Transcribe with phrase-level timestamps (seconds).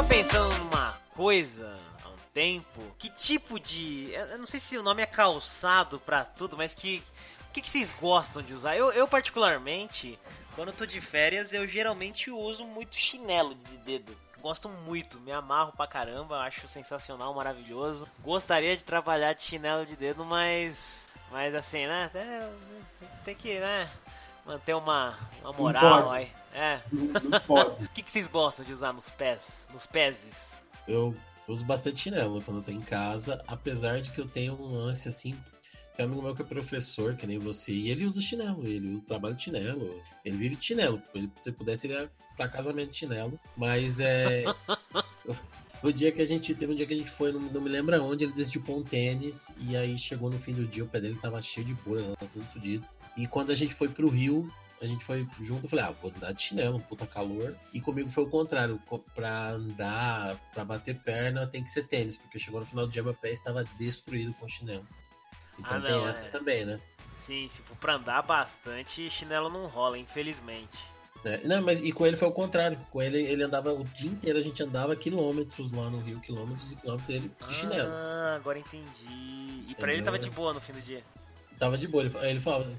[0.00, 2.80] tava pensando numa coisa há um tempo.
[2.98, 4.10] Que tipo de.
[4.14, 7.02] Eu não sei se o nome é calçado pra tudo, mas que.
[7.48, 8.76] O que, que vocês gostam de usar?
[8.76, 10.18] Eu, eu, particularmente,
[10.54, 14.16] quando eu tô de férias, eu geralmente uso muito chinelo de dedo.
[14.40, 18.08] Gosto muito, me amarro pra caramba, acho sensacional, maravilhoso.
[18.20, 21.04] Gostaria de trabalhar de chinelo de dedo, mas.
[21.30, 22.10] Mas assim, né?
[23.24, 23.90] Tem que, né?
[24.50, 26.28] Manter uma, uma moral aí.
[26.52, 26.80] É.
[26.90, 27.84] Não, não pode.
[27.84, 29.68] O que, que vocês gostam de usar nos pés?
[29.72, 30.56] Nos peses?
[30.88, 31.14] Eu
[31.46, 35.08] uso bastante chinelo quando eu tô em casa, apesar de que eu tenho um lance
[35.08, 35.38] assim.
[35.96, 38.92] Tem um amigo meu que é professor, que nem você, e ele usa chinelo, ele
[38.92, 41.00] usa trabalho de chinelo, ele vive de chinelo.
[41.14, 43.38] Ele, se pudesse, ele ia pra casamento de chinelo.
[43.56, 44.42] Mas é.
[45.82, 47.70] O dia que a gente teve um dia que a gente foi, não, não me
[47.70, 50.86] lembro aonde, ele decidiu pôr um tênis e aí chegou no fim do dia, o
[50.86, 52.86] pé dele tava cheio de bolha, tava tudo fodido.
[53.20, 56.10] E quando a gente foi pro Rio, a gente foi junto, eu falei, ah, vou
[56.16, 57.54] andar de chinelo, puta calor.
[57.70, 58.80] E comigo foi o contrário,
[59.14, 63.02] pra andar, pra bater perna, tem que ser tênis, porque chegou no final do dia,
[63.02, 64.86] meu pé estava destruído com chinelo.
[65.58, 66.28] Então Ah, tem não, essa é.
[66.30, 66.80] também, né?
[67.20, 70.78] Sim, se for pra andar bastante, chinelo não rola, infelizmente.
[71.22, 72.78] É, não, mas e com ele foi o contrário.
[72.90, 76.72] Com ele, ele andava o dia inteiro, a gente andava quilômetros lá no Rio, quilômetros
[76.72, 77.90] e quilômetros, ele de chinelo.
[77.92, 79.66] Ah, agora entendi.
[79.68, 81.04] E pra ele tava de boa no fim do dia.
[81.58, 82.04] Tava de boa.
[82.04, 82.72] Ele, ele falava.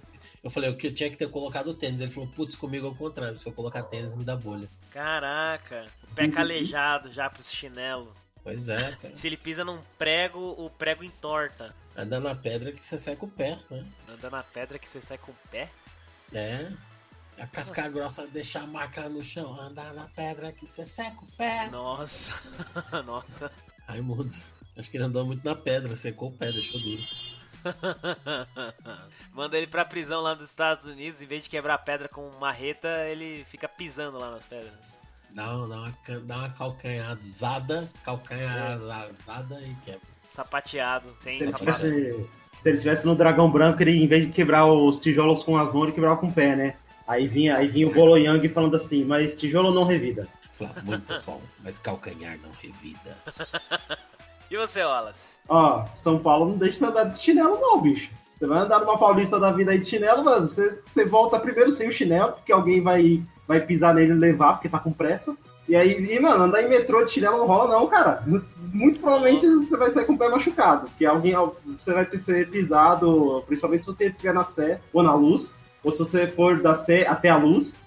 [0.44, 2.02] Eu falei, eu que eu tinha que ter colocado o tênis.
[2.02, 3.38] Ele falou, putz, comigo é o contrário.
[3.38, 4.67] Se eu colocar tênis, me dá bolha.
[4.89, 8.14] Caraca, o pé calejado já pros chinelos.
[8.44, 9.16] Pois é, cara.
[9.16, 11.75] Se ele pisa num prego, o prego entorta.
[11.95, 13.86] Anda na pedra que você seca o pé, né?
[14.09, 15.70] Anda na pedra que você com o pé.
[16.33, 16.72] É.
[17.38, 19.59] A casca grossa deixar a marca no chão.
[19.59, 21.70] Andar na pedra que você seca o pé.
[21.70, 22.31] Nossa,
[23.05, 23.52] nossa.
[23.88, 24.52] Raimundos.
[24.78, 27.03] Acho que ele andou muito na pedra, secou o pé, deixou duro.
[29.34, 32.88] Manda ele pra prisão lá dos Estados Unidos, em vez de quebrar pedra com marreta,
[33.08, 34.73] ele fica pisando lá nas pedras.
[35.30, 40.02] Dá, uma- dá, uma, dá uma calcanhazada, calcanhazada e quebra.
[40.26, 41.66] Sapateado, sem Se ele, sapato.
[41.80, 42.30] tivesse,
[42.61, 45.73] se ele tivesse no dragão branco, ele, em vez de quebrar os tijolos com as
[45.73, 46.76] mãos, ele quebrava com o pé, né?
[47.08, 50.27] Aí vinha, aí vinha o Bolo Yang falando assim, mas tijolo não revida.
[50.83, 53.17] Muito bom, mas calcanhar não revida.
[54.50, 55.30] E você, Wallace?
[55.47, 58.09] Ó, São Paulo não deixa você andar de chinelo não, bicho.
[58.37, 61.71] Você vai andar numa paulista da vida aí de chinelo, mano, você, você volta primeiro
[61.71, 65.35] sem o chinelo, porque alguém vai, vai pisar nele e levar, porque tá com pressa.
[65.69, 68.23] E aí, e, mano, andar em metrô de chinelo não rola não, cara.
[68.73, 71.35] Muito provavelmente você vai sair com o pé machucado, porque alguém,
[71.77, 75.53] você vai ser pisado, principalmente se você estiver na Sé ou na luz,
[75.83, 77.77] ou se você for da Sé até a luz,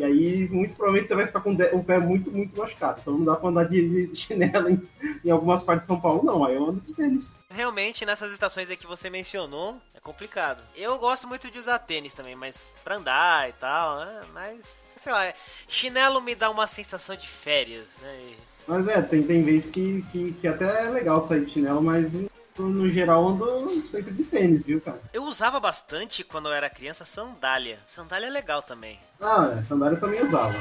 [0.00, 3.00] e aí muito provavelmente você vai ficar com o pé muito, muito machucado.
[3.02, 4.88] Então não dá pra andar de, de chinelo em,
[5.22, 6.42] em algumas partes de São Paulo, não.
[6.42, 7.36] Aí eu ando de tênis.
[7.50, 10.62] Realmente, nessas estações aí que você mencionou, é complicado.
[10.74, 14.22] Eu gosto muito de usar tênis também, mas pra andar e tal, né?
[14.32, 14.58] Mas,
[15.02, 15.34] sei lá,
[15.68, 18.18] chinelo me dá uma sensação de férias, né?
[18.30, 21.82] E- Mas, é, tem, tem vezes que, que, que até é legal sair de chinelo,
[21.82, 22.10] mas
[22.68, 25.00] no, geral ando sempre de tênis, viu, cara?
[25.12, 27.78] Eu usava bastante, quando eu era criança, sandália.
[27.86, 28.98] Sandália é legal também.
[29.20, 30.54] Ah, é, sandália eu também usava.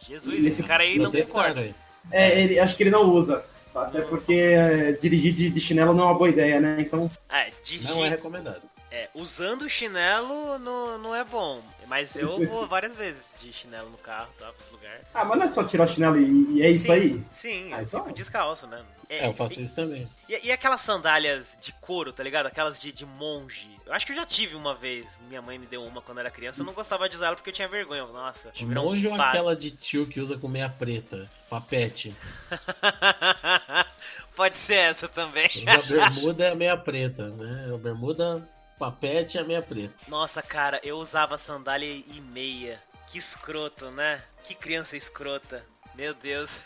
[0.00, 1.60] Jesus, esse cara aí não concorda.
[1.60, 1.74] aí.
[2.10, 3.44] É, ele, acho que ele não usa.
[3.74, 6.76] Até porque é, dirigir de, de chinelo não é uma boa ideia, né?
[6.80, 8.62] Então, É, dirigir, Não é recomendado.
[8.90, 11.62] É, usando chinelo não, não é bom.
[11.86, 14.46] Mas eu vou várias vezes de chinelo no carro, tá?
[14.52, 15.00] Pra esse lugar.
[15.14, 17.24] ah, mas não é só tirar o chinelo e, e é isso Sim, aí?
[17.30, 18.00] Sim, Ah, eu então.
[18.04, 18.82] fico descalço, né?
[19.08, 20.08] É, eu faço isso também.
[20.28, 22.46] E, e aquelas sandálias de couro, tá ligado?
[22.46, 23.68] Aquelas de, de monge.
[23.84, 25.18] Eu acho que eu já tive uma vez.
[25.28, 26.62] Minha mãe me deu uma quando eu era criança.
[26.62, 28.06] Eu não gostava de usar ela porque eu tinha vergonha.
[28.06, 31.28] Nossa, virar um monge ou aquela de tio que usa com meia preta?
[31.48, 32.14] Papete.
[34.36, 35.50] Pode ser essa também.
[35.66, 37.70] A bermuda é a meia preta, né?
[37.74, 38.48] A bermuda,
[38.80, 39.92] papete é a meia preta.
[40.08, 42.82] Nossa, cara, eu usava sandália e meia.
[43.06, 44.22] Que escroto, né?
[44.42, 45.62] Que criança escrota.
[45.94, 46.58] Meu Deus.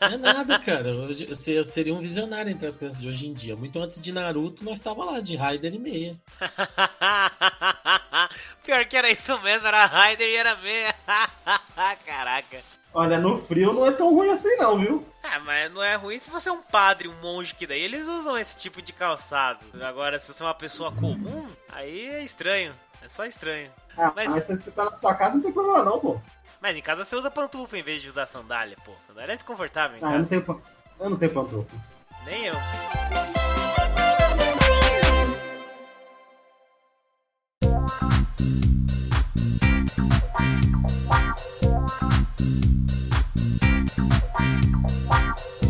[0.00, 0.90] Não é nada, cara.
[0.90, 3.56] Eu seria um visionário entre as crianças de hoje em dia.
[3.56, 6.14] Muito antes de Naruto, nós tava lá, de Raider e meia.
[8.64, 10.94] Pior que era isso mesmo, era Raider e era meia.
[12.04, 12.62] Caraca.
[12.94, 15.06] Olha, no frio não é tão ruim assim não, viu?
[15.22, 18.06] Ah, mas não é ruim se você é um padre, um monge que daí eles
[18.06, 19.60] usam esse tipo de calçado.
[19.82, 22.74] Agora, se você é uma pessoa comum, aí é estranho.
[23.02, 23.70] É só estranho.
[23.96, 26.20] Ah, Mas- mas, se você tá na sua casa, não tem problema não, pô.
[26.60, 28.92] Mas em casa você usa pantufa em vez de usar sandália, pô.
[29.06, 30.62] Sandália é desconfortável em Ah, eu não tenho,
[31.00, 31.76] eu não tenho pantufa.
[32.26, 32.54] Nem eu.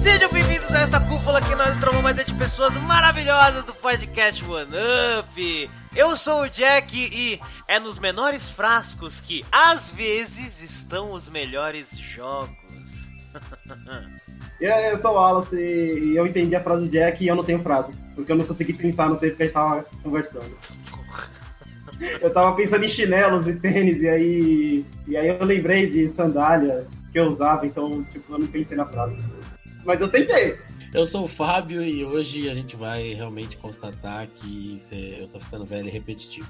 [0.03, 4.73] Sejam bem-vindos a esta cúpula que nós trocamos de pessoas maravilhosas do podcast One
[5.19, 5.71] Up.
[5.95, 11.97] Eu sou o Jack e é nos menores frascos que às vezes estão os melhores
[11.99, 13.09] jogos.
[14.61, 17.63] eu sou o Wallace e eu entendi a frase do Jack e eu não tenho
[17.63, 17.93] frase.
[18.15, 20.57] Porque eu não consegui pensar no tempo que a gente tava conversando.
[22.21, 24.85] Eu tava pensando em chinelos e tênis, e aí.
[25.07, 28.87] E aí eu lembrei de sandálias que eu usava, então, tipo, eu não pensei na
[28.87, 29.17] frase.
[29.85, 30.59] Mas eu tentei.
[30.93, 34.79] Eu sou o Fábio e hoje a gente vai realmente constatar que
[35.19, 36.47] eu tô ficando velho e repetitivo.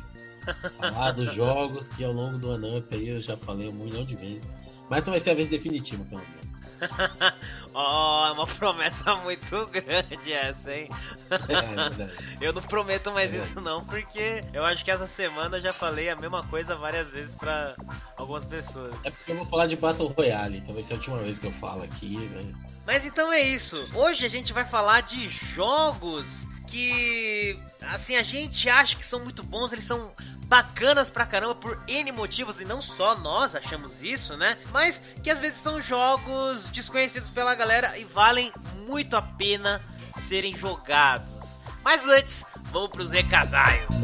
[0.78, 4.16] Falar dos jogos que ao longo do Anup aí eu já falei um milhão de
[4.16, 4.52] vezes.
[4.90, 6.60] Mas essa vai ser a vez definitiva, pelo menos.
[7.74, 10.88] oh, é uma promessa muito grande essa, hein?
[11.30, 12.10] É, é
[12.48, 15.72] eu não prometo mais é isso não, porque eu acho que essa semana eu já
[15.72, 17.74] falei a mesma coisa várias vezes para
[18.16, 18.94] algumas pessoas.
[19.04, 21.46] É porque eu vou falar de Battle Royale, então vai ser a última vez que
[21.46, 22.52] eu falo aqui, né?
[22.86, 23.76] Mas então é isso.
[23.94, 29.42] Hoje a gente vai falar de jogos que assim a gente acha que são muito
[29.42, 30.10] bons, eles são
[30.46, 34.56] bacanas pra caramba por N motivos e não só nós achamos isso, né?
[34.72, 38.50] Mas que às vezes são jogos desconhecidos pela galera e valem
[38.86, 39.82] muito a pena
[40.16, 41.60] serem jogados.
[41.84, 43.94] Mas antes, vamos pros recadalhos.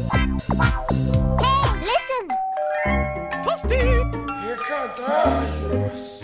[1.41, 2.27] Hey, listen!
[4.47, 6.18] Recadalhos!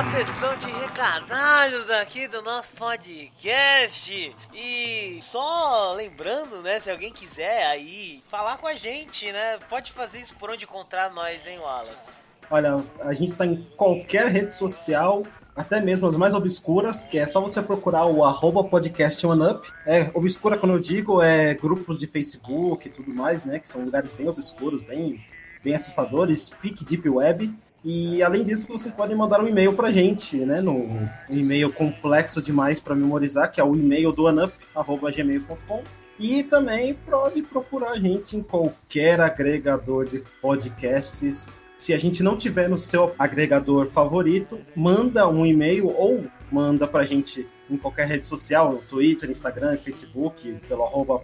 [0.00, 4.34] Uma sessão de recadalhos aqui do nosso podcast.
[4.54, 10.20] E só lembrando, né, se alguém quiser aí falar com a gente, né, pode fazer
[10.20, 12.10] isso por onde encontrar nós, hein, Wallace?
[12.50, 15.22] Olha, a gente tá em qualquer rede social,
[15.54, 19.68] até mesmo as mais obscuras, que é só você procurar o arroba podcast OneUp.
[19.84, 23.58] É, obscura, quando eu digo, é grupos de Facebook e tudo mais, né?
[23.58, 25.22] Que são lugares bem obscuros, bem,
[25.62, 26.48] bem assustadores.
[26.48, 27.54] Peak Deep Web.
[27.82, 30.60] E além disso, vocês podem mandar um e-mail pra gente, né?
[30.60, 35.82] No um e-mail complexo demais para memorizar, que é o e-mail do anup.gmail.com.
[36.18, 41.48] E também pode procurar a gente em qualquer agregador de podcasts.
[41.74, 47.04] Se a gente não tiver no seu agregador favorito, manda um e-mail ou manda pra
[47.04, 51.22] gente em qualquer rede social, Twitter, Instagram, Facebook, pelo arroba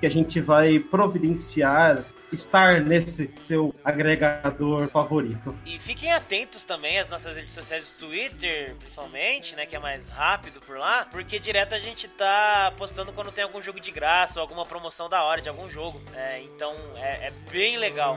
[0.00, 5.56] que a gente vai providenciar estar nesse seu agregador favorito.
[5.64, 10.08] E fiquem atentos também às nossas redes sociais do Twitter, principalmente, né, que é mais
[10.08, 14.40] rápido por lá, porque direto a gente tá postando quando tem algum jogo de graça
[14.40, 16.00] ou alguma promoção da hora de algum jogo.
[16.14, 18.16] É, então é, é bem legal.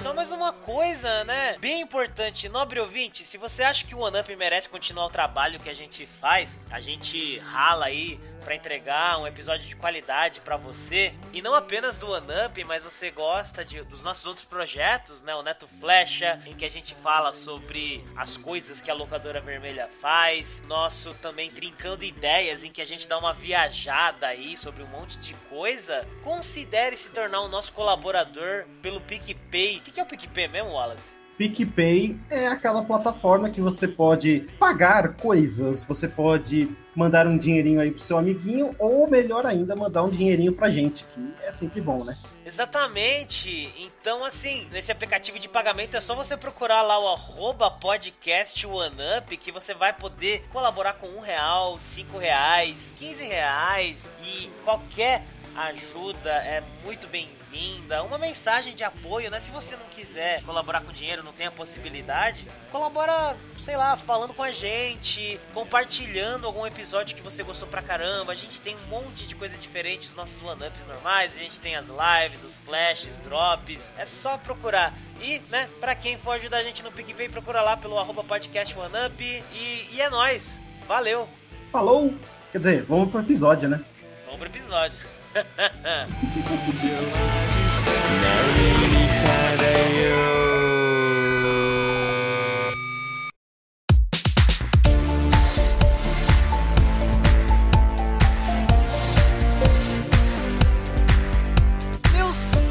[0.00, 1.58] Só mais uma coisa, né?
[1.58, 5.68] Bem importante, nobre ouvinte, se você acha que o OneUp merece continuar o trabalho que
[5.68, 11.12] a gente faz, a gente rala aí para entregar um episódio de qualidade para você,
[11.34, 15.34] e não apenas do OneUp, mas você gosta de, dos nossos outros projetos, né?
[15.34, 19.86] O Neto Flecha, em que a gente fala sobre as coisas que a locadora vermelha
[20.00, 24.86] faz, nosso também Trincando Ideias, em que a gente dá uma viajada aí sobre um
[24.86, 29.89] monte de coisa, considere se tornar o nosso colaborador pelo PicPay.
[29.90, 31.10] O que é o PicPay mesmo, Wallace?
[31.36, 37.90] PicPay é aquela plataforma que você pode pagar coisas, você pode mandar um dinheirinho aí
[37.90, 42.04] pro seu amiguinho, ou melhor ainda, mandar um dinheirinho pra gente, que é sempre bom,
[42.04, 42.16] né?
[42.46, 43.68] Exatamente.
[43.78, 49.36] Então, assim, nesse aplicativo de pagamento é só você procurar lá o arroba podcast OneUp
[49.38, 55.24] que você vai poder colaborar com um real, cinco reais, quinze reais e qualquer
[55.56, 57.39] ajuda é muito bem-vinda.
[58.10, 59.38] Uma mensagem de apoio, né?
[59.38, 64.34] Se você não quiser colaborar com dinheiro, não tem a possibilidade, colabora, sei lá, falando
[64.34, 68.32] com a gente, compartilhando algum episódio que você gostou pra caramba.
[68.32, 71.76] A gente tem um monte de coisa diferente, os nossos one-ups normais, a gente tem
[71.76, 73.88] as lives, os flashes, drops.
[73.96, 74.92] É só procurar.
[75.20, 78.76] E, né, pra quem for ajudar a gente no PicPay, procura lá pelo arroba podcast
[78.76, 79.20] OneUp.
[79.20, 80.60] E, e é nóis.
[80.88, 81.28] Valeu.
[81.70, 82.12] Falou!
[82.50, 83.84] Quer dizer, vamos pro episódio, né?
[84.24, 84.98] Vamos pro episódio.
[85.32, 85.44] Meus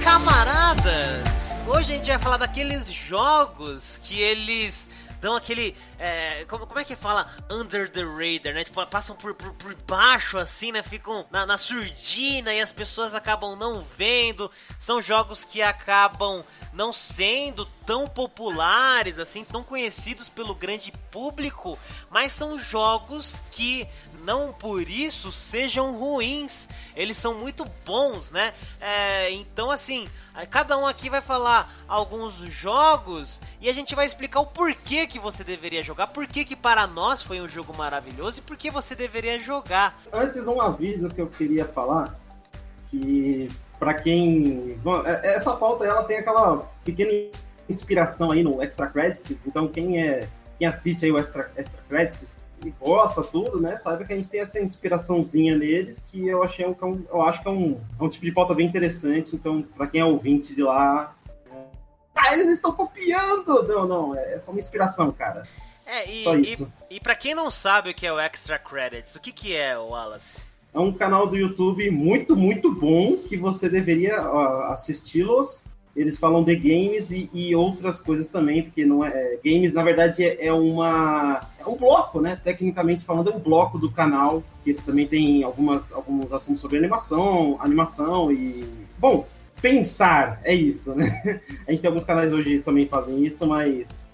[0.03, 4.88] camaradas, hoje a gente vai falar daqueles jogos que eles
[5.19, 5.75] dão aquele.
[5.97, 7.33] É, como, como é que fala?
[7.49, 8.63] Under the radar, né?
[8.63, 10.81] Tipo, passam por, por, por baixo assim, né?
[10.81, 14.51] Ficam na, na surdina e as pessoas acabam não vendo.
[14.79, 21.77] São jogos que acabam não sendo tão populares assim, tão conhecidos pelo grande público,
[22.09, 23.87] mas são jogos que
[24.29, 26.67] não por isso sejam ruins.
[26.95, 28.53] Eles são muito bons, né?
[28.79, 30.07] É, então, assim,
[30.51, 35.17] cada um aqui vai falar alguns jogos e a gente vai explicar o porquê que
[35.17, 38.93] você deveria jogar, porquê que para nós foi um jogo maravilhoso e por que você
[38.93, 39.99] deveria jogar.
[40.13, 42.15] Antes, um aviso que eu queria falar,
[42.91, 44.77] que Pra quem.
[45.05, 47.11] é- Essa pauta ela tem aquela pequena
[47.69, 50.27] inspiração aí no Extra Credits, então quem é.
[50.57, 53.77] Quem assiste aí o Extra, Extra Credits e gosta tudo, né?
[53.79, 57.21] Sabe que a gente tem essa inspiraçãozinha neles que eu achei um, é um- eu
[57.21, 59.35] acho que é um, é um tipo de pauta bem interessante.
[59.35, 61.15] Então, pra quem é ouvinte de lá.
[61.51, 61.55] é,
[62.15, 63.63] Ah, eles estão copiando!
[63.67, 65.47] Não, não, é só uma inspiração, cara.
[65.85, 66.71] É, e, Só e, isso.
[66.89, 69.75] e pra quem não sabe o que é o Extra Credits, o que, que é,
[69.77, 70.41] Wallace?
[70.71, 74.19] É um canal do YouTube muito, muito bom que você deveria
[74.71, 75.65] assisti-los.
[75.95, 79.83] Eles falam de games e, e outras coisas também, porque não é, é, games na
[79.83, 82.39] verdade é, é uma é um bloco, né?
[82.43, 86.77] Tecnicamente falando, é um bloco do canal que eles também têm algumas alguns assuntos sobre
[86.77, 88.63] animação, animação e
[88.97, 89.27] bom
[89.61, 91.21] pensar é isso, né?
[91.67, 94.07] A gente tem alguns canais hoje que também fazem isso, mas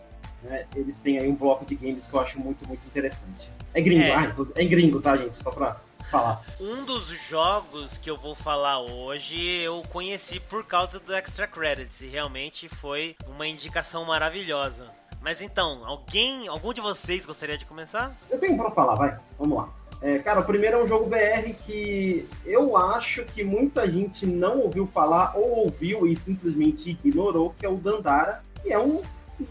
[0.50, 3.51] né, eles têm aí um bloco de games que eu acho muito, muito interessante.
[3.74, 4.15] É gringo, É.
[4.15, 5.36] ah, inclusive- é gringo, tá, gente?
[5.36, 5.77] Só pra
[6.15, 6.41] falar.
[6.60, 12.01] Um dos jogos que eu vou falar hoje eu conheci por causa do Extra Credits
[12.01, 14.86] e realmente foi uma indicação maravilhosa.
[15.22, 18.15] Mas então, alguém, algum de vocês gostaria de começar?
[18.29, 19.19] Eu tenho pra falar, vai.
[19.38, 19.69] Vamos lá.
[20.01, 24.60] É, cara, o primeiro é um jogo BR que eu acho que muita gente não
[24.60, 29.01] ouviu falar ou ouviu e simplesmente ignorou, que é o Dandara, que é um.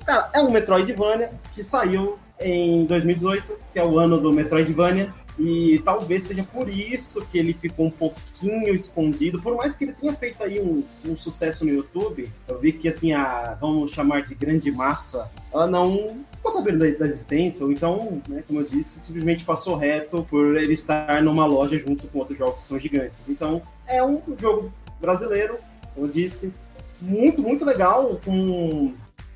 [0.07, 5.13] Cara, é um Metroidvania que saiu em 2018, que é o ano do Metroidvania.
[5.39, 9.93] E talvez seja por isso que ele ficou um pouquinho escondido, por mais que ele
[9.93, 12.31] tenha feito aí um, um sucesso no YouTube.
[12.47, 16.99] Eu vi que assim, a vamos chamar de grande massa, ela não ficou sabendo da,
[16.99, 21.47] da existência, ou então, né, como eu disse, simplesmente passou reto por ele estar numa
[21.47, 23.29] loja junto com outros jogos que são gigantes.
[23.29, 25.57] Então, é um jogo brasileiro,
[25.95, 26.53] como eu disse,
[27.03, 28.93] muito, muito legal, com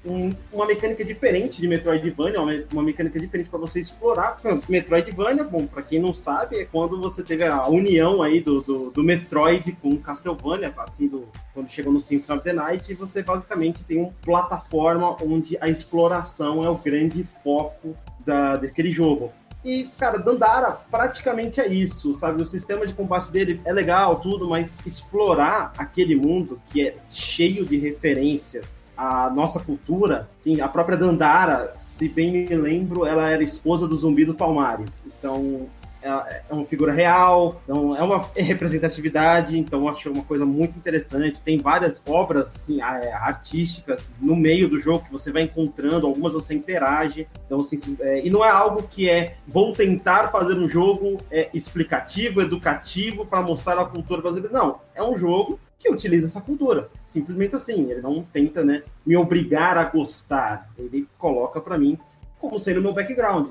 [0.08, 4.36] um- uma mecânica diferente de Metroidvania, uma, uma mecânica diferente para você explorar.
[4.68, 8.90] Metroidvania, bom, para quem não sabe, é quando você teve a união aí do, do,
[8.90, 13.84] do Metroid com Castlevania, assim, do, quando chegou no Symphony of the Night, você basicamente
[13.84, 19.32] tem uma plataforma onde a exploração é o grande foco da, daquele jogo.
[19.64, 22.40] E, cara, Dandara praticamente é isso, sabe?
[22.40, 27.66] O sistema de combate dele é legal, tudo, mas explorar aquele mundo que é cheio
[27.66, 33.44] de referências à nossa cultura, sim, a própria Dandara, se bem me lembro, ela era
[33.44, 35.00] esposa do Zumbi do Palmares.
[35.06, 35.68] Então,
[36.08, 40.76] é é uma figura real, então é uma representatividade, então eu acho uma coisa muito
[40.78, 41.42] interessante.
[41.42, 46.32] Tem várias obras assim, é, artísticas no meio do jogo que você vai encontrando, algumas
[46.32, 47.28] você interage.
[47.46, 51.50] Então, assim, é, e não é algo que é vou tentar fazer um jogo é,
[51.52, 54.56] explicativo, educativo para mostrar a cultura brasileira.
[54.56, 56.88] Não, é um jogo que utiliza essa cultura.
[57.08, 61.98] Simplesmente assim, ele não tenta né, me obrigar a gostar, ele coloca para mim
[62.40, 63.48] como sendo meu background.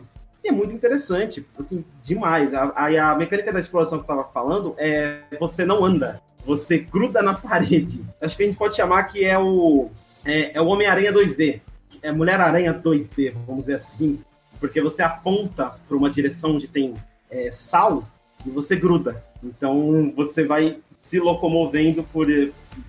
[0.48, 2.54] É muito interessante, assim, demais.
[2.54, 6.78] A, a, a mecânica da exploração que eu tava falando é você não anda, você
[6.78, 8.02] gruda na parede.
[8.22, 9.90] Acho que a gente pode chamar que é o
[10.26, 11.60] é, é o Homem-Aranha 2D,
[12.02, 14.20] é Mulher-Aranha 2D, vamos dizer assim,
[14.60, 16.94] porque você aponta para uma direção onde tem
[17.30, 18.08] é, sal
[18.46, 19.22] e você gruda.
[19.44, 22.28] Então você vai se locomovendo por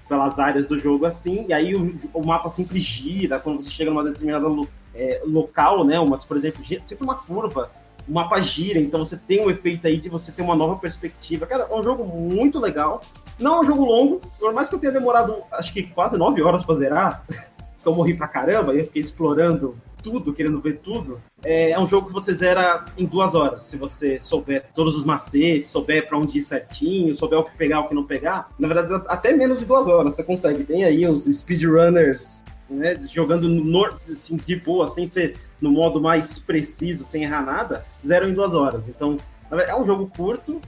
[0.08, 3.90] pelas áreas do jogo assim, e aí o, o mapa sempre gira quando você chega
[3.90, 5.98] numa determinada lo- é, local, né?
[5.98, 7.70] Umas, por exemplo, sempre uma curva,
[8.08, 11.46] o mapa gira, então você tem um efeito aí de você ter uma nova perspectiva.
[11.46, 13.02] Cara, é um jogo muito legal.
[13.38, 16.42] Não é um jogo longo, por mais que eu tenha demorado, acho que quase nove
[16.42, 17.24] horas pra zerar,
[17.84, 21.20] eu morri pra caramba, e eu fiquei explorando tudo, querendo ver tudo.
[21.42, 25.04] É, é um jogo que você zera em duas horas, se você souber todos os
[25.04, 28.50] macetes, souber pra onde ir certinho, souber o que pegar, o que não pegar.
[28.58, 30.64] Na verdade, até menos de duas horas você consegue.
[30.64, 36.38] Tem aí os speedrunners né, jogando no, assim, de boa, sem ser no modo mais
[36.38, 38.88] preciso, sem errar nada, zero em duas horas.
[38.88, 39.18] Então,
[39.50, 40.60] é um jogo curto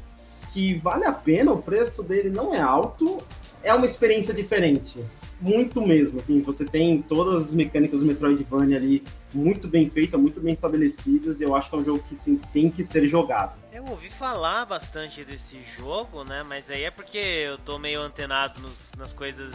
[0.53, 3.19] que vale a pena, o preço dele não é alto,
[3.63, 5.05] é uma experiência diferente.
[5.41, 9.03] Muito mesmo, assim, você tem todas as mecânicas do Metroidvania ali
[9.33, 12.39] muito bem feitas, muito bem estabelecidas, e eu acho que é um jogo que sim,
[12.53, 13.59] tem que ser jogado.
[13.73, 16.43] Eu ouvi falar bastante desse jogo, né?
[16.43, 19.55] Mas aí é porque eu tô meio antenado nos- nas coisas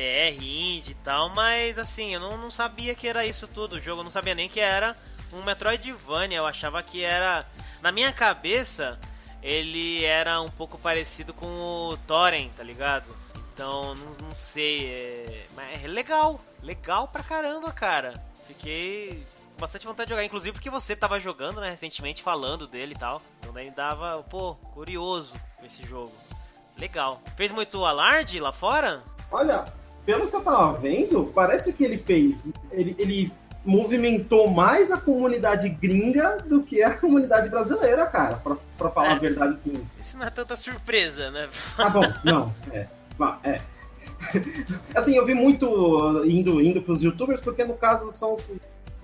[0.00, 3.74] BR, indie e tal, mas assim, eu não, não sabia que era isso tudo.
[3.76, 4.94] O jogo eu não sabia nem que era
[5.30, 7.46] um Metroidvania, eu achava que era.
[7.82, 8.98] Na minha cabeça,
[9.42, 13.14] ele era um pouco parecido com o Thorin, tá ligado?
[13.52, 14.86] Então, não, não sei.
[14.86, 15.46] É...
[15.54, 18.14] Mas é legal, legal pra caramba, cara.
[18.46, 22.94] Fiquei com bastante vontade de jogar, inclusive porque você tava jogando, né, recentemente, falando dele
[22.94, 23.20] e tal.
[23.38, 26.14] Então daí dava, pô, curioso esse jogo.
[26.78, 27.20] Legal.
[27.36, 29.02] Fez muito alarde lá fora?
[29.30, 29.64] Olha,
[30.04, 32.48] pelo que eu tava vendo, parece que ele fez.
[32.72, 33.32] Ele, ele
[33.64, 38.36] movimentou mais a comunidade gringa do que a comunidade brasileira, cara.
[38.36, 39.12] Pra, pra falar É.
[39.12, 39.84] a verdade, sim.
[39.98, 41.48] Isso não é tanta surpresa, né?
[41.76, 42.84] Tá bom, não, é.
[43.20, 43.60] Ah, é.
[44.94, 48.36] assim, eu vi muito indo, indo pros youtubers, porque no caso são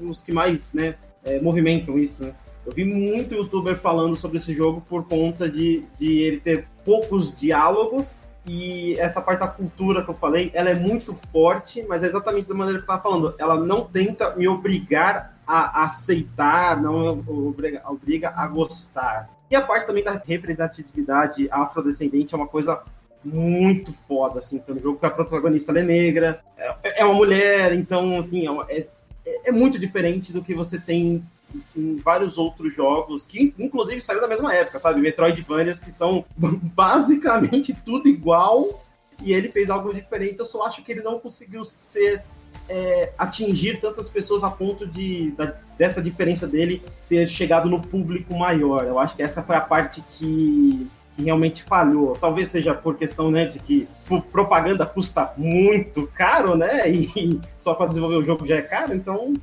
[0.00, 2.34] os que mais, né, é, movimentam isso, né?
[2.64, 7.32] Eu vi muito youtuber falando sobre esse jogo por conta de, de ele ter poucos
[7.32, 12.06] diálogos e essa parte da cultura que eu falei, ela é muito forte, mas é
[12.06, 13.34] exatamente da maneira que eu tava falando.
[13.38, 19.28] Ela não tenta me obrigar a aceitar, não obriga, obriga a gostar.
[19.50, 22.82] E a parte também da representatividade afrodescendente é uma coisa
[23.24, 28.18] muito foda, assim, pelo jogo, porque a protagonista é negra, é, é, uma mulher, então,
[28.18, 28.86] assim, é,
[29.24, 31.24] é, é muito diferente do que você tem
[31.76, 35.00] em vários outros jogos, que inclusive saíram da mesma época, sabe?
[35.00, 38.82] Metroidvanias que são basicamente tudo igual,
[39.22, 40.38] e ele fez algo diferente.
[40.38, 42.22] Eu só acho que ele não conseguiu ser
[42.68, 48.34] é, atingir tantas pessoas a ponto de da, dessa diferença dele ter chegado no público
[48.34, 48.84] maior.
[48.84, 52.16] Eu acho que essa foi a parte que, que realmente falhou.
[52.16, 53.88] Talvez seja por questão né, de que
[54.30, 56.88] propaganda custa muito caro, né?
[56.90, 59.34] E só para desenvolver o jogo já é caro, então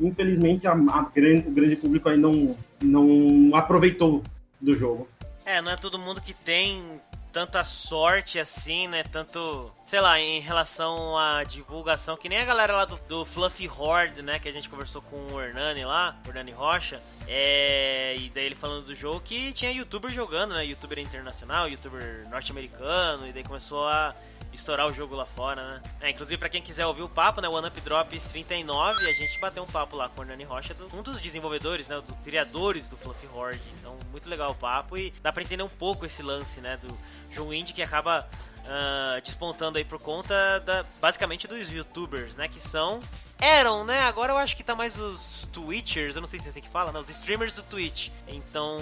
[0.00, 4.22] infelizmente a, a grande, o grande público aí não, não aproveitou
[4.60, 5.08] do jogo.
[5.44, 7.00] É, não é todo mundo que tem
[7.36, 9.04] tanta sorte assim, né?
[9.04, 13.68] Tanto, sei lá, em relação à divulgação, que nem a galera lá do, do Fluffy
[13.68, 14.38] Horde, né?
[14.38, 16.96] Que a gente conversou com o Hernani lá, o Hernani Rocha.
[17.28, 20.64] É, e daí ele falando do jogo que tinha youtuber jogando, né?
[20.64, 24.14] Youtuber internacional, youtuber norte-americano, e daí começou a
[24.56, 25.82] estourar o jogo lá fora, né?
[26.00, 27.48] É, inclusive, para quem quiser ouvir o papo, né?
[27.48, 31.02] One Up Drops 39, a gente bateu um papo lá com o Hernani Rocha, um
[31.02, 32.00] dos desenvolvedores, né?
[32.00, 33.62] Dos criadores do Fluffy Horde.
[33.78, 36.76] Então, muito legal o papo e dá pra entender um pouco esse lance, né?
[36.76, 36.96] Do
[37.30, 38.28] João Indie que acaba
[38.66, 42.48] uh, despontando aí por conta da, basicamente dos youtubers, né?
[42.48, 43.00] Que são.
[43.38, 44.00] Eram, né?
[44.00, 46.68] Agora eu acho que tá mais os Twitchers, eu não sei se é assim que
[46.68, 46.98] fala, né?
[46.98, 48.10] Os streamers do Twitch.
[48.26, 48.78] Então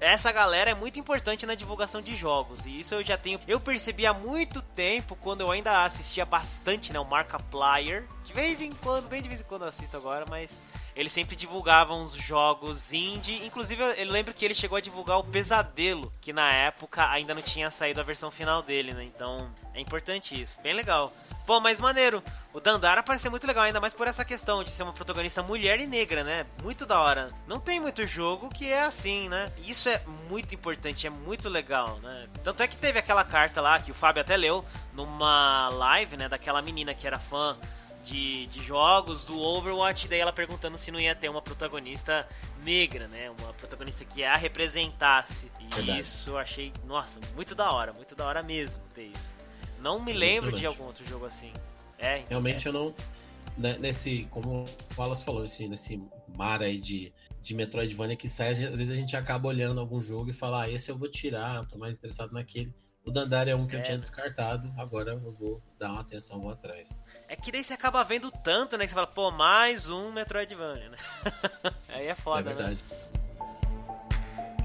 [0.00, 2.64] essa galera é muito importante na divulgação de jogos.
[2.64, 3.38] E isso eu já tenho.
[3.46, 6.98] Eu percebi há muito tempo, quando eu ainda assistia bastante, né?
[6.98, 8.06] O Markiplier.
[8.24, 10.60] De vez em quando, bem de vez em quando eu assisto agora, mas
[11.00, 13.42] eles sempre divulgavam os jogos indie.
[13.46, 17.40] Inclusive, eu lembro que ele chegou a divulgar o Pesadelo, que na época ainda não
[17.40, 19.04] tinha saído a versão final dele, né?
[19.04, 20.60] Então é importante isso.
[20.60, 21.10] Bem legal.
[21.46, 22.22] Pô, mas maneiro.
[22.52, 25.80] O Dandara parece muito legal, ainda mais por essa questão de ser uma protagonista mulher
[25.80, 26.44] e negra, né?
[26.62, 27.28] Muito da hora.
[27.46, 29.50] Não tem muito jogo que é assim, né?
[29.64, 32.24] Isso é muito importante, é muito legal, né?
[32.44, 36.28] Tanto é que teve aquela carta lá que o Fábio até leu numa live, né?
[36.28, 37.56] Daquela menina que era fã
[38.04, 42.26] de, de jogos do Overwatch, daí ela perguntando se não ia ter uma protagonista
[42.62, 43.30] negra, né?
[43.30, 45.50] Uma protagonista que a representasse.
[45.60, 46.00] E Verdade.
[46.00, 49.36] isso eu achei, nossa, muito da hora, muito da hora mesmo ter isso.
[49.80, 51.52] Não me lembro de algum outro jogo assim.
[51.98, 52.68] É, Realmente é.
[52.68, 52.94] eu não.
[53.56, 56.00] Né, nesse, como o Wallace falou, assim, nesse
[56.36, 60.30] mar aí de, de Metroidvania que sai, às vezes a gente acaba olhando algum jogo
[60.30, 62.72] e fala, ah, esse eu vou tirar, tô mais interessado naquele.
[63.04, 63.78] O Dandara é um que é.
[63.78, 66.98] eu tinha descartado, agora eu vou dar uma atenção, vou atrás.
[67.28, 68.84] É que daí você acaba vendo tanto, né?
[68.84, 70.98] Que você fala, pô, mais um Metroidvania, né?
[71.88, 72.84] Aí é foda, é verdade.
[72.90, 73.10] né?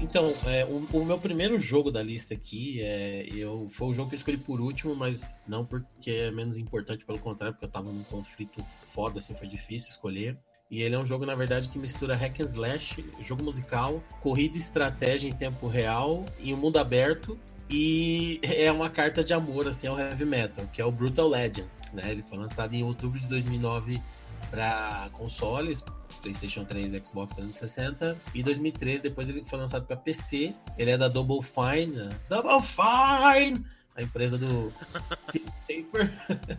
[0.00, 4.10] Então, é, o, o, meu primeiro jogo da lista aqui é, eu, foi o jogo
[4.10, 7.70] que eu escolhi por último, mas não porque é menos importante, pelo contrário, porque eu
[7.70, 10.38] tava num conflito foda, assim, foi difícil escolher.
[10.70, 14.56] E ele é um jogo, na verdade, que mistura hack and slash, jogo musical, corrida
[14.56, 17.38] e estratégia em tempo real, em um mundo aberto,
[17.70, 21.68] e é uma carta de amor, assim, ao heavy metal, que é o Brutal Legend,
[21.92, 22.10] né?
[22.10, 24.02] Ele foi lançado em outubro de 2009
[24.50, 25.84] para consoles,
[26.22, 28.16] PlayStation 3 e Xbox 360.
[28.34, 30.54] E 2013, depois ele foi lançado para PC.
[30.76, 31.96] Ele é da Double Fine.
[31.96, 32.08] Né?
[32.28, 33.64] Double Fine!
[33.96, 34.72] A empresa do
[35.66, 36.10] Paper.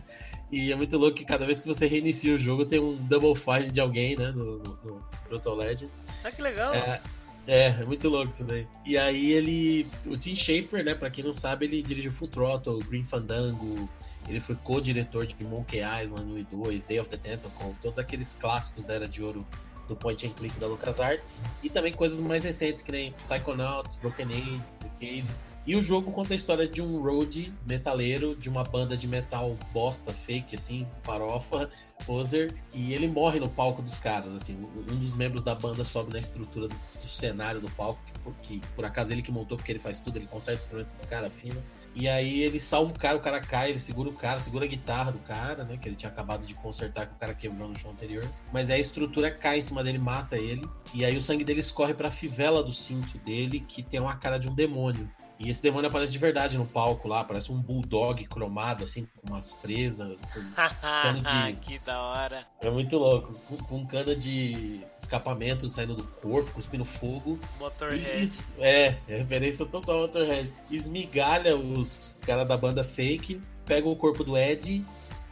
[0.50, 3.34] e é muito louco que cada vez que você reinicia o jogo tem um Double
[3.34, 4.32] Fine de alguém, né?
[4.32, 5.90] No, no, no Proto Legend.
[6.24, 6.74] Ah, que legal!
[6.74, 7.00] É,
[7.46, 8.66] é, é muito louco isso daí.
[8.84, 9.88] E aí ele.
[10.04, 10.94] O Tim Schafer, né?
[10.94, 13.88] Pra quem não sabe, ele dirigiu Full Throttle, Green Fandango,
[14.28, 18.34] ele foi co-diretor de Monkey Island 1 e 2, Day of the Tentacle, todos aqueles
[18.34, 19.46] clássicos da Era de Ouro
[19.88, 21.44] do point and click da LucasArts.
[21.62, 25.26] E também coisas mais recentes, que nem Psychonauts, Broken Age, The Cave.
[25.66, 29.56] E o jogo conta a história de um road metaleiro de uma banda de metal
[29.72, 31.68] bosta, fake, assim, farofa,
[32.06, 34.56] poser, e ele morre no palco dos caras, assim.
[34.56, 37.98] Um dos membros da banda sobe na estrutura do, cenário do palco,
[38.42, 41.04] que, por acaso ele que montou, porque ele faz tudo, ele conserta o instrumento dos
[41.04, 41.62] caras, fina.
[41.94, 44.68] E aí ele salva o cara, o cara cai, ele segura o cara, segura a
[44.68, 47.76] guitarra do cara, né, que ele tinha acabado de consertar que o cara quebrou no
[47.76, 48.30] show anterior.
[48.52, 51.60] Mas aí a estrutura cai em cima dele, mata ele, e aí o sangue dele
[51.60, 55.10] escorre pra fivela do cinto dele, que tem uma cara de um demônio.
[55.38, 59.32] E esse demônio aparece de verdade no palco lá, parece um bulldog cromado, assim, com
[59.32, 60.40] umas presas, com
[60.82, 61.60] cano de.
[61.60, 62.46] que da hora.
[62.60, 63.34] É muito louco.
[63.46, 67.38] Com, com cana de escapamento saindo do corpo, cuspindo fogo.
[67.58, 68.04] Motorhead.
[68.04, 68.42] Es...
[68.58, 70.50] É, é referência total ao Motorhead.
[70.70, 74.84] Esmigalha os, os caras da banda fake, pega o corpo do Ed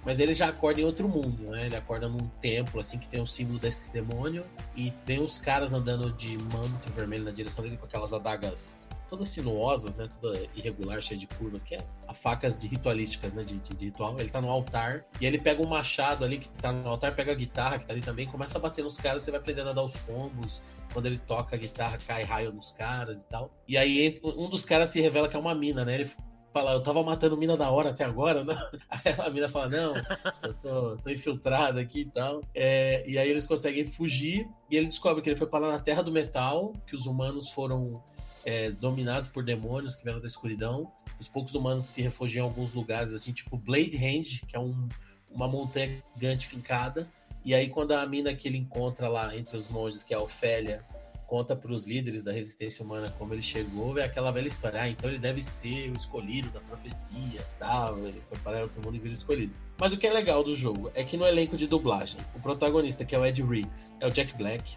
[0.06, 1.66] mas ele já acorda em outro mundo, né?
[1.66, 4.46] Ele acorda num templo, assim, que tem o símbolo desse demônio.
[4.76, 9.28] E tem os caras andando de manto vermelho na direção dele com aquelas adagas todas
[9.28, 10.08] sinuosas, né?
[10.20, 13.42] Toda irregular, cheia de curvas, que é a facas de ritualísticas, né?
[13.42, 14.18] De, de, de, ritual.
[14.18, 17.32] Ele tá no altar e ele pega um machado ali que tá no altar, pega
[17.32, 19.72] a guitarra que tá ali também, começa a bater nos caras, você vai aprendendo a
[19.72, 20.60] dar os combos.
[20.92, 23.50] Quando ele toca a guitarra, cai raio nos caras e tal.
[23.68, 25.94] E aí um dos caras se revela que é uma mina, né?
[25.94, 26.10] Ele
[26.56, 28.56] fala, eu tava matando mina da hora até agora, né?
[28.88, 29.94] Aí a mina fala, não,
[30.42, 32.40] eu tô, tô infiltrado aqui e tal.
[32.54, 36.02] É, e aí eles conseguem fugir e ele descobre que ele foi parar na Terra
[36.02, 38.02] do Metal, que os humanos foram
[38.46, 40.90] é, dominados por demônios que vieram da escuridão.
[41.18, 44.88] Os poucos humanos se refugiam em alguns lugares, assim, tipo Blade Hand, que é um,
[45.30, 47.10] uma montanha gigante fincada.
[47.44, 50.20] E aí, quando a mina que ele encontra lá entre os monges, que é a
[50.20, 50.84] Ofélia,
[51.26, 54.80] conta para os líderes da resistência humana como ele chegou, é aquela velha história.
[54.80, 57.98] Ah, então ele deve ser o escolhido da profecia, tal.
[57.98, 59.52] Ele foi para outro mundo e virou escolhido.
[59.76, 63.04] Mas o que é legal do jogo é que no elenco de dublagem, o protagonista,
[63.04, 64.76] que é o Ed Riggs, é o Jack Black.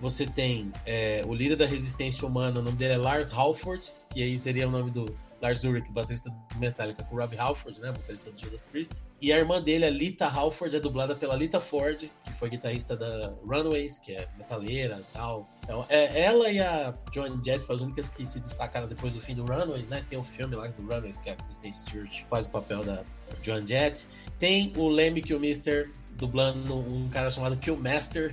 [0.00, 4.22] Você tem é, o líder da resistência humana, o nome dele é Lars Halford, que
[4.22, 7.92] aí seria o nome do, Lars Ulrich, baterista do Metallica, com o Rob Halford, né,
[7.92, 9.04] vocalista do Judas Priest.
[9.22, 12.96] E a irmã dele, a Lita Halford, é dublada pela Lita Ford, que foi guitarrista
[12.96, 15.48] da Runaways, que é metaleira e tal.
[15.62, 19.20] Então, é, ela e a Joan Jett foram as únicas que se destacaram depois do
[19.20, 20.04] fim do Runaways, né?
[20.08, 23.04] Tem um filme lá do Runaways, que é a Kristen Stewart faz o papel da
[23.42, 24.06] Joan Jett.
[24.38, 28.32] Tem o Lemmy Kilmister dublando um cara chamado Killmaster,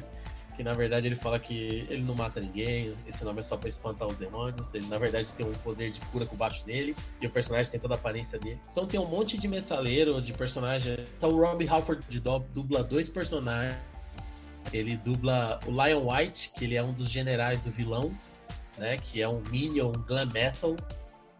[0.55, 3.67] que na verdade ele fala que ele não mata ninguém, esse nome é só para
[3.67, 7.27] espantar os demônios, ele na verdade tem um poder de cura por baixo dele, e
[7.27, 8.59] o personagem tem toda a aparência dele.
[8.71, 10.97] Então tem um monte de metaleiro, de personagem.
[11.17, 13.77] Então o Rob Halford de dubla dois personagens.
[14.73, 18.17] Ele dubla o Lion White, que ele é um dos generais do vilão,
[18.77, 18.97] né?
[18.97, 20.75] Que é um Minion glam metal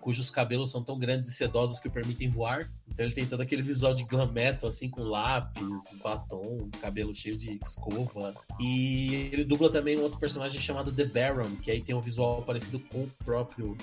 [0.06, 2.70] cujos cabelos são tão grandes e sedosos que o permitem voar.
[2.88, 7.36] Então ele tem todo aquele visual de glam metal, assim, com lápis, batom, cabelo cheio
[7.36, 8.32] de escova.
[8.62, 12.44] E ele dubla também um outro personagem chamado The Baron, que aí tem um visual
[12.44, 13.76] parecido com o próprio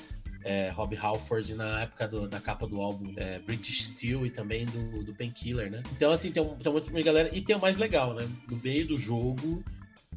[0.45, 4.65] é, Rob Halford na época do, da capa do álbum é, British Steel e também
[4.65, 5.83] do, do Painkiller, né?
[5.91, 7.37] Então, assim, tem um, tem um monte de galera.
[7.37, 8.29] E tem o mais legal, né?
[8.49, 9.61] No meio do jogo,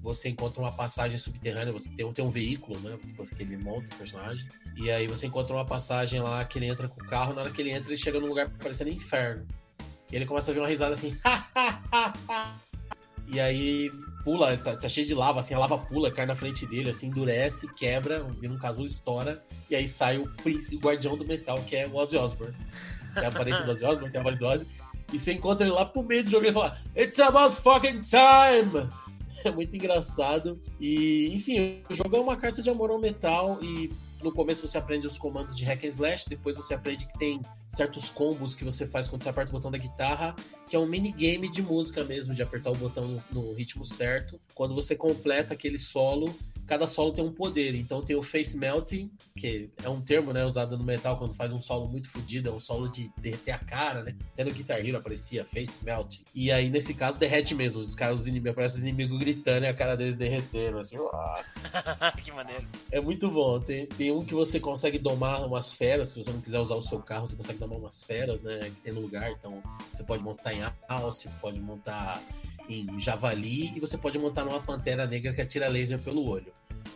[0.05, 2.95] você encontra uma passagem subterrânea, você tem, tem um veículo, né?
[3.35, 4.47] Que ele monta o personagem.
[4.77, 7.49] E aí você encontra uma passagem lá que ele entra com o carro, na hora
[7.49, 9.47] que ele entra, ele chega num lugar parecendo inferno.
[10.11, 11.17] E ele começa a ver uma risada assim.
[13.27, 13.89] e aí
[14.23, 17.07] pula, tá, tá, cheio de lava, assim, a lava pula, cai na frente dele, assim,
[17.07, 21.61] endurece, quebra, vira um casulo, estoura, e aí sai o príncipe, o guardião do metal,
[21.63, 22.55] que é o Ozzy Osbourne.
[23.15, 24.67] É a aparência do Ozzy Osbourne, tem a voz do Ozzy.
[25.11, 28.87] E você encontra ele lá pro meio do jogo e fala: It's about fucking time!
[29.47, 30.61] É muito engraçado.
[30.79, 33.89] E, enfim, o jogo é uma carta de amor ao metal e
[34.23, 37.41] no começo você aprende os comandos de hack and slash, depois você aprende que tem
[37.69, 40.35] certos combos que você faz quando você aperta o botão da guitarra,
[40.67, 44.39] que é um minigame de música mesmo, de apertar o botão no, no ritmo certo.
[44.55, 47.75] Quando você completa aquele solo, cada solo tem um poder.
[47.75, 51.53] Então tem o face melting, que é um termo né, usado no metal quando faz
[51.53, 54.15] um solo muito fodido, é um solo de derreter a cara, né?
[54.33, 56.23] Até no Guitar Hero aparecia face melting.
[56.33, 57.81] E aí, nesse caso, derrete mesmo.
[57.81, 60.95] Os caras, os inimigos, aparecem os inimigos gritando e a cara deles derretendo, assim.
[62.23, 62.65] que maneiro.
[62.91, 63.59] É muito bom.
[63.59, 66.81] Tem, tem um que você consegue domar umas feras, se você não quiser usar o
[66.81, 68.59] seu carro, você consegue domar umas feras, né?
[68.65, 69.31] Que tem no lugar.
[69.31, 69.61] Então,
[69.93, 72.21] você pode montar em alce, pode montar
[72.69, 76.53] em javali e você pode montar numa pantera negra que atira laser pelo olho.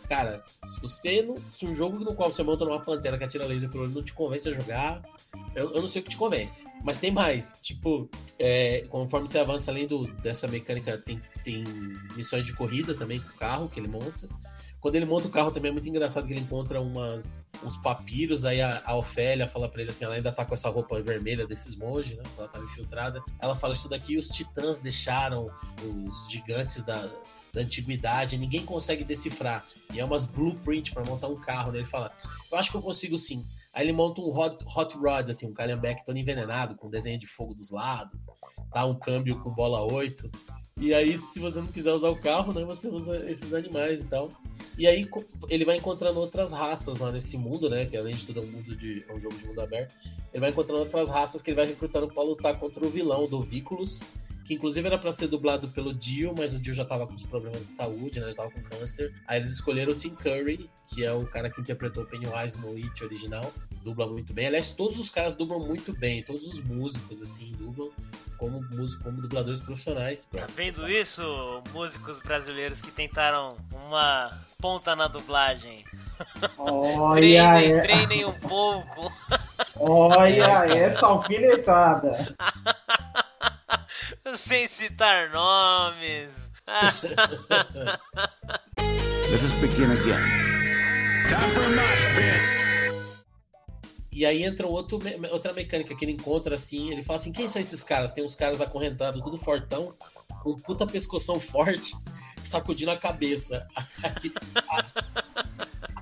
[0.08, 3.46] Cara, se você não, se um jogo no qual você monta numa pantera que atira
[3.46, 5.04] laser pelo olho não te convence a jogar,
[5.56, 6.66] eu, eu não sei o que te convence.
[6.84, 7.60] Mas tem mais.
[7.60, 11.64] Tipo, é, conforme você avança além do, dessa mecânica, tem, tem
[12.16, 14.28] missões de corrida também com o carro que ele monta.
[14.80, 18.46] Quando ele monta o carro também é muito engraçado que ele encontra umas, uns papiros,
[18.46, 21.46] aí a, a Ofélia fala para ele assim, ela ainda tá com essa roupa vermelha
[21.46, 22.24] desses monges, né?
[22.38, 23.22] Ela tava infiltrada.
[23.40, 25.48] Ela fala isso daqui, os titãs deixaram
[25.84, 27.10] os gigantes da,
[27.54, 29.66] da antiguidade, ninguém consegue decifrar.
[29.94, 31.80] E é umas blueprint para montar um carro, né?
[31.80, 32.12] Ele fala,
[32.52, 33.46] eu acho que eu consigo sim.
[33.74, 37.28] Aí ele monta um hot, hot rod, assim, um calhambeque todo envenenado, com desenho de
[37.28, 38.26] fogo dos lados,
[38.72, 38.86] tá?
[38.86, 40.30] Um câmbio com bola 8.
[40.80, 44.08] E aí, se você não quiser usar o carro, né, você usa esses animais e
[44.08, 44.32] tal.
[44.78, 45.10] E aí
[45.50, 47.86] ele vai encontrando outras raças lá nesse mundo, né?
[47.86, 49.04] Que além de tudo é um mundo de.
[49.08, 49.94] é um jogo de mundo aberto.
[50.34, 53.42] Ele vai encontrando outras raças que ele vai recrutando para lutar contra o vilão do
[53.42, 54.02] Vículos,
[54.46, 57.24] que inclusive era para ser dublado pelo Dio, mas o Dio já tava com os
[57.24, 58.28] problemas de saúde, né?
[58.28, 59.14] Já tava com câncer.
[59.28, 62.76] Aí eles escolheram o Tim Curry, que é o cara que interpretou o Pennywise no
[62.76, 64.48] It original, dubla muito bem.
[64.48, 67.90] Aliás, todos os caras dublam muito bem, todos os músicos, assim, dublam
[68.38, 70.28] como, músicos, como dubladores profissionais.
[70.32, 71.22] Tá vendo isso,
[71.72, 75.84] músicos brasileiros que tentaram uma ponta na dublagem?
[76.58, 79.14] Olha, treinem, é- treinem um pouco.
[79.76, 82.36] olha essa alfinetada.
[84.36, 86.30] Sem citar nomes.
[89.32, 91.26] Let us begin again.
[91.28, 92.60] Time for a mosh pit.
[94.12, 95.00] E aí entra outro,
[95.32, 98.12] outra mecânica que ele encontra assim, ele fala assim, quem são esses caras?
[98.12, 99.96] Tem uns caras acorrentados, tudo fortão,
[100.44, 101.96] com puta pescoção forte,
[102.44, 103.66] sacudindo a cabeça.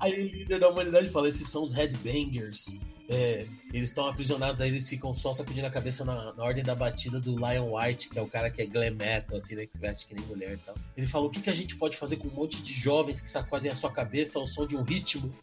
[0.00, 2.78] aí o líder da humanidade fala, esses são os headbangers.
[3.08, 6.74] É, eles estão aprisionados, aí eles ficam só sacudindo a cabeça na, na ordem da
[6.74, 9.74] batida do Lion White, que é o cara que é glam metal, assim, né, que
[9.74, 10.74] se veste que nem mulher e tal.
[10.94, 13.28] Ele fala, o que, que a gente pode fazer com um monte de jovens que
[13.28, 15.34] sacodem a sua cabeça ao som de um ritmo?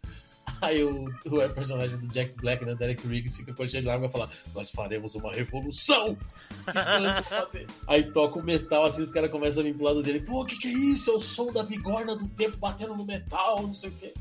[0.61, 4.05] Aí o, o personagem do Jack Black, né, Derek Riggs, fica com a de largo
[4.05, 6.11] e vai falar: Nós faremos uma revolução!
[6.11, 7.67] O que vamos fazer?
[7.87, 10.45] Aí toca o metal, assim, os caras começam a vir pro lado dele: Pô, o
[10.45, 11.11] que, que é isso?
[11.11, 14.13] É o som da bigorna do tempo batendo no metal, não sei o quê.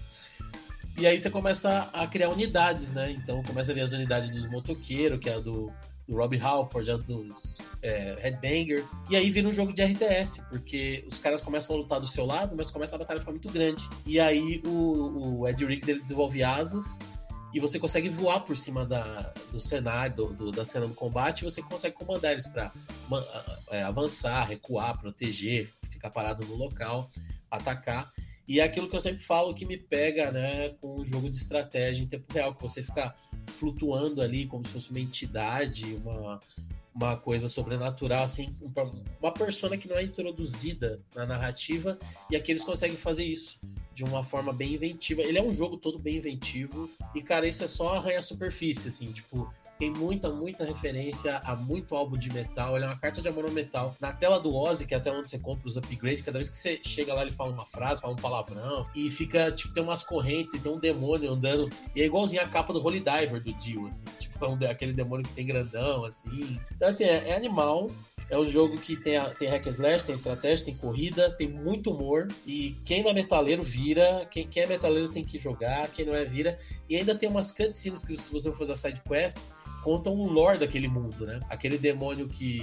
[0.96, 3.11] E aí você começa a criar unidades, né?
[3.11, 5.72] Então começa a ver as unidades dos motoqueiros, que é a do,
[6.07, 8.85] do Rob Halford, a dos é, Headbanger.
[9.11, 12.24] E aí vira um jogo de RTS, porque os caras começam a lutar do seu
[12.24, 13.88] lado, mas começa a batalha ficar muito grande.
[14.07, 16.98] E aí o, o Ed Riggs ele desenvolve asas
[17.52, 21.40] e você consegue voar por cima da, do cenário, do, do- da cena do combate,
[21.40, 22.72] e você consegue comandar eles para
[23.87, 27.09] avançar, recuar, proteger, ficar parado no local,
[27.50, 28.11] atacar.
[28.46, 31.37] E é aquilo que eu sempre falo que me pega, né, com o jogo de
[31.37, 33.14] estratégia em tempo real, que você fica
[33.48, 36.40] flutuando ali como se fosse uma entidade, uma,
[36.94, 41.98] uma coisa sobrenatural, assim, um- uma persona que não é introduzida na narrativa,
[42.30, 43.59] e aqui eles conseguem fazer isso
[43.94, 45.22] de uma forma bem inventiva.
[45.22, 49.11] Ele é um jogo todo bem inventivo, e cara, isso é só arranha superfície, assim,
[49.12, 49.48] tipo,
[49.85, 52.75] tem muita, muita referência a muito álbum de metal.
[52.75, 53.94] Ele é uma carta de amor ao metal.
[54.01, 56.49] Na tela do Ozzy, que é a tela onde você compra os upgrades, cada vez
[56.49, 58.87] que você chega lá, ele fala uma frase, fala um palavrão.
[58.94, 61.68] E fica, tipo, tem umas correntes e tem um demônio andando.
[61.94, 64.07] E é igualzinho a capa do Holy Diver do Dio, assim.
[64.18, 66.59] Tipo, é um, aquele demônio que tem grandão, assim.
[66.75, 67.90] Então, assim, é, é animal.
[68.31, 71.47] É um jogo que tem, a- tem hack and slash, tem estratégia, tem corrida, tem
[71.47, 72.27] muito humor.
[72.47, 76.14] E quem não é metaleiro vira, quem, quem é metaleiro tem que jogar, quem não
[76.14, 76.59] é vira.
[76.88, 79.51] E ainda tem umas cutscenes que se você for fazer a side quest,
[79.85, 81.38] contam o lore daquele mundo, né?
[81.49, 82.61] Aquele demônio que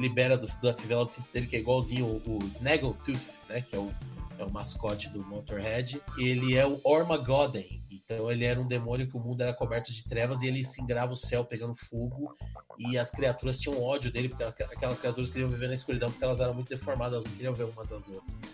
[0.00, 3.60] libera do- da fivela do cinto dele, que é igualzinho o, o Snaggletooth, né?
[3.60, 3.92] Que é o,
[4.38, 6.00] é o mascote do Motorhead.
[6.18, 7.82] Ele é o Ormagoden.
[7.90, 11.12] Então ele era um demônio que o mundo era coberto de trevas e ele singrava
[11.12, 12.36] o céu pegando fogo
[12.78, 16.24] e as criaturas tinham ódio dele, porque aqu- aquelas criaturas queriam viver na escuridão porque
[16.24, 18.52] elas eram muito deformadas, não queriam ver umas às outras.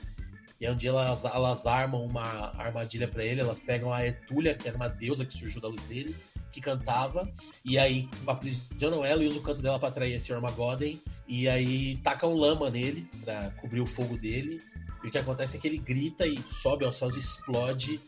[0.62, 4.54] E aí um dia elas, elas armam uma armadilha pra ele, elas pegam a Etúlia,
[4.54, 6.14] que era uma deusa que surgiu da luz dele,
[6.52, 7.28] que cantava,
[7.64, 11.96] e aí aprisionam ela e usam o canto dela pra atrair esse Armagoden, e aí
[12.04, 14.62] tacam lama nele pra cobrir o fogo dele.
[15.02, 18.00] E o que acontece é que ele grita e sobe aos céus e explode,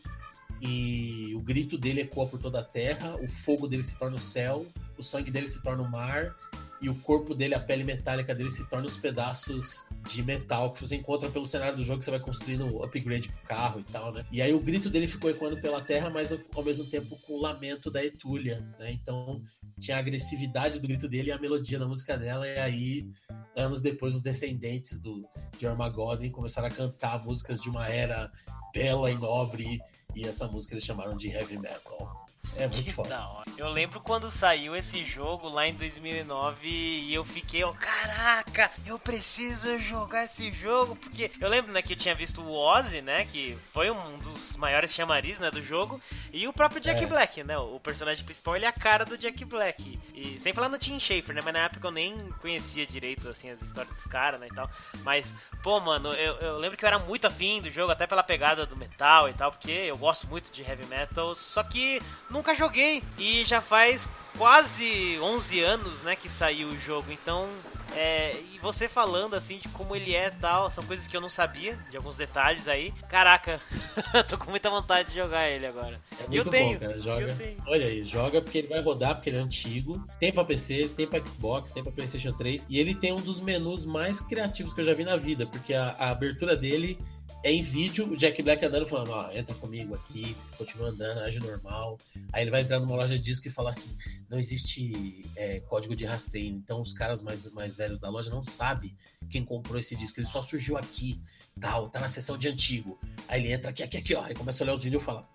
[0.61, 4.19] e o grito dele ecoa por toda a terra, o fogo dele se torna o
[4.19, 4.65] céu,
[4.97, 6.33] o sangue dele se torna o mar,
[6.81, 10.81] e o corpo dele, a pele metálica dele se torna os pedaços de metal que
[10.81, 14.11] você encontra pelo cenário do jogo que você vai construindo upgrade pro carro e tal,
[14.11, 14.25] né?
[14.31, 17.41] E aí o grito dele ficou ecoando pela terra, mas ao mesmo tempo com o
[17.41, 18.91] lamento da Etúlia, né?
[18.91, 19.41] Então
[19.79, 23.09] tinha a agressividade do grito dele e a melodia da música dela, e aí,
[23.55, 28.31] anos depois, os descendentes do, de Armageddon começaram a cantar músicas de uma era
[28.73, 29.79] bela e nobre,
[30.15, 32.24] e essa música eles chamaram de heavy metal.
[32.55, 33.09] É muito Que foda.
[33.09, 33.45] da hora.
[33.57, 38.99] Eu lembro quando saiu esse jogo lá em 2009 e eu fiquei, ó, caraca, eu
[38.99, 43.23] preciso jogar esse jogo, porque eu lembro, né, que eu tinha visto o Ozzy, né,
[43.25, 46.01] que foi um dos maiores chamariz, né, do jogo,
[46.33, 47.07] e o próprio Jack É.
[47.07, 49.97] Black, né, o personagem principal, ele é a cara do Jack Black.
[50.13, 53.49] E sem falar no Tim Schafer, né, mas na época eu nem conhecia direito, assim,
[53.49, 54.69] as histórias dos caras, né, e tal.
[55.03, 58.21] Mas, pô, mano, eu, eu lembro que eu era muito afim do jogo, até pela
[58.23, 62.01] pegada do metal e tal, porque eu gosto muito de heavy metal, só que
[62.45, 63.01] nunca joguei.
[63.17, 67.11] E já faz quase 11 anos, né, que saiu o jogo.
[67.11, 67.49] Então,
[67.95, 71.21] é, e você falando assim de como ele é e tal, são coisas que eu
[71.21, 72.91] não sabia, de alguns detalhes aí.
[73.09, 73.59] Caraca,
[74.29, 75.99] tô com muita vontade de jogar ele agora.
[76.19, 76.99] É E eu muito tenho, bom, cara.
[76.99, 77.21] Joga.
[77.27, 77.57] eu tenho.
[77.65, 80.05] Olha aí, joga porque ele vai rodar, porque ele é antigo.
[80.19, 82.67] Tem pra PC, tem pra Xbox, tem pra PlayStation 3.
[82.69, 85.73] E ele tem um dos menus mais criativos que eu já vi na vida, porque
[85.73, 86.99] a, a abertura dele
[87.43, 91.39] é em vídeo o Jack Black andando falando, ó, entra comigo aqui, continua andando, age
[91.39, 91.97] normal.
[92.33, 93.95] Aí ele vai entrar numa loja de disco e fala assim,
[94.29, 98.41] não existe é, código de rastreio, então os caras mais, mais velhos da loja não
[98.41, 98.95] sabem
[99.29, 101.21] quem comprou esse disco, ele só surgiu aqui,
[101.59, 102.97] tal, tá na seção de antigo.
[103.27, 105.27] Aí ele entra aqui, aqui, aqui, ó, aí começa a olhar os vídeos e fala,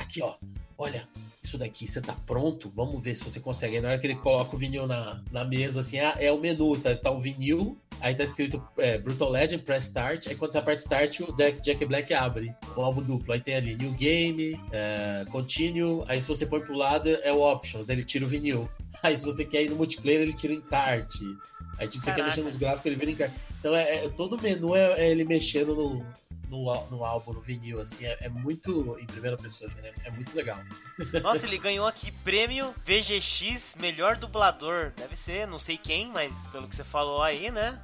[0.00, 0.34] tá aqui, ó,
[0.78, 1.06] olha,
[1.42, 2.72] isso daqui, você tá pronto?
[2.74, 3.76] Vamos ver se você consegue.
[3.76, 6.38] Aí na hora que ele coloca o vinil na, na mesa, assim, é, é o
[6.38, 10.52] menu, tá, tá o vinil, aí tá escrito é, Brutal Legend, Press Start, aí quando
[10.52, 13.32] você aperta Start, o Jack, Jack Black abre o álbum duplo.
[13.32, 17.40] Aí tem ali New Game, é, Continue, aí se você põe pro lado é o
[17.40, 18.68] Options, ele tira o vinil.
[19.02, 21.24] Aí se você quer ir no multiplayer, ele tira o encarte.
[21.78, 23.34] Aí tipo, você quer mexer nos gráficos, ele vira encarte.
[23.58, 26.06] Então é, é todo menu é, é ele mexendo no,
[26.50, 29.92] no, no álbum, no vinil, assim, é, é, muito em primeira pessoa, assim, né?
[30.04, 30.58] É muito legal.
[31.22, 34.92] Nossa, ele ganhou aqui prêmio VGX Melhor Dublador.
[34.96, 37.80] Deve ser, não sei quem, mas pelo que você falou aí, né?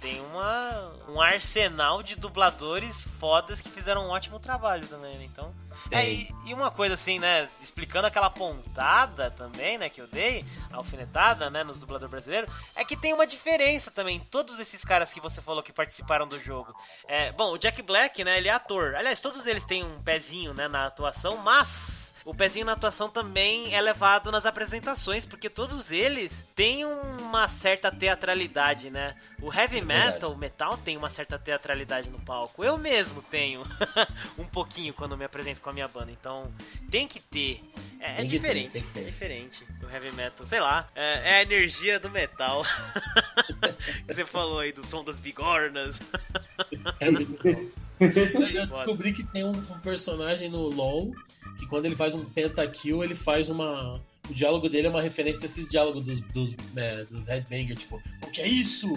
[0.00, 5.24] Tem uma, um arsenal de dubladores fodas que fizeram um ótimo trabalho também, né?
[5.24, 5.54] Então.
[5.90, 7.48] É, e, e, uma coisa assim, né?
[7.60, 9.88] Explicando aquela pontada também, né?
[9.88, 11.64] Que eu dei, alfinetada, né?
[11.64, 14.20] Nos dubladores brasileiros, é que tem uma diferença também.
[14.20, 16.74] Todos esses caras que você falou que participaram do jogo.
[17.06, 18.38] É, bom, o Jack Black, né?
[18.38, 18.94] Ele é ator.
[18.94, 20.68] Aliás, todos eles têm um pezinho, né?
[20.68, 26.46] Na atuação, mas o pezinho na atuação também é levado nas apresentações, porque todos eles
[26.54, 29.16] têm uma certa teatralidade, né?
[29.40, 32.62] O heavy é metal, o metal tem uma certa teatralidade no palco.
[32.62, 33.62] Eu mesmo tenho
[34.38, 36.52] um pouquinho quando me apresento com a minha banda, então
[36.90, 37.60] tem que ter.
[37.98, 39.00] É, é diferente, ter, ter.
[39.00, 42.62] é diferente o heavy metal, sei lá, é, é a energia do metal.
[44.06, 45.98] que você falou aí do som das bigornas.
[48.02, 51.12] Eu descobri que tem um, um personagem no LoL
[51.58, 54.00] que quando ele faz um pentakill, ele faz uma.
[54.28, 58.00] O diálogo dele é uma referência a esses diálogos dos, dos, é, dos Headbanger, tipo,
[58.22, 58.88] o que é isso?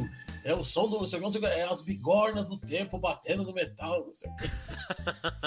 [0.43, 4.13] É o som do não sei, é as bigornas do tempo batendo no metal, não
[4.13, 4.49] sei o que.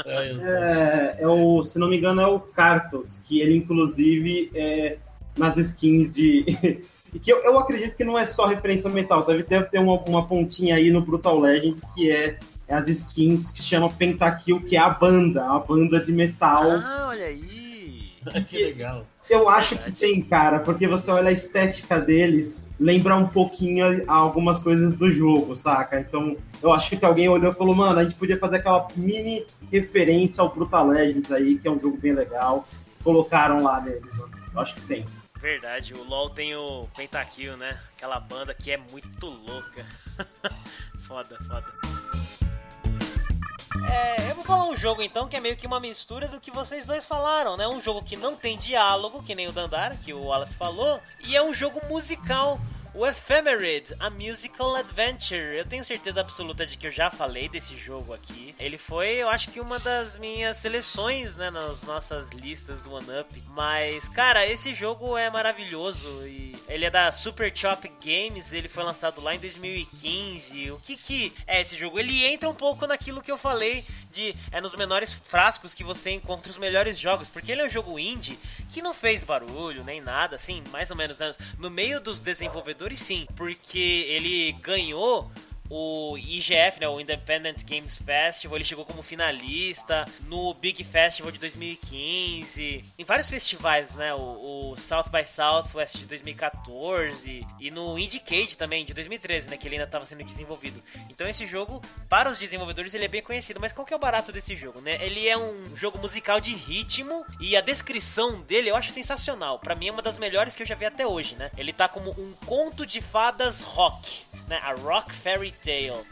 [0.04, 4.98] É, é, é, o, se não me engano, é o Cartos, que ele inclusive é
[5.36, 6.44] nas skins de.
[7.14, 9.98] E que eu, eu acredito que não é só referência metal, deve ter, ter uma,
[10.00, 12.38] uma pontinha aí no Brutal Legend que é
[12.68, 16.64] é as skins que chama Pentakill, que é a banda, a banda de metal.
[16.64, 18.12] Ah, olha aí!
[18.46, 19.06] que legal.
[19.28, 24.58] Eu acho que tem, cara, porque você olha a estética deles, lembra um pouquinho algumas
[24.58, 26.00] coisas do jogo, saca?
[26.00, 29.44] Então, eu acho que alguém olhou e falou, mano, a gente podia fazer aquela mini
[29.70, 32.66] referência ao Brutal Legends aí, que é um jogo bem legal.
[33.04, 34.32] Colocaram lá neles, mano.
[34.54, 35.04] Eu acho que tem.
[35.40, 37.78] Verdade, o LoL tem o Pentakill, né?
[37.96, 39.84] Aquela banda que é muito louca.
[41.06, 41.66] foda, foda.
[43.86, 46.50] É, eu vou falar um jogo então que é meio que uma mistura do que
[46.50, 47.68] vocês dois falaram, né?
[47.68, 51.36] Um jogo que não tem diálogo, que nem o Dandara, que o Wallace falou, e
[51.36, 52.58] é um jogo musical
[52.98, 55.56] o Ephemerid, a Musical Adventure.
[55.56, 58.56] Eu tenho certeza absoluta de que eu já falei desse jogo aqui.
[58.58, 63.20] Ele foi, eu acho que uma das minhas seleções, né, nas nossas listas do One
[63.20, 63.42] Up.
[63.50, 68.82] Mas, cara, esse jogo é maravilhoso e ele é da Super Chop Games, ele foi
[68.82, 70.72] lançado lá em 2015.
[70.72, 72.00] O que que é esse jogo?
[72.00, 76.10] Ele entra um pouco naquilo que eu falei de é nos menores frascos que você
[76.10, 78.38] encontra os melhores jogos, porque ele é um jogo indie
[78.70, 81.32] que não fez barulho nem nada, assim, mais ou menos, né?
[81.58, 85.30] no meio dos desenvolvedores sim, porque ele ganhou
[85.70, 91.38] o IGF, né, o Independent Games Festival, ele chegou como finalista no Big Festival de
[91.38, 98.56] 2015, em vários festivais, né, o, o South by Southwest de 2014 e no Indiecade
[98.56, 100.82] também de 2013, né, que ele ainda estava sendo desenvolvido.
[101.10, 104.00] Então esse jogo, para os desenvolvedores, ele é bem conhecido, mas qual que é o
[104.00, 104.98] barato desse jogo, né?
[105.04, 109.58] Ele é um jogo musical de ritmo e a descrição dele eu acho sensacional.
[109.58, 111.50] Para mim é uma das melhores que eu já vi até hoje, né?
[111.56, 114.58] Ele tá como um conto de fadas rock, né?
[114.62, 115.52] A Rock Fairy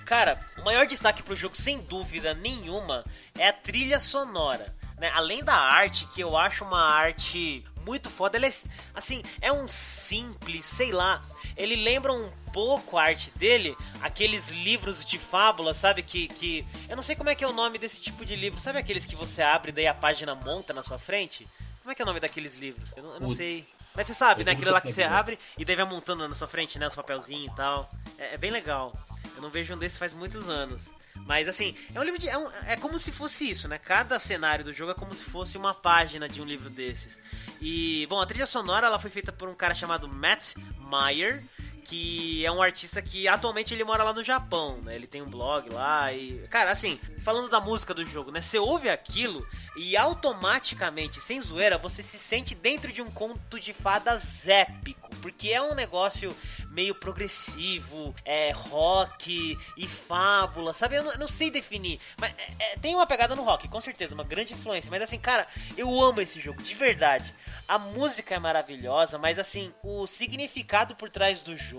[0.05, 3.05] Cara, o maior destaque pro jogo, sem dúvida nenhuma,
[3.39, 4.75] é a trilha sonora.
[4.99, 5.11] Né?
[5.15, 8.53] Além da arte, que eu acho uma arte muito foda, ele é,
[8.95, 11.23] assim, é um simples, sei lá,
[11.57, 16.03] ele lembra um pouco a arte dele, aqueles livros de fábula, sabe?
[16.03, 16.67] Que, que.
[16.89, 18.59] Eu não sei como é que é o nome desse tipo de livro.
[18.59, 21.47] Sabe aqueles que você abre e daí a página monta na sua frente?
[21.87, 22.93] Como é que é o nome daqueles livros?
[22.97, 23.65] Eu não, eu não sei.
[23.95, 24.51] Mas você sabe, né?
[24.51, 26.89] Aquilo lá que você abre e daí vai montando na sua frente, né?
[26.89, 27.89] Os papelzinhos e tal.
[28.19, 28.93] É, é bem legal.
[29.37, 30.93] Eu não vejo um desse faz muitos anos.
[31.15, 32.29] Mas assim, é um livro de.
[32.29, 33.79] É, um, é, como se fosse isso, né?
[33.79, 37.21] Cada cenário do jogo é como se fosse uma página de um livro desses.
[37.61, 40.57] E, bom, a trilha sonora ela foi feita por um cara chamado Matt
[40.91, 41.45] Meyer
[41.87, 44.95] que é um artista que atualmente ele mora lá no Japão, né?
[44.95, 46.47] Ele tem um blog lá e.
[46.49, 48.41] Cara, assim, falando da música do jogo, né?
[48.41, 49.47] Você ouve aquilo
[49.77, 55.51] e automaticamente, sem zoeira, você se sente dentro de um conto de fadas épico porque
[55.51, 56.35] é um negócio
[56.71, 60.97] meio progressivo, é rock e fábula, sabe?
[60.97, 64.15] Eu não, não sei definir, mas é, é, tem uma pegada no rock, com certeza,
[64.15, 64.91] uma grande influência.
[64.91, 65.47] Mas assim, cara,
[65.77, 67.35] eu amo esse jogo, de verdade.
[67.67, 71.76] A música é maravilhosa, mas assim, o significado por trás do jogo,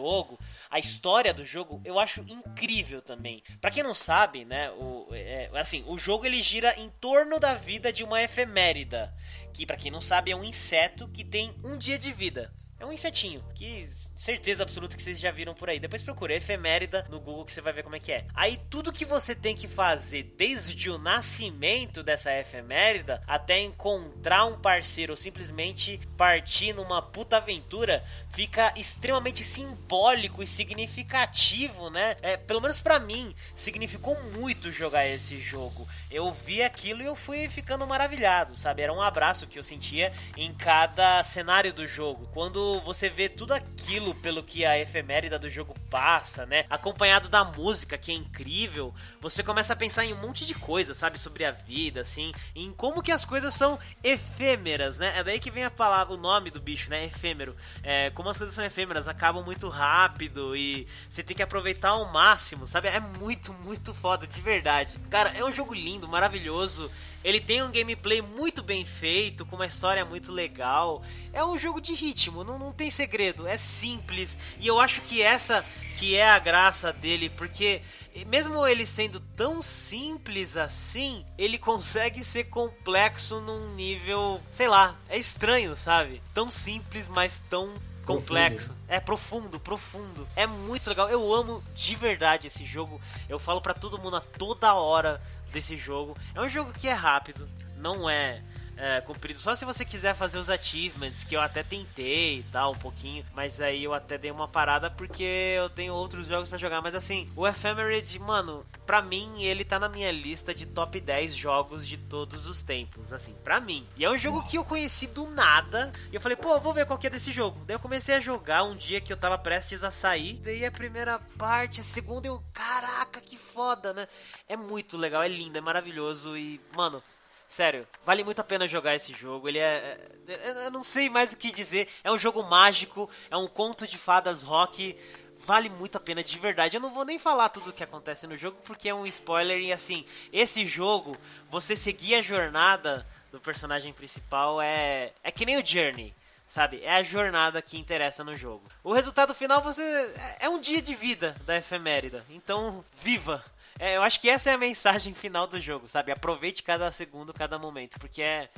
[0.69, 3.41] a história do jogo, eu acho incrível também.
[3.61, 7.53] Para quem não sabe, né, o, é, assim, o jogo ele gira em torno da
[7.53, 9.13] vida de uma efemérida,
[9.53, 12.53] que para quem não sabe é um inseto que tem um dia de vida.
[12.79, 15.79] É um insetinho, que certeza absoluta que vocês já viram por aí.
[15.79, 18.25] Depois procura efemérida no Google que você vai ver como é que é.
[18.35, 24.59] Aí tudo que você tem que fazer desde o nascimento dessa efemérida até encontrar um
[24.59, 32.15] parceiro ou simplesmente partir numa puta aventura fica extremamente simbólico e significativo, né?
[32.21, 35.87] É, pelo menos para mim, significou muito jogar esse jogo.
[36.11, 38.83] Eu vi aquilo e eu fui ficando maravilhado, sabe?
[38.83, 42.29] Era um abraço que eu sentia em cada cenário do jogo.
[42.33, 46.65] Quando você vê tudo aquilo pelo que a efemérida do jogo passa, né?
[46.69, 50.93] Acompanhado da música, que é incrível, você começa a pensar em um monte de coisa,
[50.93, 51.17] sabe?
[51.19, 55.17] Sobre a vida, assim, em como que as coisas são efêmeras, né?
[55.17, 57.05] É daí que vem a palavra, o nome do bicho, né?
[57.05, 57.55] Efêmero.
[57.83, 62.11] É, como as coisas são efêmeras, acabam muito rápido e você tem que aproveitar ao
[62.11, 62.87] máximo, sabe?
[62.87, 64.97] É muito, muito foda, de verdade.
[65.09, 66.91] Cara, é um jogo lindo, maravilhoso.
[67.23, 71.03] Ele tem um gameplay muito bem feito, com uma história muito legal.
[71.33, 74.37] É um jogo de ritmo, não, não tem segredo, é simples.
[74.59, 75.65] E eu acho que essa
[75.97, 77.81] que é a graça dele, porque
[78.27, 85.17] mesmo ele sendo tão simples assim, ele consegue ser complexo num nível, sei lá, é
[85.17, 86.21] estranho, sabe?
[86.33, 87.73] Tão simples, mas tão
[88.07, 88.67] complexo.
[88.67, 88.85] Profundo.
[88.87, 90.27] É profundo, profundo.
[90.35, 91.09] É muito legal.
[91.09, 93.01] Eu amo de verdade esse jogo.
[93.27, 96.15] Eu falo para todo mundo a toda hora desse jogo.
[96.33, 98.41] É um jogo que é rápido, não é
[98.77, 99.39] é, cumprido.
[99.39, 103.25] Só se você quiser fazer os achievements, que eu até tentei e tal, um pouquinho.
[103.33, 105.23] Mas aí eu até dei uma parada porque
[105.57, 106.81] eu tenho outros jogos para jogar.
[106.81, 111.35] Mas assim, o Ephemerid, mano, pra mim, ele tá na minha lista de top 10
[111.35, 113.11] jogos de todos os tempos.
[113.11, 113.85] Assim, pra mim.
[113.97, 115.91] E é um jogo que eu conheci do nada.
[116.11, 117.59] E eu falei, pô, vou ver qual que é desse jogo.
[117.65, 120.33] Daí eu comecei a jogar um dia que eu tava prestes a sair.
[120.43, 124.07] Daí a primeira parte, a segunda, eu, caraca, que foda, né?
[124.47, 126.37] É muito legal, é lindo, é maravilhoso.
[126.37, 127.01] E, mano,
[127.47, 129.47] Sério, vale muito a pena jogar esse jogo.
[129.47, 130.65] Ele é, é.
[130.65, 131.87] Eu não sei mais o que dizer.
[132.03, 134.97] É um jogo mágico, é um conto de fadas rock.
[135.39, 136.75] Vale muito a pena de verdade.
[136.75, 139.59] Eu não vou nem falar tudo o que acontece no jogo porque é um spoiler.
[139.59, 141.15] E assim, esse jogo,
[141.49, 145.13] você seguir a jornada do personagem principal é.
[145.23, 146.13] É que nem o Journey
[146.47, 146.81] sabe?
[146.81, 148.63] É a jornada que interessa no jogo.
[148.81, 152.23] O resultado final você é, é um dia de vida da efemérida.
[152.29, 153.43] Então, viva!
[153.79, 156.11] É, eu acho que essa é a mensagem final do jogo, sabe?
[156.11, 158.49] Aproveite cada segundo, cada momento, porque é,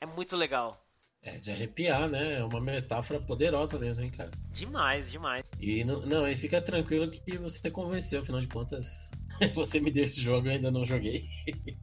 [0.00, 0.80] é muito legal.
[1.22, 2.34] É de arrepiar, né?
[2.34, 4.30] É uma metáfora poderosa mesmo, hein, cara?
[4.52, 5.46] Demais, demais.
[5.58, 9.10] E não, não, e fica tranquilo que você convenceu, afinal de contas.
[9.54, 11.28] Você me deu esse jogo, eu ainda não joguei.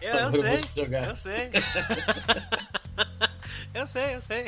[0.00, 1.08] Eu, eu, eu sei, jogar.
[1.08, 1.50] eu sei.
[3.74, 4.46] eu sei, eu sei.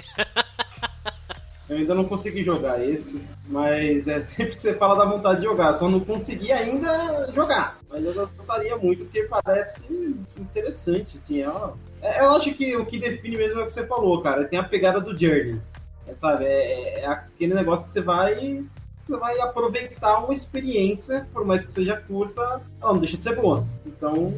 [1.69, 5.47] Eu ainda não consegui jogar esse, mas é sempre que você fala da vontade de
[5.47, 7.79] jogar, só não consegui ainda jogar.
[7.91, 11.45] Mas eu gostaria muito, porque parece interessante, assim.
[11.45, 11.73] Ó.
[12.01, 14.45] É, eu acho que o que define mesmo é o que você falou, cara.
[14.45, 15.61] Tem a pegada do Journey.
[16.07, 16.45] É, sabe?
[16.45, 18.65] É, é aquele negócio que você vai.
[19.07, 23.37] Você vai aproveitar uma experiência, por mais que seja curta, ela não deixa de ser
[23.37, 23.67] boa.
[23.87, 24.35] Então,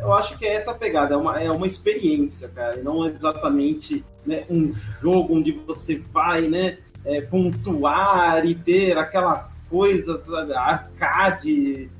[0.00, 4.04] eu acho que é essa pegada, é uma, é uma experiência, cara, não é exatamente
[4.24, 10.22] né, um jogo onde você vai né, é, pontuar e ter aquela coisa
[10.54, 11.90] arcade.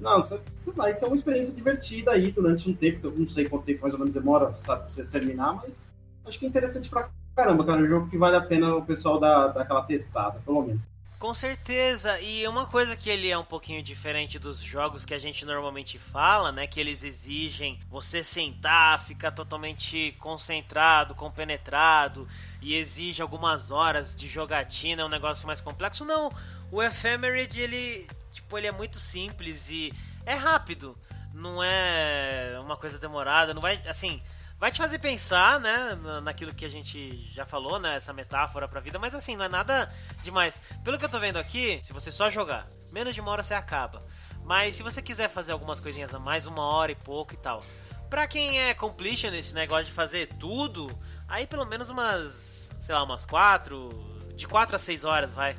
[0.00, 0.40] Não, você,
[0.76, 3.94] vai ter uma experiência divertida aí durante um tempo, eu não sei quanto tempo mais
[3.94, 5.92] ou menos demora sabe, pra você terminar, mas
[6.26, 8.84] acho que é interessante pra caramba, cara, é um jogo que vale a pena o
[8.84, 10.88] pessoal dar, dar aquela testada, pelo menos.
[11.18, 15.18] Com certeza, e uma coisa que ele é um pouquinho diferente dos jogos que a
[15.18, 16.64] gente normalmente fala, né?
[16.68, 22.28] Que eles exigem você sentar, ficar totalmente concentrado, compenetrado,
[22.62, 26.04] e exige algumas horas de jogatina, é um negócio mais complexo.
[26.04, 26.32] Não,
[26.70, 29.92] o Ephemerid, ele, tipo, ele é muito simples e
[30.24, 30.96] é rápido.
[31.34, 34.22] Não é uma coisa demorada, não vai, assim,
[34.58, 38.80] vai te fazer pensar, né, naquilo que a gente já falou, né, essa metáfora pra
[38.80, 39.92] vida, mas assim, não é nada
[40.22, 40.60] demais.
[40.82, 43.54] Pelo que eu tô vendo aqui, se você só jogar, menos de uma hora você
[43.54, 44.02] acaba.
[44.44, 47.62] Mas se você quiser fazer algumas coisinhas a mais, uma hora e pouco e tal.
[48.10, 50.90] Pra quem é completionist, né, gosta de fazer tudo,
[51.28, 53.90] aí pelo menos umas, sei lá, umas quatro,
[54.34, 55.56] de quatro a seis horas, vai.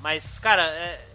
[0.00, 1.08] Mas, cara, é,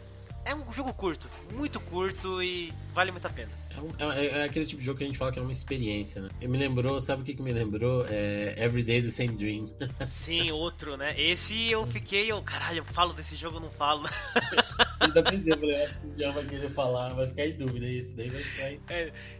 [0.45, 3.51] é um jogo curto, muito curto e vale muito a pena.
[3.99, 6.21] É, é- é aquele tipo de jogo que a gente fala que é uma experiência,
[6.21, 6.29] né?
[6.39, 8.05] Ele me lembrou, sabe o que, que me lembrou?
[8.09, 9.73] É Everyday the Same Dream.
[10.05, 11.19] Sim, outro, né?
[11.19, 14.07] Esse eu fiquei, eu, caralho, eu falo desse jogo, eu não falo.
[14.99, 17.53] Ainda pensei, eu falei, eu acho que o Jean vai querer falar, vai ficar em
[17.57, 17.85] dúvida.
[17.85, 18.79] Esse daí vai ficar em...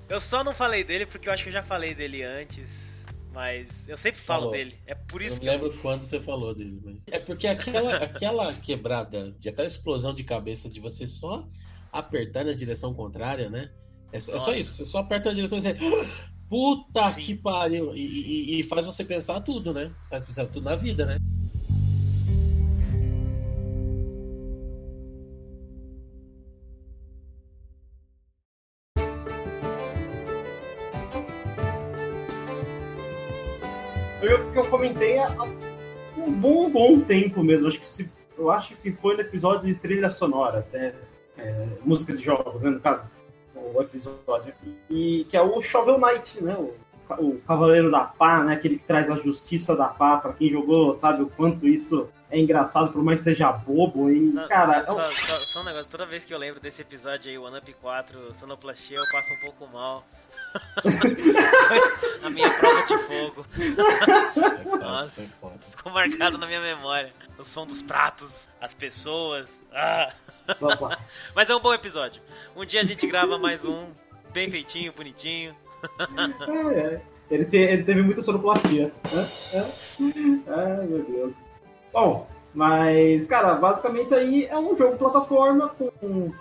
[0.10, 2.98] Eu só não falei dele porque eu acho que eu já falei dele antes.
[3.34, 4.52] Mas eu sempre falo Falou.
[4.54, 4.76] dele.
[4.88, 5.52] É por Eu isso não que eu.
[5.52, 7.04] lembro quando você falou dele, mas.
[7.12, 11.48] É porque aquela, aquela quebrada, de aquela explosão de cabeça de você só
[11.92, 13.70] apertar na direção contrária, né?
[14.12, 14.58] É, só- é só Nossa.
[14.58, 15.76] isso, você só aperta na direção e você.
[16.50, 17.22] Puta Sim.
[17.22, 17.94] que pariu!
[17.94, 19.92] E, e- e faz você pensar tudo, né?
[20.10, 21.18] Faz pensar tudo na vida, né?
[34.22, 35.32] Eu, que eu comentei há
[36.18, 37.68] um bom, bom tempo mesmo.
[37.68, 40.96] Acho que se, eu acho que foi no episódio de trilha sonora, até
[41.38, 43.08] é, música de jogos, né, no caso,
[43.76, 44.54] o episódio.
[44.90, 46.56] E que é o Shovel Knight, né?
[46.56, 46.74] O,
[47.20, 48.54] o Cavaleiro da Pá, né?
[48.56, 52.38] Aquele que traz a justiça da pá pra quem jogou, sabe o quanto isso é
[52.38, 54.10] engraçado, por mais que seja bobo.
[54.10, 56.60] E, Não, cara, só, é um- só- só um negócio, toda vez que eu lembro
[56.60, 60.06] desse episódio aí, One Up 4, Sonoplastia, eu passo um pouco mal.
[62.24, 63.46] a minha prova de fogo.
[63.58, 65.22] É Nossa.
[65.40, 65.56] foda.
[65.62, 67.14] Ficou marcado na minha memória.
[67.38, 69.48] O som dos pratos, as pessoas.
[69.74, 70.12] Ah.
[70.60, 71.00] Vamos lá.
[71.36, 72.22] Mas é um bom episódio.
[72.56, 73.86] Um dia a gente grava mais um,
[74.34, 75.56] bem feitinho, bonitinho.
[76.00, 77.02] É, é.
[77.30, 78.92] Ele, te- ele teve muita sonoplastia.
[79.54, 79.60] É.
[80.48, 81.34] Ai, meu Deus.
[81.92, 86.32] Bom, mas, cara, basicamente aí é um jogo plataforma com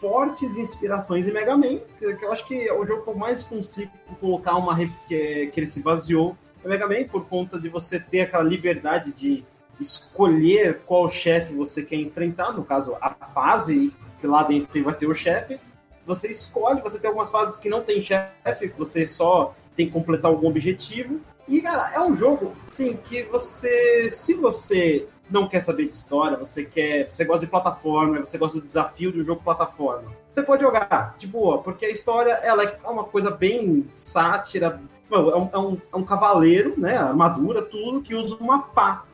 [0.00, 3.42] fortes inspirações em Mega Man, que eu acho que é o jogo que eu mais
[3.42, 3.90] consigo
[4.20, 8.20] colocar uma que, que ele se baseou no Mega Man, por conta de você ter
[8.20, 9.44] aquela liberdade de
[9.80, 15.06] escolher qual chefe você quer enfrentar, no caso, a fase, que lá dentro vai ter
[15.06, 15.58] o chefe,
[16.06, 20.30] você escolhe, você tem algumas fases que não tem chefe, você só tem que completar
[20.30, 21.20] algum objetivo.
[21.46, 24.10] E, cara, é um jogo, assim, que você.
[24.10, 27.10] Se você não quer saber de história, você quer.
[27.10, 30.10] Você gosta de plataforma, você gosta do desafio de um jogo plataforma.
[30.30, 34.80] Você pode jogar, de boa, porque a história ela é uma coisa bem sátira.
[35.10, 36.96] É um, é um, é um cavaleiro, né?
[36.96, 39.04] Armadura, tudo, que usa uma pá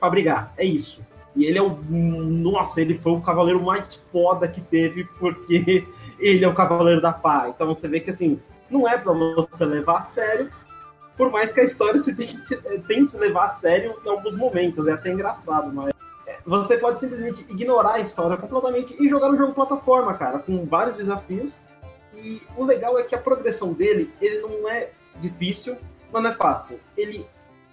[0.00, 0.52] pra brigar.
[0.56, 1.06] É isso.
[1.36, 1.78] E ele é o.
[1.88, 5.86] Nossa, ele foi o cavaleiro mais foda que teve, porque
[6.18, 7.48] ele é o cavaleiro da pá.
[7.48, 10.50] Então você vê que assim, não é pra você levar a sério,
[11.16, 12.56] por mais que a história se tente,
[12.88, 14.88] tente se levar a sério em alguns momentos.
[14.88, 15.92] É até engraçado, mas.
[16.26, 20.64] é, Você pode simplesmente ignorar a história completamente e jogar um jogo plataforma, cara, com
[20.64, 21.58] vários desafios.
[22.14, 24.90] E o legal é que a progressão dele, ele não é
[25.20, 25.76] difícil,
[26.12, 26.80] mas não é fácil.
[26.96, 27.24] Ele,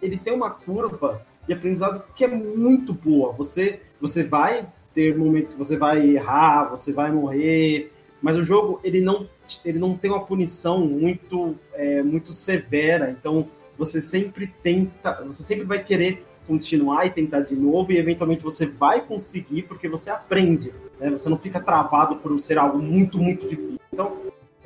[0.02, 3.32] ele tem uma curva de aprendizado que é muito boa.
[3.34, 7.92] Você, você vai ter momentos que você vai errar, você vai morrer,
[8.22, 9.28] mas o jogo ele não,
[9.64, 13.10] ele não tem uma punição muito, é, muito severa.
[13.10, 18.44] Então você sempre tenta, você sempre vai querer continuar e tentar de novo e eventualmente
[18.44, 20.74] você vai conseguir porque você aprende.
[21.00, 21.12] Né?
[21.12, 23.80] Você não fica travado por ser algo muito, muito difícil.
[23.94, 24.18] Então,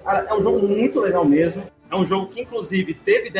[0.05, 1.63] é um jogo muito legal mesmo.
[1.89, 3.31] É um jogo que, inclusive, teve,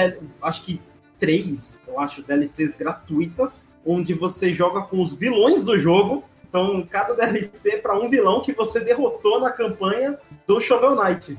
[0.41, 0.81] acho que
[1.22, 6.24] três, eu acho, DLCs gratuitas, onde você joga com os vilões do jogo.
[6.49, 10.17] Então, cada DLC é para um vilão que você derrotou na campanha
[10.47, 11.38] do Shovel Knight.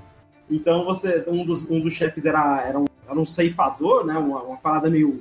[0.49, 4.17] Então, você, um dos, um dos chefes era, era, um, era um ceifador, né?
[4.17, 5.21] Uma, uma parada meio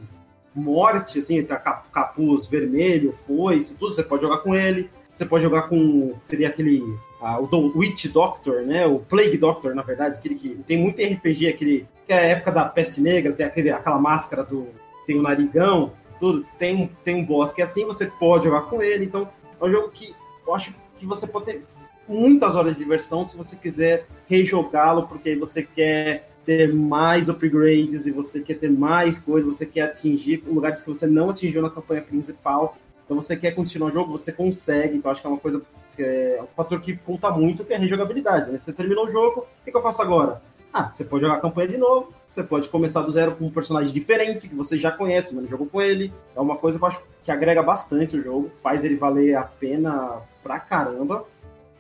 [0.54, 1.44] morte, assim,
[1.92, 3.94] capuz vermelho, foice, tudo.
[3.94, 4.90] Você pode jogar com ele.
[5.14, 6.14] Você pode jogar com.
[6.22, 6.84] Seria aquele.
[7.22, 8.88] ah, o do- Witch Doctor, né?
[8.88, 10.50] O Plague Doctor, na verdade, aquele que.
[10.66, 11.86] Tem muito RPG, aquele.
[12.08, 14.68] Que é a época da peste negra, tem aquele, aquela máscara do.
[15.06, 16.46] Tem o narigão, tudo.
[16.58, 19.06] Tem, tem um boss que é assim, você pode jogar com ele.
[19.06, 19.28] Então,
[19.60, 20.16] é um jogo que
[20.48, 21.64] eu acho que você pode ter
[22.08, 28.06] muitas horas de diversão se você quiser rejogá-lo, porque aí você quer ter mais upgrades
[28.08, 31.70] e você quer ter mais coisas, você quer atingir lugares que você não atingiu na
[31.70, 32.76] campanha principal.
[33.12, 34.96] Então você quer continuar o jogo, você consegue.
[34.96, 35.62] Então acho que é uma coisa
[35.98, 38.50] que é um fator que conta muito, que é a rejogabilidade.
[38.50, 38.58] Né?
[38.58, 40.42] Você terminou o jogo, o que, eu faço agora?
[40.72, 43.52] Ah, você pode jogar a campanha de novo, você pode começar do zero com um
[43.52, 46.14] personagem diferente, que você já conhece, mas não jogou com ele.
[46.34, 49.44] É uma coisa que eu acho que agrega bastante o jogo, faz ele valer a
[49.44, 51.26] pena pra caramba.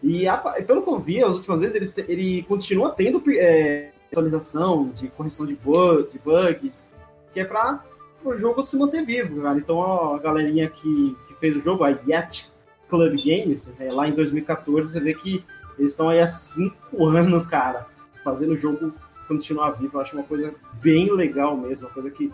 [0.03, 0.35] E a-
[0.67, 5.45] pelo que eu vi, as últimas vezes, ele, ele continua tendo é, atualização de correção
[5.45, 6.89] de, bug, de bugs,
[7.33, 7.81] que é pra
[8.23, 9.57] o jogo se manter vivo, cara.
[9.57, 12.49] Então a galerinha que, que fez o jogo, a Yet
[12.89, 15.43] Club Games, é, lá em 2014, você vê que
[15.77, 17.87] eles estão aí há cinco anos, cara,
[18.23, 18.93] fazendo o jogo
[19.27, 19.97] continuar vivo.
[19.97, 22.31] Eu acho uma coisa bem legal mesmo, uma coisa que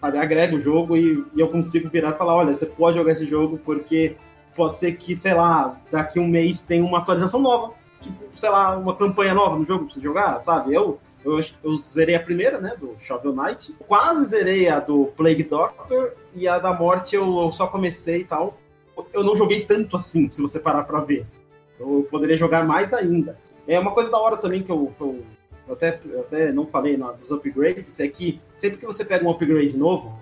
[0.00, 3.12] sabe, agrega o jogo e, e eu consigo virar e falar, olha, você pode jogar
[3.12, 4.16] esse jogo porque
[4.54, 7.74] pode ser que, sei lá, daqui um mês tem uma atualização nova.
[8.00, 10.74] Tipo, sei lá, uma campanha nova no jogo pra você jogar, sabe?
[10.74, 13.74] Eu, eu, eu zerei a primeira, né, do Shovel Knight.
[13.86, 18.24] Quase zerei a do Plague Doctor e a da Morte eu, eu só comecei e
[18.24, 18.56] tal.
[19.12, 21.26] Eu não joguei tanto assim, se você parar pra ver.
[21.78, 23.38] Eu poderia jogar mais ainda.
[23.66, 25.22] É uma coisa da hora também que eu, eu,
[25.66, 29.26] eu até, eu até não falei na, dos upgrades, é que sempre que você pega
[29.26, 30.16] um upgrade novo,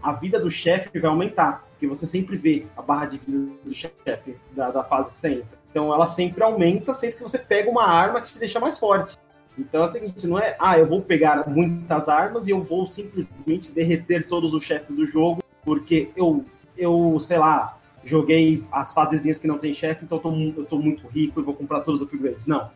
[0.00, 1.66] a vida do chefe vai aumentar.
[1.72, 5.28] Porque você sempre vê a barra de vida do chefe da, da fase que você
[5.28, 5.58] entra.
[5.70, 9.16] Então ela sempre aumenta sempre que você pega uma arma que te deixa mais forte.
[9.58, 12.86] Então é o seguinte, não é, ah, eu vou pegar muitas armas e eu vou
[12.86, 16.44] simplesmente derreter todos os chefes do jogo, porque eu,
[16.76, 20.78] eu sei lá, joguei as fasezinhas que não tem chefe, então eu tô, eu tô
[20.78, 22.46] muito rico e vou comprar todos os upgrades.
[22.46, 22.70] Não.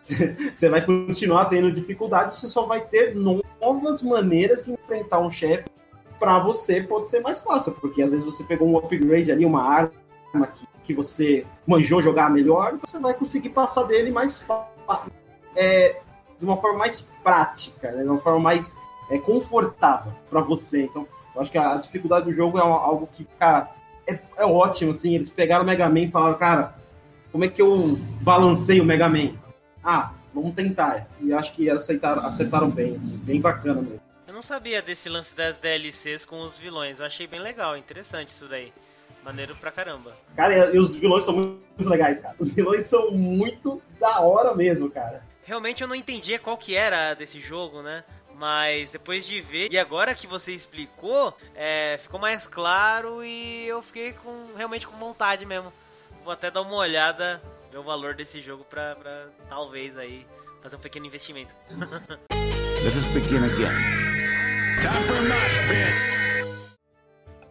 [0.54, 5.68] Você vai continuar tendo dificuldades, você só vai ter novas maneiras de enfrentar um chefe
[6.18, 9.62] para você pode ser mais fácil, porque às vezes você pegou um upgrade ali, uma
[9.62, 9.92] arma
[10.54, 15.12] que, que você manjou jogar melhor, você vai conseguir passar dele mais fácil.
[15.54, 16.00] É,
[16.38, 18.02] de uma forma mais prática, né?
[18.02, 18.76] de uma forma mais
[19.10, 20.84] é, confortável para você.
[20.84, 23.70] Então, eu acho que a dificuldade do jogo é algo que, cara,
[24.06, 25.14] é, é, ótimo, assim.
[25.14, 26.74] Eles pegaram o Mega Man e falaram, cara,
[27.32, 29.32] como é que eu balancei o Mega Man?
[29.82, 31.08] Ah, vamos tentar.
[31.20, 34.00] E acho que aceitaram, acertaram bem, assim, bem bacana mesmo.
[34.26, 37.00] Eu não sabia desse lance das DLCs com os vilões.
[37.00, 38.72] Eu achei bem legal, interessante isso daí.
[39.24, 40.12] Maneiro pra caramba.
[40.36, 42.34] Cara, e os vilões são muito legais, cara.
[42.38, 47.14] Os vilões são muito da hora mesmo, cara realmente eu não entendia qual que era
[47.14, 48.04] desse jogo, né?
[48.34, 53.82] Mas depois de ver, e agora que você explicou, é, ficou mais claro e eu
[53.82, 55.72] fiquei com realmente com vontade mesmo.
[56.22, 57.42] Vou até dar uma olhada,
[57.72, 60.24] ver o valor desse jogo pra, pra talvez aí
[60.60, 61.56] fazer um pequeno investimento.
[62.84, 63.74] Let us begin again.
[64.80, 66.17] Time for a mosh pit.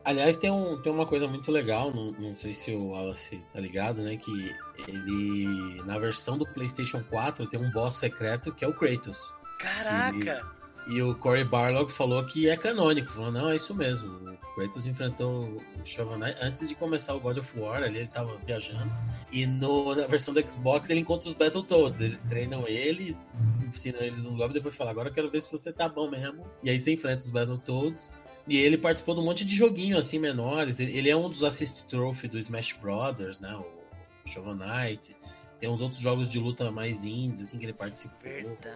[0.07, 3.59] Aliás, tem, um, tem uma coisa muito legal, não, não sei se o Wallace tá
[3.59, 4.15] ligado, né?
[4.15, 4.55] Que
[4.87, 9.35] ele, na versão do PlayStation 4, tem um boss secreto que é o Kratos.
[9.59, 10.15] Caraca!
[10.15, 13.11] Ele, e o Corey Barlog falou que é canônico.
[13.11, 14.07] Falou, não, é isso mesmo.
[14.31, 18.07] O Kratos enfrentou o Shovel Knight antes de começar o God of War, ali ele
[18.07, 18.89] tava viajando.
[19.29, 21.99] E no, na versão do Xbox ele encontra os Battletoads.
[21.99, 23.17] Eles treinam ele,
[23.67, 26.45] ensinam eles um golpe, depois fala, agora eu quero ver se você tá bom mesmo.
[26.63, 28.17] E aí você enfrenta os Battletoads.
[28.47, 30.79] E ele participou de um monte de joguinho assim menores.
[30.79, 33.53] Ele é um dos assist trophy do Smash Brothers, né?
[33.55, 33.65] O
[34.27, 35.15] Shovel Knight.
[35.59, 38.19] Tem uns outros jogos de luta mais indies, assim, que ele participou.
[38.21, 38.67] Verdade.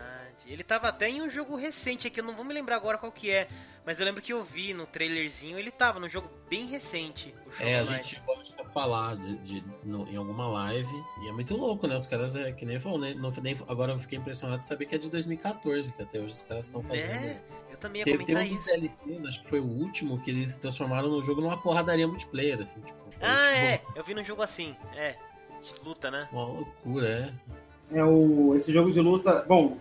[0.48, 3.12] Ele tava até em um jogo recente aqui, eu não vou me lembrar agora qual
[3.12, 3.48] que é.
[3.86, 7.34] Mas eu lembro que eu vi no trailerzinho, ele tava num jogo bem recente.
[7.60, 10.92] É, a gente pode falar de, de no, em alguma live.
[11.24, 11.96] E é muito louco, né?
[11.96, 13.14] Os caras, é que nem falou, né?
[13.14, 16.34] Não, nem, agora eu fiquei impressionado de saber que é de 2014, que até hoje
[16.34, 17.04] os caras estão fazendo.
[17.04, 17.42] É,
[17.82, 20.56] também ia teve, comentar teve um dos DLCs, acho que foi o último, que eles
[20.56, 23.02] transformaram no jogo numa porradaria multiplayer, assim, tipo.
[23.20, 25.16] Ah, é, eu vi num jogo assim, é
[25.62, 26.28] de luta, né?
[26.32, 27.98] Uma loucura, é.
[27.98, 29.44] É o, esse jogo de luta.
[29.48, 29.78] Bom,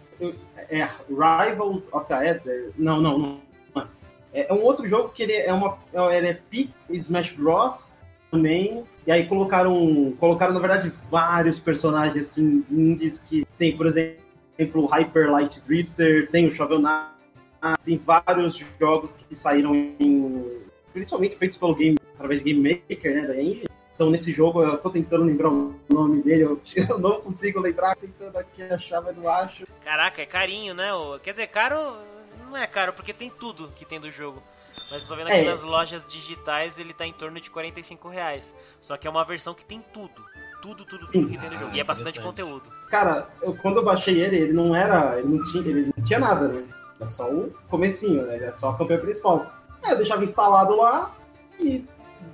[0.68, 2.72] é Rivals of the Ether.
[2.76, 3.40] Não, não, não.
[4.32, 5.78] É, é um outro jogo que ele é uma.
[5.92, 7.92] É, ele é Pit Smash Bros.
[8.30, 8.84] também.
[9.06, 10.14] E aí colocaram.
[10.18, 14.20] Colocaram, na verdade, vários personagens assim, indies que tem, por exemplo,
[14.74, 17.19] o Hyper Light Drifter, tem o Shovel Knight,
[17.84, 20.60] tem vários jogos que saíram em.
[20.92, 23.68] Principalmente feitos pelo game, através de Game Maker, né, da Engine.
[23.94, 27.94] Então, nesse jogo, eu tô tentando lembrar o nome dele, eu, eu não consigo lembrar,
[27.96, 29.66] tentando aqui achar, mas não acho.
[29.84, 30.88] Caraca, é carinho, né?
[31.22, 31.76] Quer dizer, caro
[32.50, 34.42] não é caro, porque tem tudo que tem do jogo.
[34.90, 35.44] Mas eu tô vendo aqui é.
[35.44, 38.54] nas lojas digitais, ele tá em torno de 45 reais.
[38.80, 40.24] Só que é uma versão que tem tudo.
[40.60, 41.20] Tudo, tudo, Sim.
[41.20, 41.70] tudo que tem no jogo.
[41.72, 42.70] Ah, e é bastante conteúdo.
[42.88, 45.18] Cara, eu, quando eu baixei ele, ele não era.
[45.18, 46.64] Ele não tinha, ele não tinha nada, né?
[47.00, 48.36] É só o comecinho, né?
[48.36, 49.46] É só a campanha principal.
[49.82, 51.14] É, eu deixava instalado lá
[51.58, 51.84] e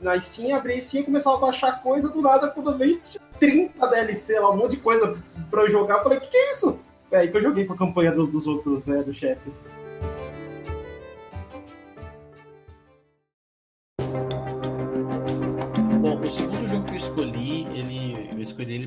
[0.01, 3.01] na Steam, abri a Steam e começava a baixar coisa, do nada, quando eu vejo
[3.39, 5.17] 30 DLC lá, um monte de coisa
[5.51, 6.79] pra eu jogar, eu falei, que que é isso?
[7.11, 9.65] É aí que eu joguei com a campanha do, dos outros, né, dos chefes.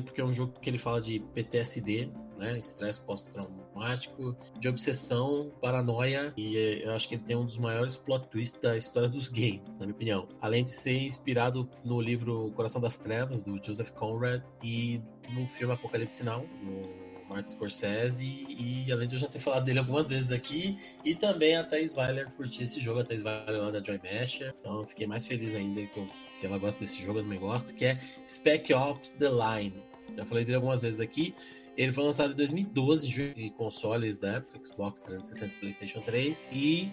[0.00, 2.58] ele porque é um jogo que ele fala de PTSD, né?
[2.58, 7.96] Estresse pós-traumático, de obsessão, paranoia, e eh, eu acho que ele tem um dos maiores
[7.96, 10.28] plot twists da história dos games, na minha opinião.
[10.40, 15.02] Além de ser inspirado no livro Coração das Trevas, do Joseph Conrad, e
[15.34, 19.78] no filme Apocalipse Now, no Martin Scorsese e além de eu já ter falado dele
[19.78, 23.70] algumas vezes aqui e também a Thais Weiler curtir esse jogo, a Thais Weiler lá
[23.70, 26.08] da Joy Mesh, então eu fiquei mais feliz ainda que, eu,
[26.40, 29.89] que ela gosta desse jogo, eu também gosto, que é Spec Ops The Line.
[30.16, 31.34] Já falei dele algumas vezes aqui,
[31.76, 36.48] ele foi lançado em 2012 em consoles da época, Xbox 360 e PlayStation 3.
[36.52, 36.92] E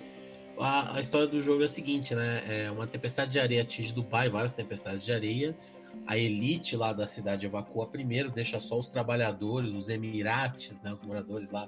[0.60, 2.44] a, a, história do jogo é a seguinte, né?
[2.48, 5.58] É uma tempestade de areia atinge Dubai, várias tempestades de areia.
[6.06, 11.02] a elite lá da cidade evacua primeiro, deixa só os trabalhadores, os emirates, né, os
[11.02, 11.68] moradores lá,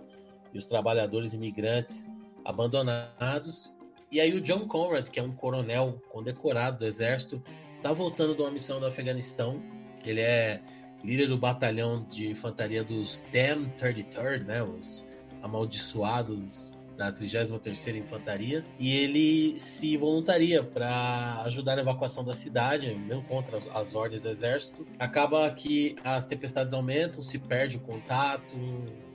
[0.54, 2.08] e os trabalhadores imigrantes
[2.46, 3.74] abandonados.
[4.12, 7.44] E aí o John Conrad, que é um coronel condecorado do exército,
[7.82, 9.62] tá voltando de uma missão no Afeganistão.
[10.06, 10.62] Ele é
[11.04, 15.08] líder do batalhão de infantaria dos Damn 33rd, né, os
[15.42, 23.24] amaldiçoados da 33ª Infantaria, e ele se voluntaria para ajudar na evacuação da cidade, mesmo
[23.24, 24.86] contra as, ordens do exército.
[25.00, 28.54] Acaba que as tempestades aumentam, se perde o contato,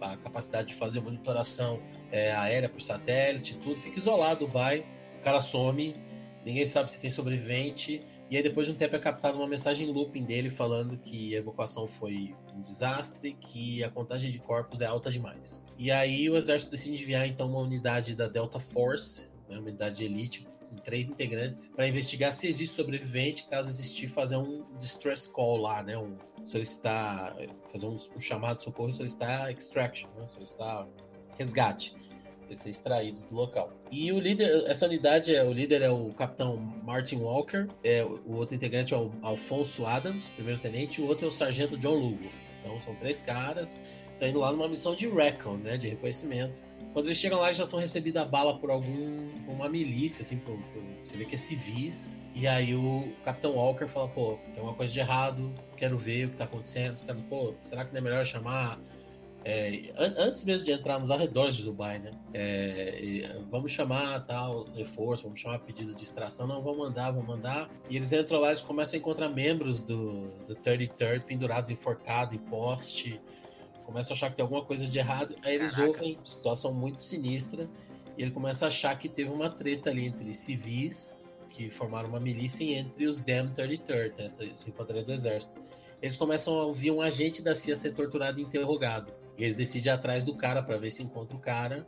[0.00, 1.78] a capacidade de fazer monitoração
[2.10, 4.86] é, aérea por satélite, tudo, fica isolado o Dubai,
[5.20, 5.94] o cara some,
[6.42, 8.00] ninguém sabe se tem sobrevivente,
[8.34, 11.38] e aí, depois de um tempo, é captada uma mensagem looping dele falando que a
[11.38, 15.64] evacuação foi um desastre, que a contagem de corpos é alta demais.
[15.78, 19.98] E aí, o exército decide enviar então uma unidade da Delta Force, né, uma unidade
[19.98, 25.28] de elite, com três integrantes, para investigar se existe sobrevivente, caso existir, fazer um distress
[25.30, 25.96] call lá, né?
[25.96, 27.36] Um, solicitar,
[27.70, 30.88] fazer um, um chamado de socorro, solicitar extraction, né, solicitar
[31.38, 31.94] resgate
[32.52, 33.72] ser extraídos do local.
[33.90, 38.34] E o líder, essa unidade, é, o líder é o capitão Martin Walker, é, o
[38.34, 42.28] outro integrante é o Alfonso Adams, primeiro tenente, o outro é o sargento John Lugo.
[42.60, 43.80] Então são três caras,
[44.12, 46.62] estão indo lá numa missão de recon, né, de reconhecimento.
[46.92, 50.56] Quando eles chegam lá, já são recebidos a bala por algum, uma milícia, assim, por,
[50.56, 52.16] por, você vê que é civis.
[52.34, 56.30] E aí o Capitão Walker fala, pô, tem uma coisa de errado, quero ver o
[56.30, 56.94] que tá acontecendo.
[56.94, 58.78] Os caras, pô, será que não é melhor chamar
[59.46, 62.12] é, an antes mesmo de entrar nos arredores de Dubai, né?
[62.32, 67.70] É, vamos chamar tal reforço, vamos chamar pedido de extração, não, vamos mandar, vamos mandar.
[67.90, 72.38] E eles entram lá e começam a encontrar membros do, do 33rd pendurados, enforcados em
[72.38, 73.20] poste.
[73.84, 75.36] Começam a achar que tem alguma coisa de errado.
[75.44, 75.92] Aí eles Caraca.
[75.92, 77.68] ouvem, situação muito sinistra,
[78.16, 81.14] e ele começa a achar que teve uma treta ali entre civis,
[81.50, 85.60] que formaram uma milícia, e entre os Damn 33rd, essa, essa infantaria do exército.
[86.00, 89.12] Eles começam a ouvir um agente da CIA ser torturado e interrogado.
[89.38, 91.86] Eles decidem ir atrás do cara para ver se encontra o cara.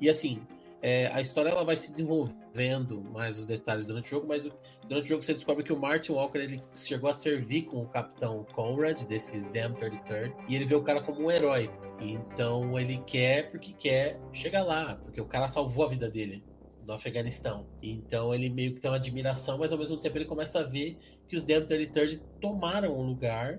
[0.00, 0.42] E assim,
[0.86, 4.46] é, a história ela vai se desenvolvendo mais os detalhes durante o jogo, mas
[4.86, 7.88] durante o jogo você descobre que o Martin Walker ele chegou a servir com o
[7.88, 11.70] capitão Conrad desses Damn 33rd e ele vê o cara como um herói.
[11.98, 16.44] Então ele quer porque quer chegar lá, porque o cara salvou a vida dele
[16.86, 17.66] no Afeganistão.
[17.82, 20.98] Então ele meio que tem uma admiração, mas ao mesmo tempo ele começa a ver
[21.26, 23.58] que os Damn 33rd tomaram o lugar,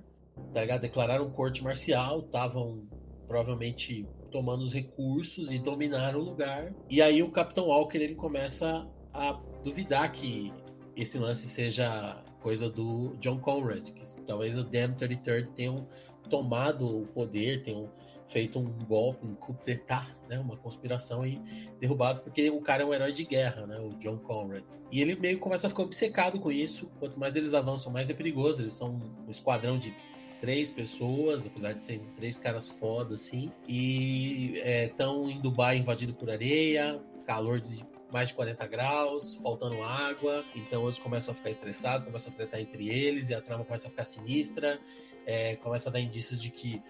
[0.54, 0.82] tá ligado?
[0.82, 2.88] Declararam corte marcial, estavam
[3.28, 6.74] provavelmente tomando os recursos e dominaram o lugar.
[6.90, 10.52] E aí o Capitão Walker ele começa a duvidar que
[10.96, 15.88] esse lance seja coisa do John Conrad, que talvez o Damn 33rd tenham
[16.30, 17.90] tomado o poder, tenham
[18.28, 21.42] feito um golpe, um coup d'etat, né, uma conspiração e
[21.80, 24.64] derrubado, porque o cara é um herói de guerra, né, o John Conrad.
[24.92, 28.14] E ele meio começa a ficar obcecado com isso, quanto mais eles avançam, mais é
[28.14, 29.94] perigoso, eles são um esquadrão de
[30.40, 33.52] três pessoas, apesar de serem três caras foda, assim.
[33.68, 39.82] E estão é, em Dubai invadido por areia, calor de mais de 40 graus, faltando
[39.84, 40.46] água.
[40.56, 43.88] Então eles começam a ficar estressados, começam a tratar entre eles e a trama começa
[43.88, 44.80] a ficar sinistra.
[45.26, 46.82] É, começa a dar indícios de que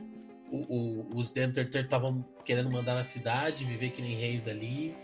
[0.51, 4.95] o, o, os Dempter estavam querendo mandar na cidade, viver que nem reis ali.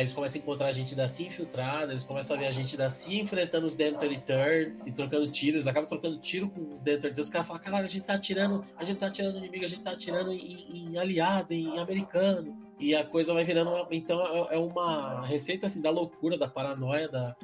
[0.00, 2.88] Eles começam a encontrar gente da CIA infiltrada, eles começam a ver a gente da
[2.88, 7.00] CIA enfrentando os Damn 33 e trocando tiros, eles acabam trocando tiro com os Damn
[7.00, 9.68] 33, os caras falam, caralho, a gente tá atirando, a gente tá atirando inimigo, a
[9.68, 12.56] gente tá atirando em, em aliado, em americano.
[12.78, 16.48] E a coisa vai virando uma, então é, é uma receita assim da loucura, da
[16.48, 17.36] paranoia, da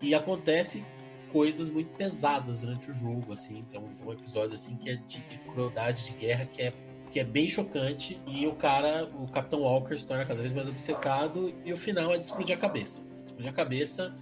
[0.00, 0.84] e acontece
[1.32, 5.18] coisas muito pesadas durante o jogo, assim, tem um, um episódio assim que é de,
[5.18, 6.72] de crueldade de guerra que é
[7.14, 8.20] que é bem chocante.
[8.26, 11.54] E o cara, o Capitão Walker, se torna cada vez mais obcecado.
[11.64, 13.06] E o final é de explodir a cabeça.
[13.24, 14.12] Explodir a cabeça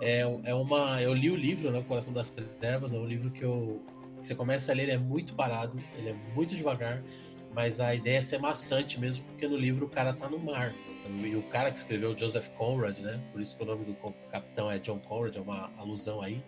[0.00, 1.02] é, é uma.
[1.02, 1.80] Eu li o livro, né?
[1.80, 2.94] O Coração das Trevas.
[2.94, 3.82] É um livro que eu.
[4.22, 7.02] Que você começa a ler, ele é muito parado, ele é muito devagar.
[7.52, 10.72] Mas a ideia é ser maçante mesmo, porque no livro o cara tá no mar.
[11.08, 13.20] E o cara que escreveu Joseph Conrad, né?
[13.32, 13.94] Por isso que o nome do
[14.30, 16.40] capitão é John Conrad, é uma alusão aí.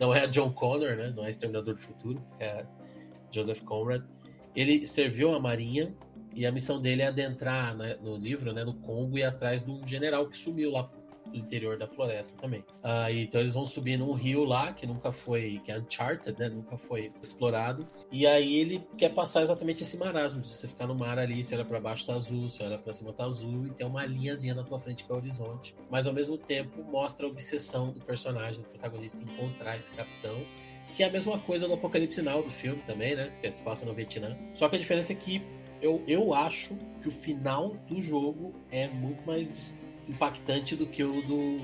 [0.00, 1.12] Não é John Connor, né?
[1.14, 2.64] Não é Exterminador do Futuro, é
[3.30, 4.02] Joseph Conrad.
[4.54, 5.94] Ele serviu a marinha
[6.34, 9.70] e a missão dele é adentrar né, no livro, né, no Congo e atrás de
[9.70, 10.90] um general que sumiu lá
[11.26, 12.64] no interior da floresta também.
[12.82, 16.48] Ah, então eles vão subir num rio lá que nunca foi, que é uncharted, né,
[16.48, 17.88] nunca foi explorado.
[18.10, 21.54] E aí ele quer passar exatamente esse marasmo de você ficar no mar ali, se
[21.54, 24.54] olha para baixo tá azul, se olha para cima tá azul e tem uma linhazinha
[24.54, 25.74] na tua frente que é o horizonte.
[25.90, 30.44] Mas ao mesmo tempo mostra a obsessão do personagem, do protagonista encontrar esse capitão
[30.94, 33.30] que é a mesma coisa do Apocalipse Now do filme também, né?
[33.40, 34.36] Que se passa no Vietnã.
[34.54, 35.42] Só que a diferença é que
[35.82, 39.78] eu, eu acho que o final do jogo é muito mais
[40.08, 41.58] impactante do que o do,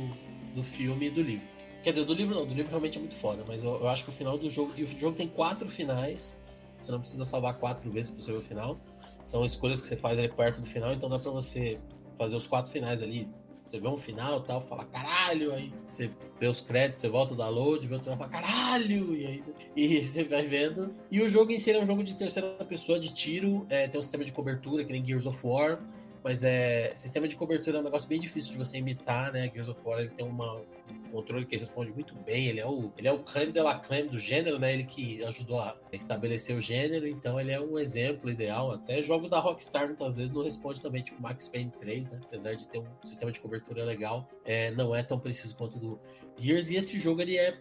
[0.54, 1.46] do filme e do livro.
[1.82, 4.04] Quer dizer, do livro não, do livro realmente é muito foda, mas eu, eu acho
[4.04, 4.72] que o final do jogo.
[4.76, 6.36] E o jogo tem quatro finais.
[6.80, 8.78] Você não precisa salvar quatro vezes pro seu final.
[9.22, 11.78] São escolhas que você faz ali perto do final, então dá pra você
[12.18, 13.28] fazer os quatro finais ali.
[13.62, 17.48] Você vê um final tal, fala caralho, aí você vê os créditos, você volta da
[17.48, 19.44] load, vê o fala caralho, e aí
[19.76, 20.94] e você vai vendo.
[21.10, 23.98] E o jogo em si é um jogo de terceira pessoa, de tiro, é, tem
[23.98, 25.78] um sistema de cobertura, que nem Gears of War.
[26.22, 26.94] Mas é.
[26.94, 29.50] Sistema de cobertura é um negócio bem difícil de você imitar, né?
[29.52, 32.46] Gears of War ele tem uma, um controle que responde muito bem.
[32.48, 34.72] Ele é o, ele é o creme de la creme do gênero, né?
[34.72, 38.70] Ele que ajudou a estabelecer o gênero, então ele é um exemplo ideal.
[38.70, 42.20] Até jogos da Rockstar muitas vezes não responde também, tipo Max Payne 3, né?
[42.24, 45.98] Apesar de ter um sistema de cobertura legal, é, não é tão preciso quanto do
[46.36, 46.70] Gears.
[46.70, 47.58] E esse jogo ele é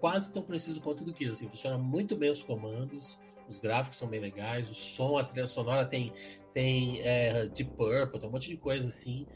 [0.00, 1.36] quase tão preciso quanto do Gears.
[1.36, 3.20] Assim, funciona muito bem os comandos.
[3.50, 6.12] Os gráficos são bem legais, o som, a trilha sonora tem
[6.52, 9.26] tem é, Deep Purple, tem um monte de coisa assim,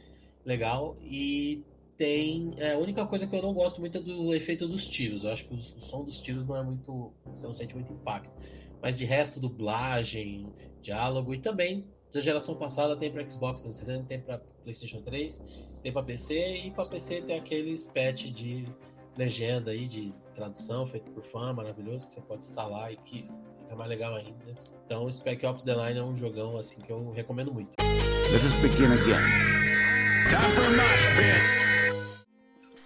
[0.45, 0.97] legal.
[1.03, 1.65] E
[1.97, 2.55] tem.
[2.59, 5.25] É, a única coisa que eu não gosto muito é do efeito dos tiros.
[5.25, 7.13] Eu acho que o, o som dos tiros não é muito.
[7.37, 8.31] Você não sente muito impacto.
[8.83, 14.21] Mas de resto, dublagem, diálogo e também da geração passada tem para Xbox 360, tem
[14.21, 15.43] para PlayStation 3,
[15.83, 18.69] tem para PC e para PC tem aqueles patch de
[19.17, 23.25] legenda aí, de tradução feito por fã, maravilhoso, que você pode instalar e que
[23.75, 24.55] fica mais legal ainda.
[24.87, 27.71] Então, Spec Ops The Line é um jogão assim que eu recomendo muito.
[28.33, 29.21] Let us begin again.
[30.29, 31.65] Time for mosh pit.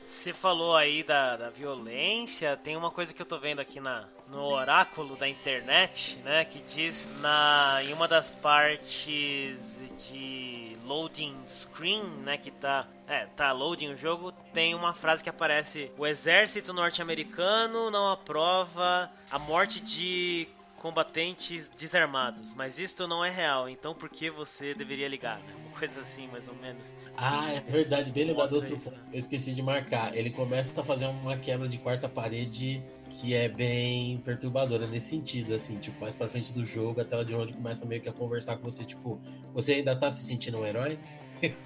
[0.07, 4.09] Você falou aí da, da violência, tem uma coisa que eu tô vendo aqui na,
[4.29, 12.03] no oráculo da internet, né, que diz na em uma das partes de loading screen,
[12.25, 16.73] né, que tá, é, tá loading o jogo, tem uma frase que aparece: "O exército
[16.73, 20.49] norte-americano não aprova a morte de
[20.79, 25.39] combatentes desarmados, mas isto não é real, então por que você deveria ligar?
[25.41, 25.55] Né?
[25.67, 26.95] Uma coisa assim, mais ou menos.
[27.17, 28.99] Ah, é verdade, bem lembrado outro isso, né?
[29.13, 30.15] Eu esqueci de marcar.
[30.17, 35.55] Ele começa a fazer uma quebra de quarta parede que é bem perturbadora nesse sentido,
[35.55, 38.13] assim, tipo, mais pra frente do jogo, a tela de onde começa meio que a
[38.13, 39.21] conversar com você, tipo,
[39.53, 40.99] você ainda tá se sentindo um herói?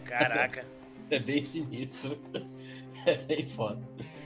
[0.04, 0.66] Caraca.
[1.10, 2.18] É bem sinistro.
[3.04, 3.82] É bem foda.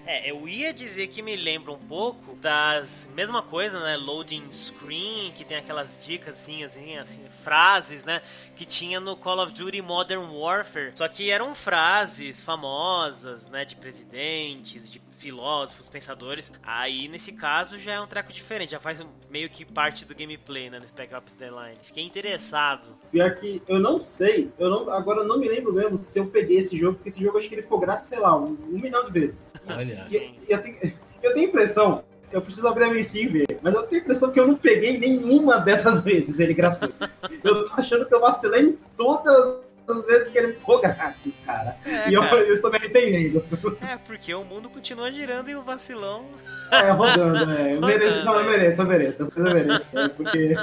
[0.09, 3.97] É, eu ia dizer que me lembra um pouco das mesma coisa, né?
[3.97, 8.23] Loading screen, que tem aquelas dicas assim, assim, assim, frases, né?
[8.55, 10.93] Que tinha no Call of Duty Modern Warfare.
[10.95, 13.65] Só que eram frases famosas, né?
[13.65, 16.53] De presidentes, de filósofos, pensadores.
[16.63, 20.71] Aí nesse caso já é um treco diferente, já faz meio que parte do gameplay,
[20.71, 20.79] né?
[20.79, 21.79] No Spec Ops The Line.
[21.83, 22.93] Fiquei interessado.
[23.11, 26.27] Pior que eu não sei, eu não, agora eu não me lembro mesmo se eu
[26.27, 28.57] peguei esse jogo, porque esse jogo eu acho que ele ficou grátis, sei lá, um,
[28.69, 29.53] um milhão de vezes.
[29.69, 30.07] Olha.
[30.11, 30.77] E, e eu, tenho,
[31.23, 34.01] eu tenho a impressão, eu preciso abrir a minha Steam e ver, mas eu tenho
[34.01, 36.95] a impressão que eu não peguei nenhuma dessas vezes ele gratuito.
[37.43, 41.77] eu tô achando que eu vacilei em todas as vezes que ele ficou grátis, cara.
[41.85, 42.37] É, e eu, cara.
[42.47, 43.45] eu estou me arrependendo.
[43.81, 46.27] É, porque o mundo continua girando e o vacilão.
[46.71, 47.75] É, rodando, né?
[47.75, 48.57] Eu mereço, Rodando, não, eu é.
[48.57, 50.57] mereço, eu mereço, eu mereço, cara, porque...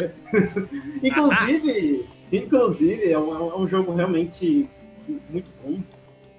[1.04, 4.70] inclusive, inclusive, é um, é um jogo realmente
[5.30, 5.80] muito bom,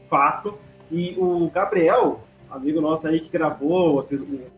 [0.08, 0.58] fato,
[0.90, 2.20] e o Gabriel,
[2.50, 4.06] amigo nosso aí que gravou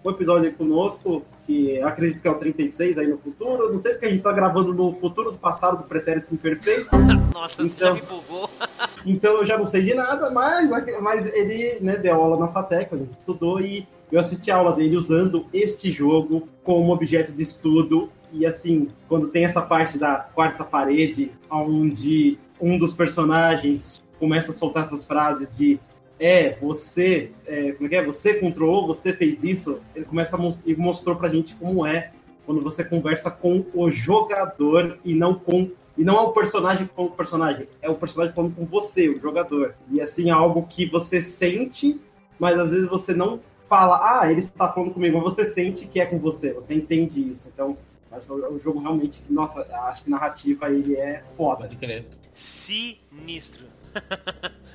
[0.04, 3.92] um episódio aí conosco, que acredito que é o 36 aí no futuro, não sei
[3.92, 6.88] porque a gente tá gravando no futuro do passado do pretérito imperfeito,
[7.32, 7.88] Nossa, você Então.
[7.88, 8.50] já me bugou.
[9.06, 10.70] então eu já não sei de nada, mas,
[11.00, 14.72] mas ele né, deu aula na FATEC, a gente estudou e eu assisti a aula
[14.72, 18.10] dele usando este jogo como objeto de estudo.
[18.32, 24.54] E assim, quando tem essa parte da quarta parede, onde um dos personagens começa a
[24.54, 25.78] soltar essas frases de
[26.18, 28.04] é, você, é, como é que é?
[28.04, 32.10] Você controlou, você fez isso, ele começa a mos- e mostrou pra gente como é
[32.44, 37.06] quando você conversa com o jogador e não com e não é o personagem com
[37.06, 39.74] o personagem, é o personagem falando com você, o jogador.
[39.90, 41.98] E assim, é algo que você sente,
[42.38, 45.98] mas às vezes você não fala, ah, ele está falando comigo, mas você sente que
[45.98, 47.48] é com você, você entende isso.
[47.52, 47.78] Então,
[48.12, 51.62] acho que é um jogo realmente, que, nossa, acho que narrativa ele é foda.
[51.62, 52.04] Pode crer.
[52.30, 53.64] Sinistro.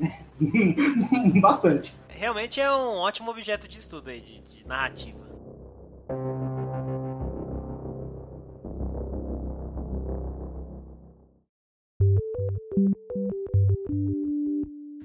[1.42, 1.94] Bastante.
[2.08, 5.20] Realmente é um ótimo objeto de estudo aí, de, de narrativa.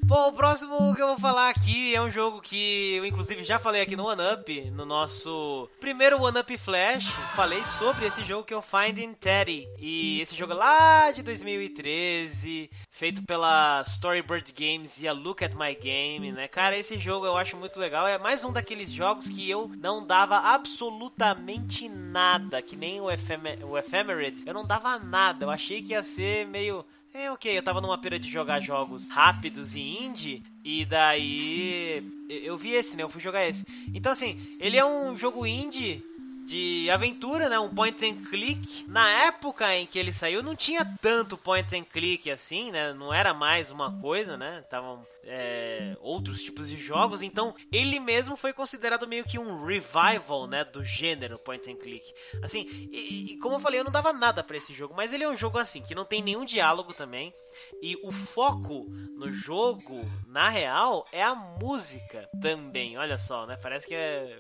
[0.07, 3.59] Bom, o próximo que eu vou falar aqui é um jogo que eu inclusive já
[3.59, 7.07] falei aqui no One Up, no nosso primeiro One Up Flash.
[7.34, 9.66] Falei sobre esse jogo que é o Finding Teddy.
[9.80, 15.54] E esse jogo é lá de 2013, feito pela Storyboard Games e a Look at
[15.54, 16.46] My Game, né?
[16.46, 18.07] Cara, esse jogo eu acho muito legal.
[18.07, 23.40] É mais um daqueles jogos que eu não dava absolutamente nada, que nem o, Ephem
[23.68, 24.44] o Ephemerate.
[24.46, 25.44] Eu não dava nada.
[25.44, 26.84] Eu achei que ia ser meio
[27.18, 32.56] é ok, eu tava numa pira de jogar jogos rápidos e indie, e daí eu
[32.56, 33.02] vi esse, né?
[33.02, 33.64] Eu fui jogar esse.
[33.94, 36.04] Então, assim, ele é um jogo indie
[36.46, 37.58] de aventura, né?
[37.58, 38.84] Um point and click.
[38.88, 42.92] Na época em que ele saiu, não tinha tanto point and click assim, né?
[42.92, 44.60] Não era mais uma coisa, né?
[44.64, 47.22] Estavam é, outros tipos de jogos.
[47.22, 50.64] Então, ele mesmo foi considerado meio que um revival, né?
[50.64, 52.05] Do gênero point and click.
[52.43, 55.24] Assim, e, e como eu falei, eu não dava nada para esse jogo, mas ele
[55.24, 57.35] é um jogo assim que não tem nenhum diálogo também.
[57.83, 62.97] E o foco no jogo, na real, é a música também.
[62.97, 63.57] Olha só, né?
[63.61, 64.39] Parece que é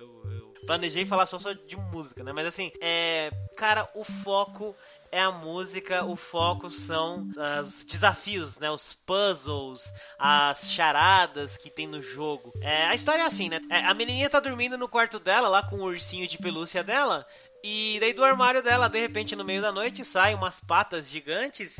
[0.66, 2.32] planejei falar só, só de música, né?
[2.32, 3.30] Mas assim, é.
[3.56, 4.74] Cara, o foco
[5.10, 8.70] é a música, o foco são uh, os desafios, né?
[8.70, 12.52] Os puzzles, as charadas que tem no jogo.
[12.60, 13.60] É, a história é assim, né?
[13.70, 17.26] É, a menininha tá dormindo no quarto dela, lá com o ursinho de pelúcia dela.
[17.62, 21.76] E daí do armário dela, de repente, no meio da noite, saem umas patas gigantes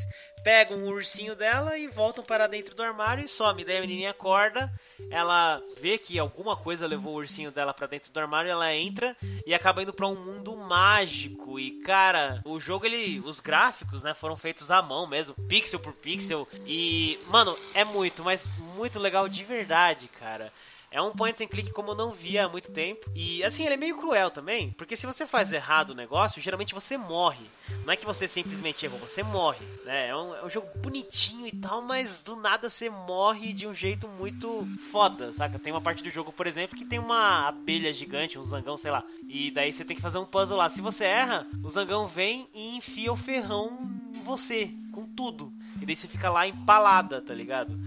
[0.47, 3.65] pegam o ursinho dela e voltam para dentro do armário e some.
[3.65, 4.71] Daí a menininha acorda,
[5.11, 9.13] ela vê que alguma coisa levou o ursinho dela para dentro do armário, ela entra
[9.45, 11.59] e acaba indo para um mundo mágico.
[11.59, 15.91] E cara, o jogo ele, os gráficos, né, foram feitos à mão mesmo, pixel por
[15.91, 16.47] pixel.
[16.65, 20.53] E mano, é muito, mas muito legal de verdade, cara.
[20.89, 23.09] É um point and click como eu não via há muito tempo.
[23.13, 26.73] E assim, ele é meio cruel também, porque se você faz errado o negócio, geralmente
[26.73, 27.45] você morre.
[27.85, 29.65] Não é que você simplesmente errou, você morre.
[29.83, 30.09] Né?
[30.09, 33.73] É, um, é um jogo bonitinho e tal, mas do nada você morre de um
[33.73, 35.59] jeito muito foda, saca?
[35.59, 38.91] Tem uma parte do jogo, por exemplo, que tem uma abelha gigante, um zangão, sei
[38.91, 39.03] lá.
[39.27, 40.69] E daí você tem que fazer um puzzle lá.
[40.69, 43.77] Se você erra, o zangão vem e enfia o ferrão
[44.13, 45.51] em você, com tudo.
[45.87, 47.79] Daí você fica lá empalada, tá ligado?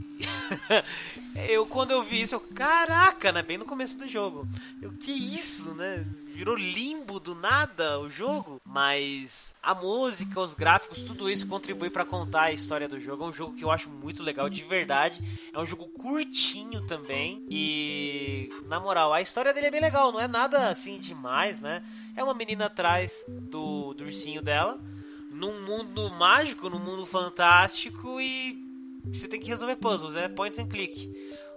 [1.50, 3.42] eu, quando eu vi isso, eu, caraca, né?
[3.42, 4.48] Bem no começo do jogo.
[4.80, 6.06] Eu, que isso, né?
[6.28, 8.58] Virou limbo do nada o jogo.
[8.64, 13.24] Mas a música, os gráficos, tudo isso contribui para contar a história do jogo.
[13.24, 15.22] É um jogo que eu acho muito legal, de verdade.
[15.52, 17.44] É um jogo curtinho também.
[17.50, 20.10] E, na moral, a história dele é bem legal.
[20.10, 21.84] Não é nada assim demais, né?
[22.16, 24.80] É uma menina atrás do, do ursinho dela
[25.30, 28.58] num mundo mágico, num mundo fantástico e
[29.06, 31.10] você tem que resolver puzzles, é point and click.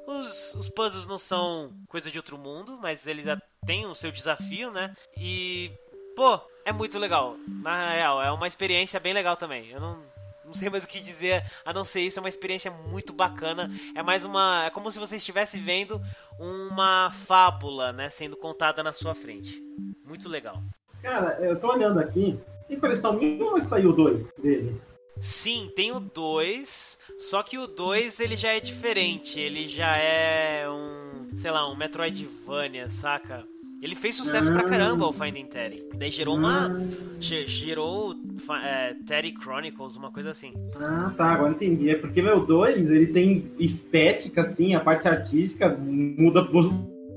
[0.06, 4.12] Os, os puzzles não são coisa de outro mundo, mas eles já têm o seu
[4.12, 4.94] desafio, né?
[5.18, 5.72] E,
[6.16, 7.38] pô, é muito legal.
[7.48, 9.70] Na real, é uma experiência bem legal também.
[9.72, 10.00] Eu não,
[10.46, 12.20] não sei mais o que dizer a não ser isso.
[12.20, 13.72] É uma experiência muito bacana.
[13.96, 14.66] É mais uma.
[14.66, 16.02] É como se você estivesse vendo
[16.38, 18.10] uma fábula, né?
[18.10, 19.62] Sendo contada na sua frente.
[20.06, 20.62] Muito legal.
[21.02, 22.38] Cara, eu tô olhando aqui
[22.70, 24.76] impressão minha ou saiu o 2 dele?
[25.20, 30.70] Sim, tem o 2, só que o 2 ele já é diferente, ele já é
[30.70, 33.46] um, sei lá, um Metroidvania, saca?
[33.84, 34.54] Ele fez sucesso ah.
[34.54, 35.84] pra caramba o Finding Terry.
[35.96, 36.68] Daí gerou uma.
[36.68, 36.86] Ah.
[37.20, 38.16] Gerou
[38.64, 40.54] é, Terry Chronicles, uma coisa assim.
[40.80, 41.90] Ah, tá, agora entendi.
[41.90, 46.48] É porque, meu, 2, ele tem estética, assim, a parte artística muda,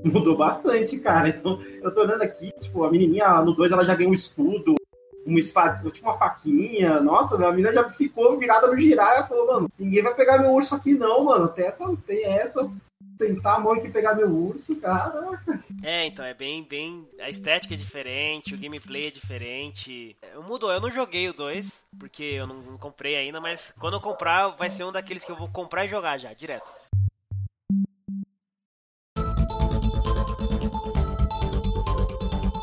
[0.03, 1.29] mudou bastante, cara.
[1.29, 4.75] Então, eu tô olhando aqui, tipo, a menininha no 2 ela já ganhou um escudo,
[5.27, 7.01] uma espada, tipo uma faquinha.
[7.01, 10.51] Nossa, a menina já ficou virada no girar e falou, mano, ninguém vai pegar meu
[10.51, 11.49] urso aqui não, mano.
[11.49, 12.71] Tem essa, tem essa.
[13.17, 15.59] Sentar a mão aqui e pegar meu urso, caraca.
[15.83, 17.07] É, então, é bem, bem.
[17.19, 20.15] A estética é diferente, o gameplay é diferente.
[20.47, 24.01] Mudou, eu não joguei o 2, porque eu não, não comprei ainda, mas quando eu
[24.01, 26.71] comprar, vai ser um daqueles que eu vou comprar e jogar já, direto.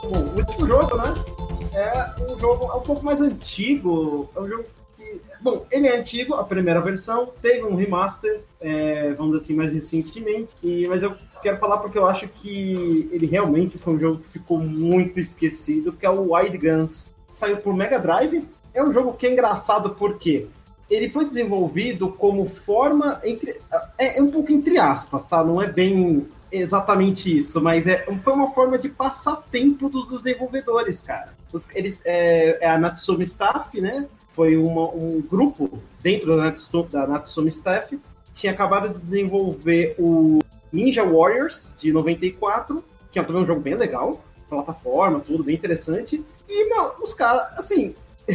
[0.05, 1.34] Bom, último jogo, né?
[1.75, 4.31] É um jogo é um pouco mais antigo.
[4.35, 4.65] É um jogo
[4.97, 5.21] que.
[5.41, 9.73] Bom, ele é antigo, a primeira versão, teve um remaster, é, vamos dizer assim, mais
[9.73, 10.55] recentemente.
[10.63, 14.39] E, mas eu quero falar porque eu acho que ele realmente foi um jogo que
[14.39, 17.13] ficou muito esquecido, que é o Wide Guns.
[17.33, 18.47] Saiu por Mega Drive.
[18.73, 20.47] É um jogo que é engraçado porque
[20.89, 23.61] ele foi desenvolvido como forma entre.
[23.99, 25.43] É, é, um pouco entre aspas, tá?
[25.43, 26.27] Não é bem
[26.61, 31.35] exatamente isso, mas é, foi uma forma de passatempo dos desenvolvedores, cara.
[31.75, 34.07] Eles, é, é, a Natsumi Staff, né?
[34.33, 37.99] Foi uma, um grupo dentro da Natsumi, da Natsumi Staff
[38.35, 40.41] tinha acabado de desenvolver o
[40.73, 46.25] Ninja Warriors de 94, que é também um jogo bem legal, plataforma, tudo bem interessante.
[46.49, 47.95] E, meu, os caras, assim,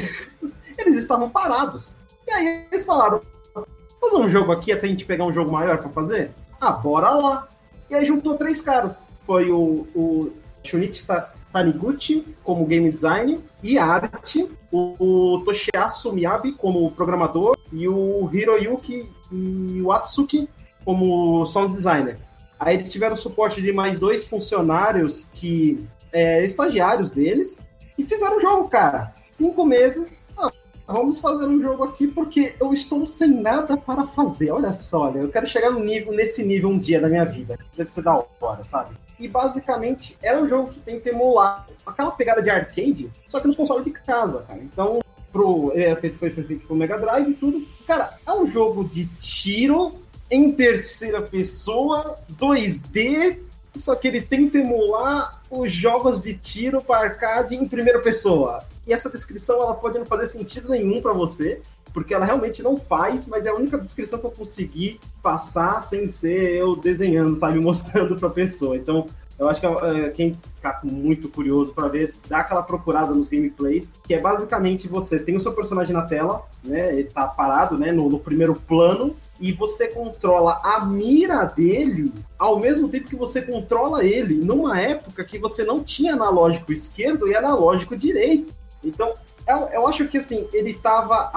[0.77, 1.93] eles estavam parados.
[2.25, 3.21] E aí eles falaram:
[3.99, 6.31] fazer um jogo aqui até a gente pegar um jogo maior para fazer?
[6.59, 7.47] Ah, bora lá.
[7.89, 9.07] E aí juntou três caras.
[9.25, 10.31] Foi o, o
[10.63, 11.05] Shunichi
[11.51, 14.95] Taniguchi como game design e arte, o,
[15.35, 19.09] o Toshiasu Miyabi como programador e o Hiroyuki
[19.81, 20.47] Watsuki
[20.85, 22.17] como sound designer.
[22.59, 27.59] Aí eles tiveram suporte de mais dois funcionários que é, estagiários deles
[27.97, 29.13] e fizeram o jogo, cara.
[29.21, 30.27] Cinco meses.
[30.37, 30.51] Ah,
[30.89, 34.51] vamos fazer um jogo aqui porque eu estou sem nada para fazer.
[34.51, 37.57] Olha só, olha, eu quero chegar no nível, nesse nível um dia da minha vida.
[37.77, 38.95] Deve ser da hora, sabe?
[39.19, 43.47] E basicamente era um jogo que tem que emular aquela pegada de arcade, só que
[43.47, 44.59] nos consoles de casa, cara.
[44.61, 44.99] Então,
[45.31, 47.63] pro, ele feito, foi feito pro Mega Drive e tudo.
[47.85, 49.99] Cara, é um jogo de tiro
[50.31, 53.39] em terceira pessoa, 2D,
[53.75, 58.63] só que ele tenta emular os jogos de tiro para arcade em primeira pessoa.
[58.89, 61.61] E essa descrição ela pode não fazer sentido nenhum para você,
[61.93, 66.07] porque ela realmente não faz, mas é a única descrição que eu consegui passar sem
[66.07, 68.75] ser eu desenhando, sabe, mostrando para pessoa.
[68.75, 69.05] Então,
[69.37, 73.91] eu acho que é, quem tá muito curioso para ver, dá aquela procurada nos gameplays,
[74.07, 76.91] que é basicamente você tem o seu personagem na tela, né?
[76.91, 82.59] Ele tá parado, né, no, no primeiro plano, e você controla a mira dele ao
[82.59, 87.35] mesmo tempo que você controla ele, numa época que você não tinha analógico esquerdo e
[87.35, 88.57] analógico direito.
[88.83, 89.13] Então,
[89.47, 91.31] eu, eu acho que assim, ele estava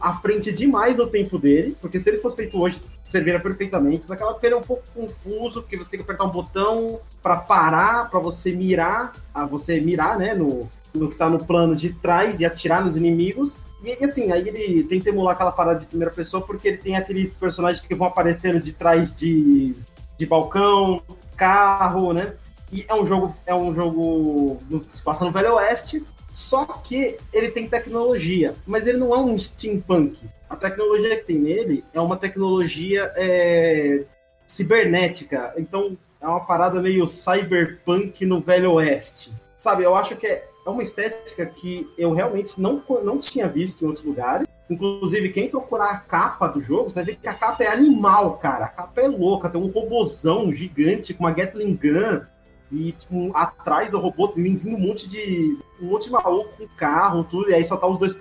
[0.00, 4.08] à, frente demais do tempo dele, porque se ele fosse feito hoje, serviria perfeitamente.
[4.08, 7.36] Naquela época ele é um pouco confuso, porque você tem que apertar um botão para
[7.36, 11.92] parar, para você mirar, a você mirar, né, no, no que tá no plano de
[11.92, 13.64] trás e atirar nos inimigos.
[13.84, 17.34] E assim, aí ele tenta emular aquela parada de primeira pessoa porque ele tem aqueles
[17.34, 19.74] personagens que vão aparecendo de trás de,
[20.16, 21.02] de balcão,
[21.36, 22.34] carro, né?
[22.72, 24.58] E é um jogo, é um jogo
[24.88, 26.02] que se passa no Velho Oeste,
[26.32, 30.26] só que ele tem tecnologia, mas ele não é um steampunk.
[30.48, 34.02] A tecnologia que tem nele é uma tecnologia é,
[34.46, 35.52] cibernética.
[35.58, 39.30] Então é uma parada meio cyberpunk no Velho Oeste.
[39.58, 43.84] Sabe, eu acho que é, é uma estética que eu realmente não, não tinha visto
[43.84, 44.48] em outros lugares.
[44.70, 48.64] Inclusive, quem procurar a capa do jogo, você ver que a capa é animal, cara.
[48.64, 52.22] A capa é louca, tem um robozão gigante com uma Gatling Gun.
[52.72, 55.58] E tipo, atrás do robô tem um monte de.
[55.80, 57.50] um monte de maluco com carro, tudo.
[57.50, 58.16] E aí só tá os dois,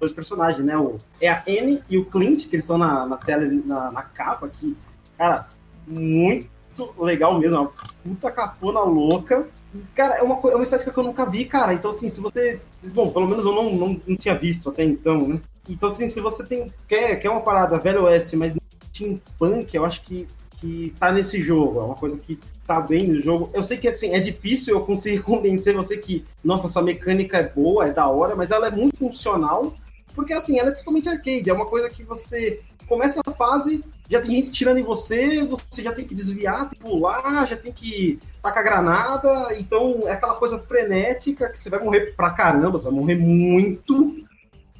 [0.00, 0.76] dois personagens, né?
[0.78, 4.02] O, é a Anne e o Clint, que eles estão na, na tela, na, na
[4.02, 4.76] capa aqui.
[5.18, 5.48] Cara,
[5.86, 6.48] muito
[6.96, 7.58] legal mesmo.
[7.58, 7.72] Uma
[8.04, 9.48] puta capona louca.
[9.96, 11.74] Cara, é uma, é uma estética que eu nunca vi, cara.
[11.74, 12.60] Então, assim, se você.
[12.94, 15.40] Bom, pelo menos eu não, não, não tinha visto até então, né?
[15.68, 18.52] Então, assim, se você tem, quer, quer uma parada velho oeste, mas
[18.92, 20.28] steampunk, eu acho que,
[20.60, 21.80] que tá nesse jogo.
[21.80, 22.38] É uma coisa que
[22.72, 23.50] tá bem no jogo.
[23.52, 27.48] Eu sei que, assim, é difícil eu conseguir convencer você que, nossa, essa mecânica é
[27.48, 29.74] boa, é da hora, mas ela é muito funcional.
[30.14, 31.48] Porque, assim, ela é totalmente arcade.
[31.48, 35.82] É uma coisa que você começa a fase, já tem gente tirando em você, você
[35.82, 40.34] já tem que desviar, tem que pular, já tem que tacar granada, então é aquela
[40.34, 44.26] coisa frenética que você vai morrer pra caramba, você vai morrer muito,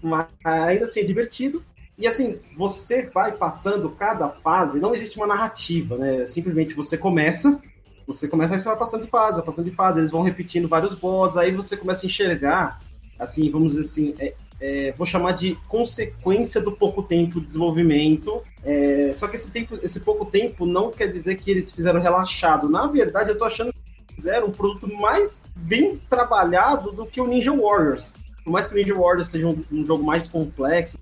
[0.02, 1.64] mas ainda assim é divertido.
[1.96, 6.26] E assim, você vai passando cada fase, não existe uma narrativa, né?
[6.26, 7.58] Simplesmente você começa,
[8.06, 10.68] você começa e você vai passando de fase, vai passando de fase, eles vão repetindo
[10.68, 12.80] vários boss, aí você começa a enxergar,
[13.18, 18.40] assim, vamos dizer assim, é, é, vou chamar de consequência do pouco tempo de desenvolvimento.
[18.64, 22.68] É, só que esse, tempo, esse pouco tempo não quer dizer que eles fizeram relaxado.
[22.68, 27.26] Na verdade, eu tô achando que fizeram um produto mais bem trabalhado do que o
[27.26, 28.12] Ninja Warriors.
[28.44, 30.96] Por mais que o Ninja Warriors seja um, um jogo mais complexo,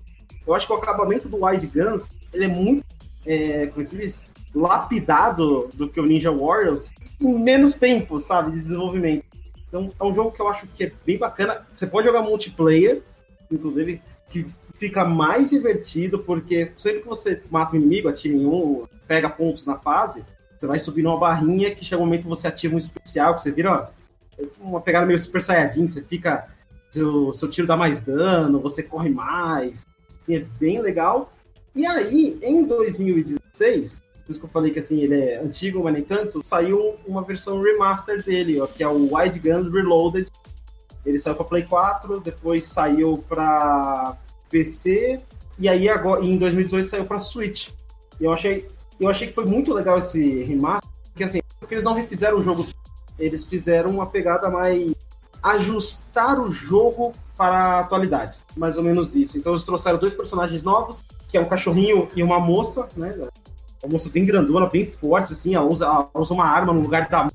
[0.45, 2.83] eu acho que o acabamento do Wild Guns ele é muito,
[3.27, 9.25] é, como diz, lapidado do que o Ninja Warriors em menos tempo, sabe, de desenvolvimento.
[9.67, 11.65] Então, é um jogo que eu acho que é bem bacana.
[11.73, 13.01] Você pode jogar multiplayer,
[13.49, 18.85] inclusive, que fica mais divertido, porque sempre que você mata um inimigo, atira em um,
[19.07, 20.25] pega pontos na fase,
[20.57, 23.41] você vai subir numa barrinha que chega um momento que você ativa um especial, que
[23.41, 26.47] você vira ó, uma pegada meio Super Saiyajin, você fica.
[26.89, 29.87] Seu, seu tiro dá mais dano, você corre mais.
[30.21, 31.31] Assim, é bem legal.
[31.73, 35.93] E aí, em 2016, por isso que eu falei que assim, ele é antigo, mas
[35.93, 40.29] nem tanto, saiu uma versão remaster dele, ó, que é o Wide Guns Reloaded,
[41.05, 44.17] ele saiu para Play 4, depois saiu para
[44.49, 45.19] PC
[45.57, 47.69] e aí agora em 2018 saiu para Switch.
[48.19, 48.67] Eu achei,
[48.99, 52.41] eu achei que foi muito legal esse remaster, porque assim, porque eles não refizeram o
[52.41, 52.65] jogo,
[53.17, 54.91] eles fizeram uma pegada mais
[55.41, 59.37] ajustar o jogo para a atualidade, mais ou menos isso.
[59.37, 63.17] Então eles trouxeram dois personagens novos, que é um cachorrinho e uma moça, né?
[63.83, 67.09] Uma moça bem grandona, bem forte, assim, ela usa, ela usa uma arma no lugar
[67.09, 67.29] da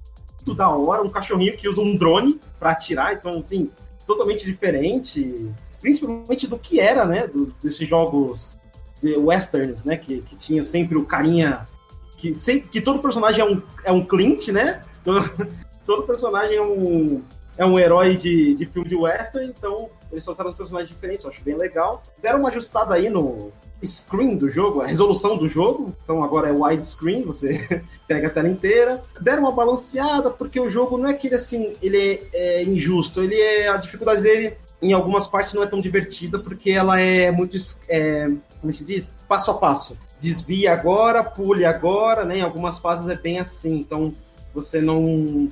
[0.46, 3.68] muito da hora, um cachorrinho que usa um drone para atirar, então, assim,
[4.06, 5.50] totalmente diferente,
[5.80, 8.56] principalmente do que era, né, do, desses jogos
[9.02, 11.64] de westerns, né, que, que tinha sempre o carinha,
[12.16, 15.28] que, sempre, que todo personagem é um, é um Clint, né, todo,
[15.84, 17.22] todo personagem é um,
[17.58, 21.30] é um herói de, de filme de western, então eles trouxeram os personagens diferentes, eu
[21.30, 22.02] acho bem legal.
[22.22, 23.52] Deram uma ajustada aí no,
[23.84, 25.94] screen do jogo, a resolução do jogo.
[26.02, 29.02] Então agora é widescreen, você pega a tela inteira.
[29.20, 33.22] Deram uma balanceada, porque o jogo não é que ele assim, ele é, é, injusto,
[33.22, 33.68] ele é.
[33.68, 37.56] A dificuldade dele em algumas partes não é tão divertida porque ela é muito,
[37.88, 38.28] é,
[38.60, 39.98] como se diz, passo a passo.
[40.20, 42.38] Desvia agora, pule agora, né?
[42.38, 44.14] Em algumas fases é bem assim, então
[44.54, 45.48] você não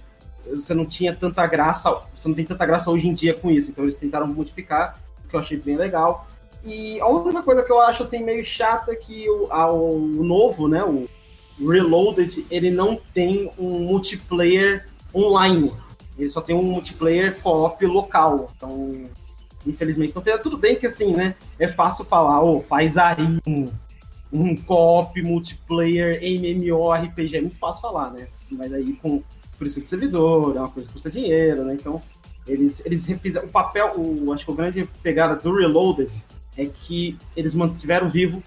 [0.47, 3.71] você não tinha tanta graça, você não tem tanta graça hoje em dia com isso,
[3.71, 6.27] então eles tentaram modificar, o que eu achei bem legal.
[6.65, 10.67] E a única coisa que eu acho assim meio chata é que o, o novo,
[10.67, 11.07] né, o
[11.59, 15.73] Reloaded, ele não tem um multiplayer online.
[16.19, 18.51] Ele só tem um multiplayer co-op local.
[18.57, 19.05] Então,
[19.67, 20.39] infelizmente, tem.
[20.39, 21.35] Tudo bem que assim, né?
[21.59, 23.67] É fácil falar, oh, faz aí um,
[24.33, 27.37] um co-op multiplayer MMORPG.
[27.37, 28.27] É muito fácil falar, né?
[28.51, 29.23] Mas aí com
[29.59, 31.75] preço de servidor, é uma coisa que custa dinheiro, né?
[31.75, 32.01] Então,
[32.47, 33.47] eles, eles refizeram.
[33.47, 36.11] O papel, o, acho que o grande pegada do Reloaded
[36.57, 38.43] é que eles mantiveram vivo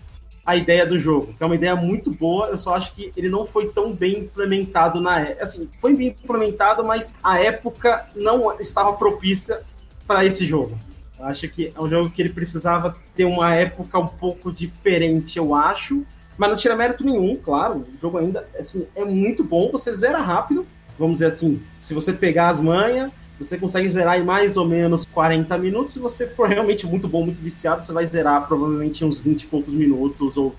[0.47, 3.27] a ideia do jogo, que é uma ideia muito boa, eu só acho que ele
[3.27, 5.43] não foi tão bem implementado na época.
[5.43, 9.61] Assim, foi bem implementado, mas a época não estava propícia
[10.07, 10.79] para esse jogo.
[11.19, 15.38] Eu acho que é um jogo que ele precisava ter uma época um pouco diferente,
[15.38, 16.05] eu acho.
[16.38, 17.79] Mas não tira mérito nenhum, claro.
[17.79, 20.65] O jogo ainda assim, é muito bom, você zera rápido.
[20.97, 25.05] Vamos dizer assim, se você pegar as manhas, você consegue zerar em mais ou menos
[25.05, 25.93] 40 minutos.
[25.93, 29.47] Se você for realmente muito bom, muito viciado, você vai zerar provavelmente uns 20 e
[29.47, 30.55] poucos minutos ou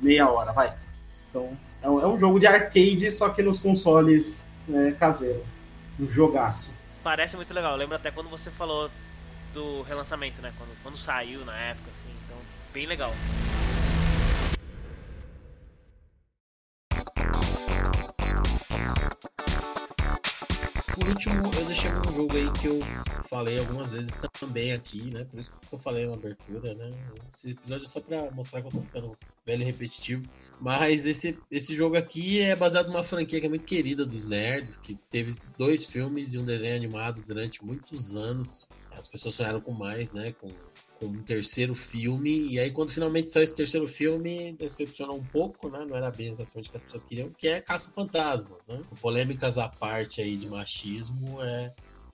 [0.00, 0.72] meia hora, vai.
[1.30, 5.46] Então, é um é jogo de arcade, só que nos consoles né, caseiros.
[5.98, 6.72] Um jogaço.
[7.02, 7.72] Parece muito legal.
[7.72, 8.90] Eu lembro até quando você falou
[9.52, 10.52] do relançamento, né?
[10.56, 12.08] Quando, quando saiu na época, assim.
[12.24, 12.36] Então,
[12.72, 13.12] bem legal.
[20.94, 22.78] Por último, eu deixei um jogo aí que eu
[23.28, 25.24] falei algumas vezes também aqui, né?
[25.24, 26.90] Por isso que eu falei na abertura, né?
[27.28, 29.16] Esse episódio é só pra mostrar que eu tô ficando
[29.46, 30.28] velho e repetitivo.
[30.60, 34.76] Mas esse, esse jogo aqui é baseado numa franquia que é muito querida dos nerds,
[34.76, 38.68] que teve dois filmes e um desenho animado durante muitos anos.
[38.90, 40.32] As pessoas sonharam com mais, né?
[40.32, 40.50] Com
[41.02, 45.68] com um terceiro filme, e aí quando finalmente saiu esse terceiro filme, decepcionou um pouco,
[45.68, 45.84] né?
[45.84, 48.80] Não era bem exatamente o que as pessoas queriam, que é Caça-Fantasmas, né?
[49.00, 51.72] Polêmicas à parte aí de machismo, é...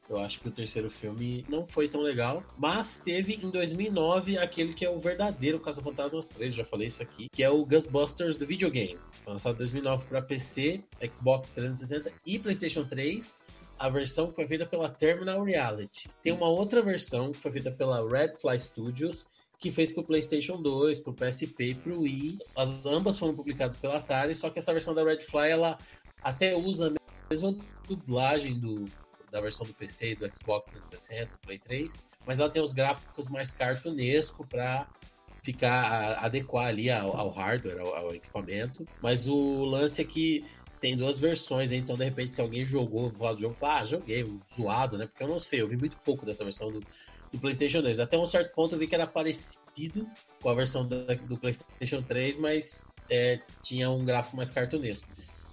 [0.09, 4.73] Eu acho que o terceiro filme não foi tão legal, mas teve em 2009 aquele
[4.73, 8.47] que é o verdadeiro Caça-Fantasmas 3, já falei isso aqui, que é o Ghostbusters do
[8.47, 8.99] videogame.
[9.23, 10.83] Foi lançado em 2009 para PC,
[11.13, 13.39] Xbox 360 e PlayStation 3
[13.79, 16.09] a versão que foi feita pela Terminal Reality.
[16.23, 19.27] Tem uma outra versão que foi feita pela Redfly Studios,
[19.59, 22.39] que fez pro PlayStation 2, pro PSP pro Wii.
[22.57, 25.79] As, ambas foram publicadas pela Atari, só que essa versão da Redfly, ela
[26.23, 27.57] até usa a mesma
[27.87, 28.89] dublagem do,
[29.31, 33.53] da versão do PC do Xbox 360, Play 3, mas ela tem os gráficos mais
[33.53, 34.89] cartunesco para
[35.43, 38.87] ficar adequar ali ao, ao hardware, ao, ao, equipamento.
[39.01, 40.45] Mas o lance é que
[40.81, 44.27] tem duas versões, então de repente se alguém jogou, falar do jogo, fala, ah, joguei,
[44.55, 45.07] zoado, né?
[45.07, 46.81] Porque eu não sei, eu vi muito pouco dessa versão do,
[47.33, 47.99] do PlayStation 2.
[47.99, 50.09] Até um certo ponto eu vi que era parecido
[50.41, 55.07] com a versão do PlayStation 3, mas é, tinha um gráfico mais cartunesco.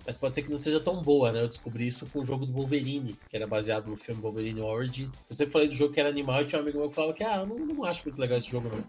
[0.05, 1.41] Mas pode ser que não seja tão boa, né?
[1.41, 5.19] Eu descobri isso com o jogo do Wolverine, que era baseado no filme Wolverine Origins.
[5.27, 7.13] Eu sempre falei do jogo que era animal e tinha um amigo meu que falava
[7.13, 8.85] que, ah, não, não acho muito legal esse jogo, não.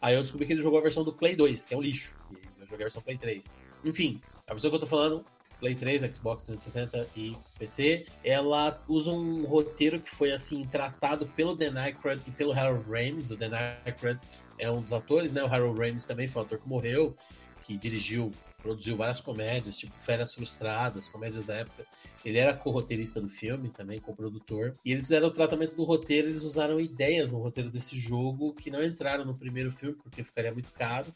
[0.00, 2.14] Aí eu descobri que ele jogou a versão do Play 2, que é um lixo.
[2.30, 3.50] Eu joguei a versão Play 3.
[3.82, 5.24] Enfim, a versão que eu tô falando
[5.60, 11.56] Play 3, Xbox 360 e PC, ela usa um roteiro que foi assim tratado pelo
[11.56, 13.30] Dan Aykroyd e pelo Harold Ramis.
[13.30, 13.50] O Dan
[13.84, 14.20] Aykroyd
[14.58, 15.42] é um dos atores, né?
[15.42, 17.16] O Harold Ramis também foi um ator que morreu,
[17.64, 18.32] que dirigiu,
[18.62, 21.84] produziu várias comédias, tipo Férias Frustradas, comédias da época.
[22.24, 24.74] Ele era co-roteirista do filme, também co-produtor.
[24.84, 28.70] E eles fizeram o tratamento do roteiro, eles usaram ideias no roteiro desse jogo que
[28.70, 31.12] não entraram no primeiro filme, porque ficaria muito caro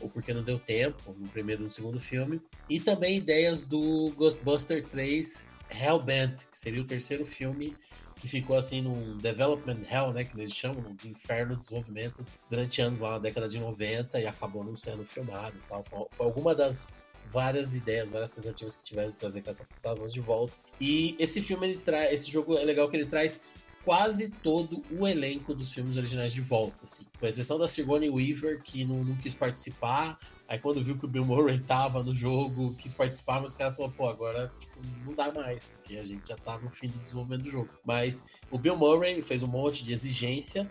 [0.00, 2.40] ou porque não deu tempo no primeiro e no segundo filme.
[2.68, 7.76] E também ideias do Ghostbuster 3 Hellbent, que seria o terceiro filme
[8.18, 12.80] que ficou assim num development hell, né, que eles chamam, de inferno de desenvolvimento, durante
[12.80, 15.84] anos lá na década de 90 e acabou não sendo filmado e tal.
[16.16, 16.90] Foi alguma das
[17.30, 20.54] várias ideias, várias tentativas que tiveram de trazer Caça Fantasmas de volta.
[20.80, 23.40] E esse filme, ele traz, esse jogo é legal que ele traz
[23.84, 27.04] quase todo o elenco dos filmes originais de volta, assim.
[27.18, 30.18] Com exceção da Sigourney Weaver, que não, não, quis participar.
[30.46, 33.72] Aí quando viu que o Bill Murray tava no jogo, quis participar, mas o cara
[33.74, 36.98] falou, pô, agora tipo, não dá mais, porque a gente já tá no fim do
[36.98, 37.68] desenvolvimento do jogo.
[37.84, 40.70] Mas o Bill Murray fez um monte de exigência,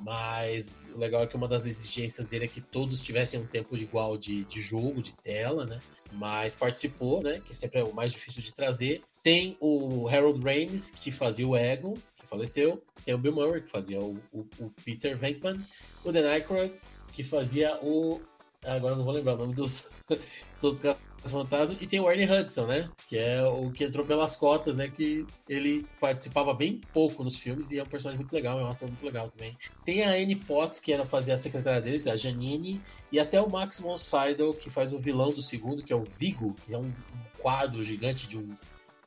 [0.00, 3.76] mas o legal é que uma das exigências dele é que todos tivessem um tempo
[3.76, 5.80] igual de, de jogo, de tela, né?
[6.12, 7.40] Mas participou, né?
[7.44, 9.02] Que sempre é o mais difícil de trazer.
[9.22, 11.96] Tem o Harold Ramis, que fazia o Egon,
[12.34, 12.82] faleceu.
[13.04, 15.60] Tem o Bill Murray, que fazia o, o, o Peter Venkman.
[16.04, 16.74] O Dan Aykroyd,
[17.12, 18.20] que fazia o
[18.64, 19.90] Agora não vou lembrar o nome dos
[20.60, 20.80] todos
[21.22, 21.80] os fantasmas.
[21.80, 22.90] E tem o Ernie Hudson, né?
[23.06, 24.88] Que é o que entrou pelas cotas, né?
[24.88, 28.70] Que ele participava bem pouco nos filmes e é um personagem muito legal, é um
[28.70, 29.56] ator muito legal também.
[29.84, 32.80] Tem a Annie Potts, que era fazer a secretária deles, a Janine,
[33.12, 36.04] e até o Max von Sydow, que faz o vilão do segundo, que é o
[36.04, 36.90] Vigo, que é um
[37.38, 38.54] quadro gigante de um,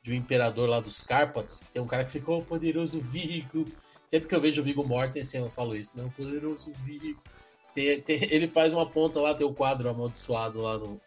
[0.08, 3.66] de um imperador lá dos Cárpatos, tem um cara que ficou oh, poderoso Vigo.
[4.06, 6.10] Sempre que eu vejo o Vigo Mortensen, eu falo isso, né?
[6.16, 7.20] Poderoso Vigo.
[7.74, 10.98] Tem, tem, ele faz uma ponta lá, tem o quadro amaldiçoado lá no,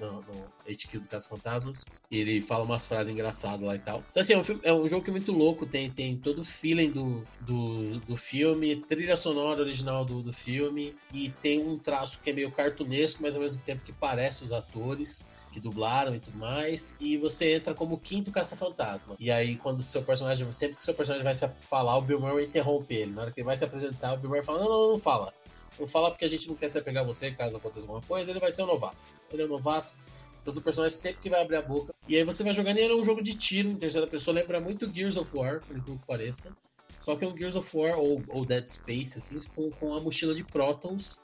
[0.00, 1.84] no, no HQ do Caso Fantasmas.
[2.08, 4.04] E ele fala umas frases engraçadas lá e tal.
[4.12, 5.66] Então, assim, é um, filme, é um jogo que é muito louco.
[5.66, 10.94] Tem, tem todo o feeling do, do, do filme, trilha sonora original do, do filme.
[11.12, 14.52] E tem um traço que é meio cartunesco, mas ao mesmo tempo que parece os
[14.52, 19.14] atores que dublaram e tudo mais, e você entra como quinto caça-fantasma.
[19.20, 22.02] E aí, quando o seu personagem, sempre que o seu personagem vai se falar, o
[22.02, 23.12] Bill Murray interrompe ele.
[23.12, 25.32] Na hora que ele vai se apresentar, o Bill Murray fala: Não, não, não fala.
[25.78, 28.40] Não fala porque a gente não quer se pegar você caso aconteça alguma coisa, ele
[28.40, 28.96] vai ser um novato.
[29.32, 29.94] Ele é um novato.
[30.42, 31.94] Então o personagem sempre que vai abrir a boca.
[32.08, 34.34] E aí você vai jogando e ele é um jogo de tiro em terceira pessoa,
[34.34, 36.54] lembra muito Gears of War, por incrível que pareça.
[37.00, 40.00] Só que é um Gears of War ou, ou Dead Space, assim, com, com a
[40.00, 41.18] mochila de Protons.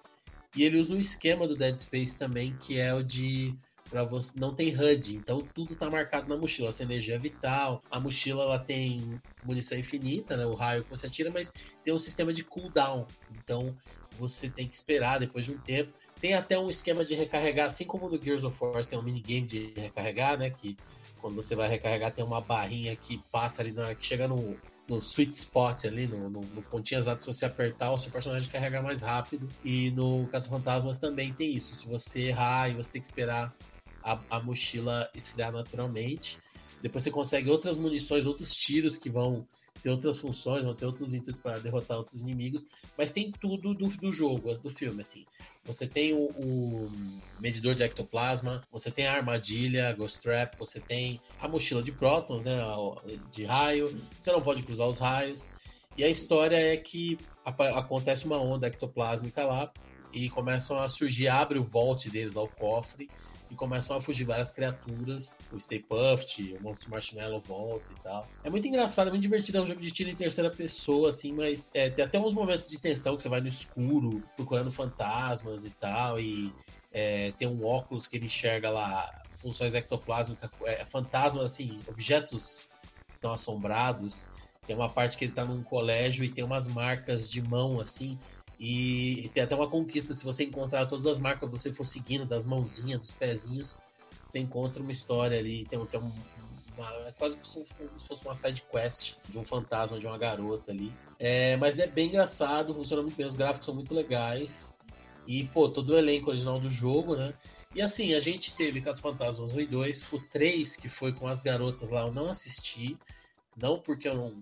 [0.56, 3.54] E ele usa um esquema do Dead Space também, que é o de
[3.90, 7.82] para você não tem HUD, então tudo tá marcado na mochila, sua energia é vital.
[7.90, 11.52] A mochila ela tem munição infinita, né, o raio que você atira, mas
[11.84, 13.06] tem um sistema de cooldown.
[13.30, 13.76] Então
[14.16, 15.92] você tem que esperar depois de um tempo.
[16.20, 19.46] Tem até um esquema de recarregar, assim como no Gears of War tem um minigame
[19.46, 20.50] de recarregar, né?
[20.50, 20.76] Que
[21.20, 24.56] quando você vai recarregar tem uma barrinha que passa ali na hora que chega no,
[24.88, 28.50] no sweet spot ali, no, no, no pontinho exato, se você apertar, o seu personagem
[28.50, 29.50] carrega mais rápido.
[29.64, 31.74] E no Caça Fantasmas também tem isso.
[31.74, 33.54] Se você errar e você tem que esperar
[34.02, 36.38] a, a mochila esfriar naturalmente.
[36.82, 39.46] Depois você consegue outras munições, outros tiros que vão
[39.82, 42.66] ter outras funções, vão ter outros intuitos para derrotar outros inimigos,
[42.96, 45.24] mas tem tudo do, do jogo, do filme, assim.
[45.64, 46.90] Você tem o, o,
[47.38, 51.92] medidor de ectoplasma, você tem a armadilha, a Ghost Trap, você tem a mochila de
[51.92, 52.58] prótons, né,
[53.32, 55.48] de raio, você não pode cruzar os raios.
[55.96, 59.72] E a história é que acontece uma onda ectoplásmica lá
[60.12, 63.08] e começam a surgir, abre o vault deles lá, o cofre,
[63.50, 65.36] e começam a fugir várias criaturas.
[65.52, 68.28] O Stay Puft, o Monstro Marshmallow volta e tal.
[68.44, 69.58] É muito engraçado, é muito divertido.
[69.58, 72.68] É um jogo de tiro em terceira pessoa, assim, mas é, tem até uns momentos
[72.68, 76.20] de tensão que você vai no escuro, procurando fantasmas e tal.
[76.20, 76.54] E
[76.92, 79.10] é, tem um óculos que ele enxerga lá
[79.40, 82.68] funções ectoplásmicas, é, fantasmas, assim, objetos
[83.14, 84.28] estão assombrados.
[84.66, 88.18] Tem uma parte que ele tá num colégio e tem umas marcas de mão, assim,
[88.60, 92.44] e tem até uma conquista, se você encontrar todas as marcas você for seguindo, das
[92.44, 93.80] mãozinhas, dos pezinhos,
[94.26, 96.12] você encontra uma história ali, tem, tem um,
[96.76, 97.64] uma, é quase como se
[98.06, 100.92] fosse uma side quest de um fantasma, de uma garota ali.
[101.18, 104.76] É, mas é bem engraçado, funciona muito bem, os gráficos são muito legais.
[105.26, 107.32] E, pô, todo o elenco original do jogo, né?
[107.74, 111.12] E assim, a gente teve com as Fantasmas 1 e 2, o 3, que foi
[111.12, 112.98] com as garotas lá, eu não assisti.
[113.56, 114.34] Não porque eu não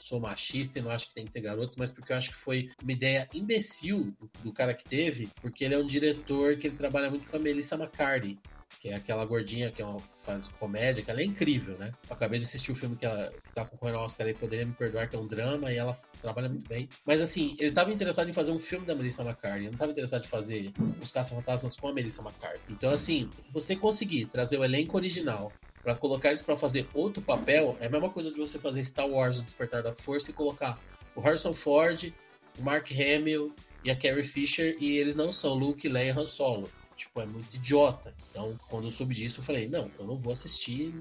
[0.00, 2.36] sou machista e não acho que tem que ter garotos, mas porque eu acho que
[2.36, 6.66] foi uma ideia imbecil do, do cara que teve, porque ele é um diretor que
[6.66, 8.38] ele trabalha muito com a Melissa McCarthy,
[8.80, 11.92] que é aquela gordinha que é uma, faz comédia, que ela é incrível, né?
[12.08, 14.64] Eu acabei de assistir o filme que ela que tá concorrendo ao Oscar aí, poderia
[14.64, 16.88] me perdoar, que é um drama, e ela trabalha muito bem.
[17.04, 20.24] Mas assim, ele tava interessado em fazer um filme da Melissa McCarthy, não tava interessado
[20.24, 22.60] em fazer Os Caça-Fantasmas com a Melissa McCarthy.
[22.70, 25.52] Então, assim, você conseguir trazer o elenco original
[25.82, 29.08] para colocar eles para fazer outro papel, é a mesma coisa de você fazer Star
[29.08, 30.78] Wars O Despertar da Força e colocar
[31.14, 32.12] o Harrison Ford,
[32.58, 36.26] o Mark Hamill e a Carrie Fisher e eles não são Luke, Leia e Han
[36.26, 36.70] Solo.
[36.96, 38.14] Tipo, é muito idiota.
[38.30, 40.92] Então, quando eu soube disso, eu falei, não, eu não vou assistir.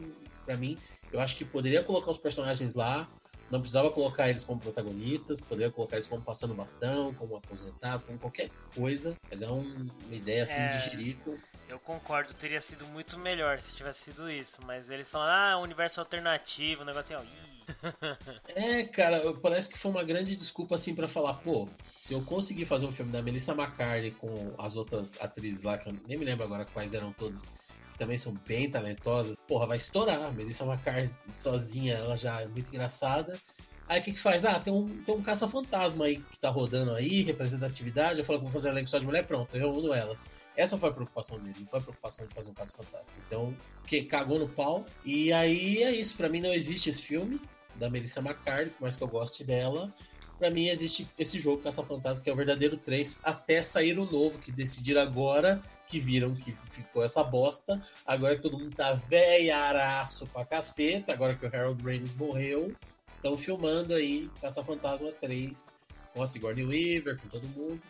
[0.45, 0.77] Para mim,
[1.11, 3.10] eu acho que poderia colocar os personagens lá,
[3.51, 8.18] não precisava colocar eles como protagonistas, poderia colocar eles como passando bastão, como aposentado, como
[8.18, 10.69] qualquer coisa, mas é um, uma ideia assim é...
[10.69, 11.38] de jirico.
[11.70, 16.00] Eu concordo, teria sido muito melhor se tivesse sido isso, mas eles falam, ah, universo
[16.00, 17.50] alternativo, um negócio assim, ó.
[18.56, 22.66] é, cara, parece que foi uma grande desculpa assim para falar, pô, se eu conseguir
[22.66, 26.26] fazer um filme da Melissa McCarthy com as outras atrizes lá, que eu nem me
[26.26, 30.34] lembro agora quais eram todas, que também são bem talentosas, porra, vai estourar.
[30.34, 33.40] Melissa McCarthy sozinha, ela já é muito engraçada.
[33.88, 34.44] Aí o que que faz?
[34.44, 38.20] Ah, tem um, tem um caça-fantasma aí que tá rodando aí, representatividade.
[38.20, 40.28] Eu falo que vou fazer um elenco só de mulher, pronto, eu uno elas.
[40.60, 43.18] Essa foi a preocupação dele, foi a preocupação de fazer um caso fantástico.
[43.26, 43.56] Então,
[43.88, 44.86] que cagou no pau.
[45.06, 47.40] E aí é isso, para mim não existe esse filme
[47.76, 49.94] da Melissa McCarthy, por mais que eu goste dela.
[50.38, 54.03] Para mim existe esse jogo Caça Fantasma, que é o verdadeiro 3, até sair o
[54.03, 57.81] novo, que decidiram agora, que viram que ficou essa bosta.
[58.06, 62.76] Agora que todo mundo tá velharaço pra caceta, agora que o Harold Ramis morreu,
[63.15, 65.73] estão filmando aí Caça Fantasma 3
[66.14, 67.81] com a Sigourney Weaver, com todo mundo.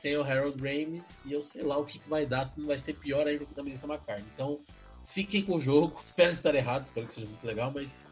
[0.00, 2.68] Sem o Harold Ramis e eu sei lá o que, que vai dar, se não
[2.68, 4.26] vai ser pior ainda que da Melissa McCartney.
[4.34, 4.58] Então,
[5.04, 6.00] fiquem com o jogo.
[6.02, 8.08] Espero estar errado, espero que seja muito legal, mas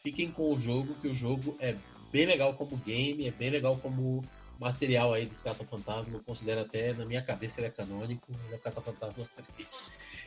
[0.00, 1.74] fiquem com o jogo, que o jogo é
[2.12, 4.22] bem legal como game, é bem legal como
[4.60, 8.56] material aí dos Caça-Fantasma, eu considero até, na minha cabeça ele é canônico, ele é
[8.56, 9.24] o Caça-Fantasma
[9.56, 9.80] 3.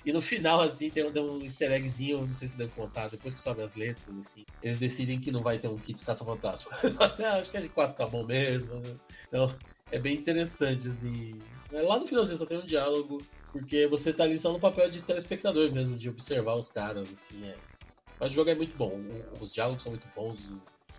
[0.06, 3.08] E no final, assim, tem um, tem um easter eggzinho, não sei se deu contar,
[3.08, 6.72] depois que sobe as letras, assim, eles decidem que não vai ter um kit Caça-Fantasma.
[7.00, 8.76] assim, ah, acho que a de 4 tá bom mesmo.
[8.82, 8.98] Né?
[9.30, 9.56] Então,
[9.92, 11.40] é bem interessante, assim.
[11.72, 15.04] Lá no finalzinho só tem um diálogo, porque você tá ali só no papel de
[15.04, 17.56] telespectador mesmo, de observar os caras, assim, é.
[18.20, 19.00] Mas o jogo é muito bom,
[19.40, 20.40] os diálogos são muito bons,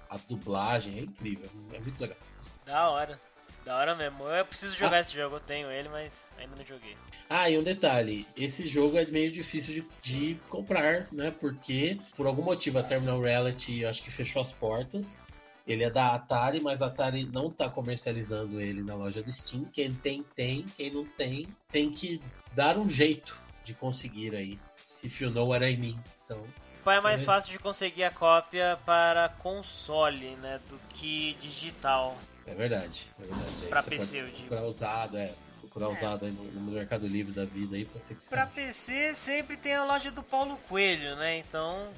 [0.09, 2.19] a dublagem é incrível, é muito legal.
[2.65, 3.21] Da hora.
[3.65, 4.25] Da hora mesmo.
[4.25, 5.01] Eu preciso jogar ah.
[5.01, 6.97] esse jogo, eu tenho ele, mas ainda não joguei.
[7.29, 11.31] Ah, e um detalhe: esse jogo é meio difícil de, de comprar, né?
[11.39, 15.21] Porque, por algum motivo, a Terminal Reality acho que fechou as portas.
[15.69, 19.67] Ele é da Atari, mas a Atari não tá comercializando ele na loja do Steam.
[19.67, 20.65] Quem tem, tem.
[20.75, 22.23] Quem não tem, tem que
[22.55, 24.59] dar um jeito de conseguir aí.
[24.83, 25.99] Se you know what I mean.
[26.25, 26.43] Então,
[26.91, 32.17] é mais fácil de conseguir a cópia para console, né, do que digital.
[32.47, 33.67] É verdade, é verdade.
[33.69, 34.39] Pra PC, eu digo.
[34.39, 35.35] Procurar usado, é.
[35.61, 35.89] Procurar é.
[35.91, 39.57] usado aí no, no, Mercado Livre da vida aí, pode ser que Pra PC sempre
[39.57, 41.39] tem a loja do Paulo Coelho, né?
[41.39, 41.89] Então.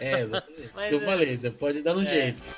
[0.00, 0.70] É, exatamente.
[0.74, 1.04] Mas, eu é...
[1.04, 2.06] falei, você pode dar um é.
[2.06, 2.52] jeito.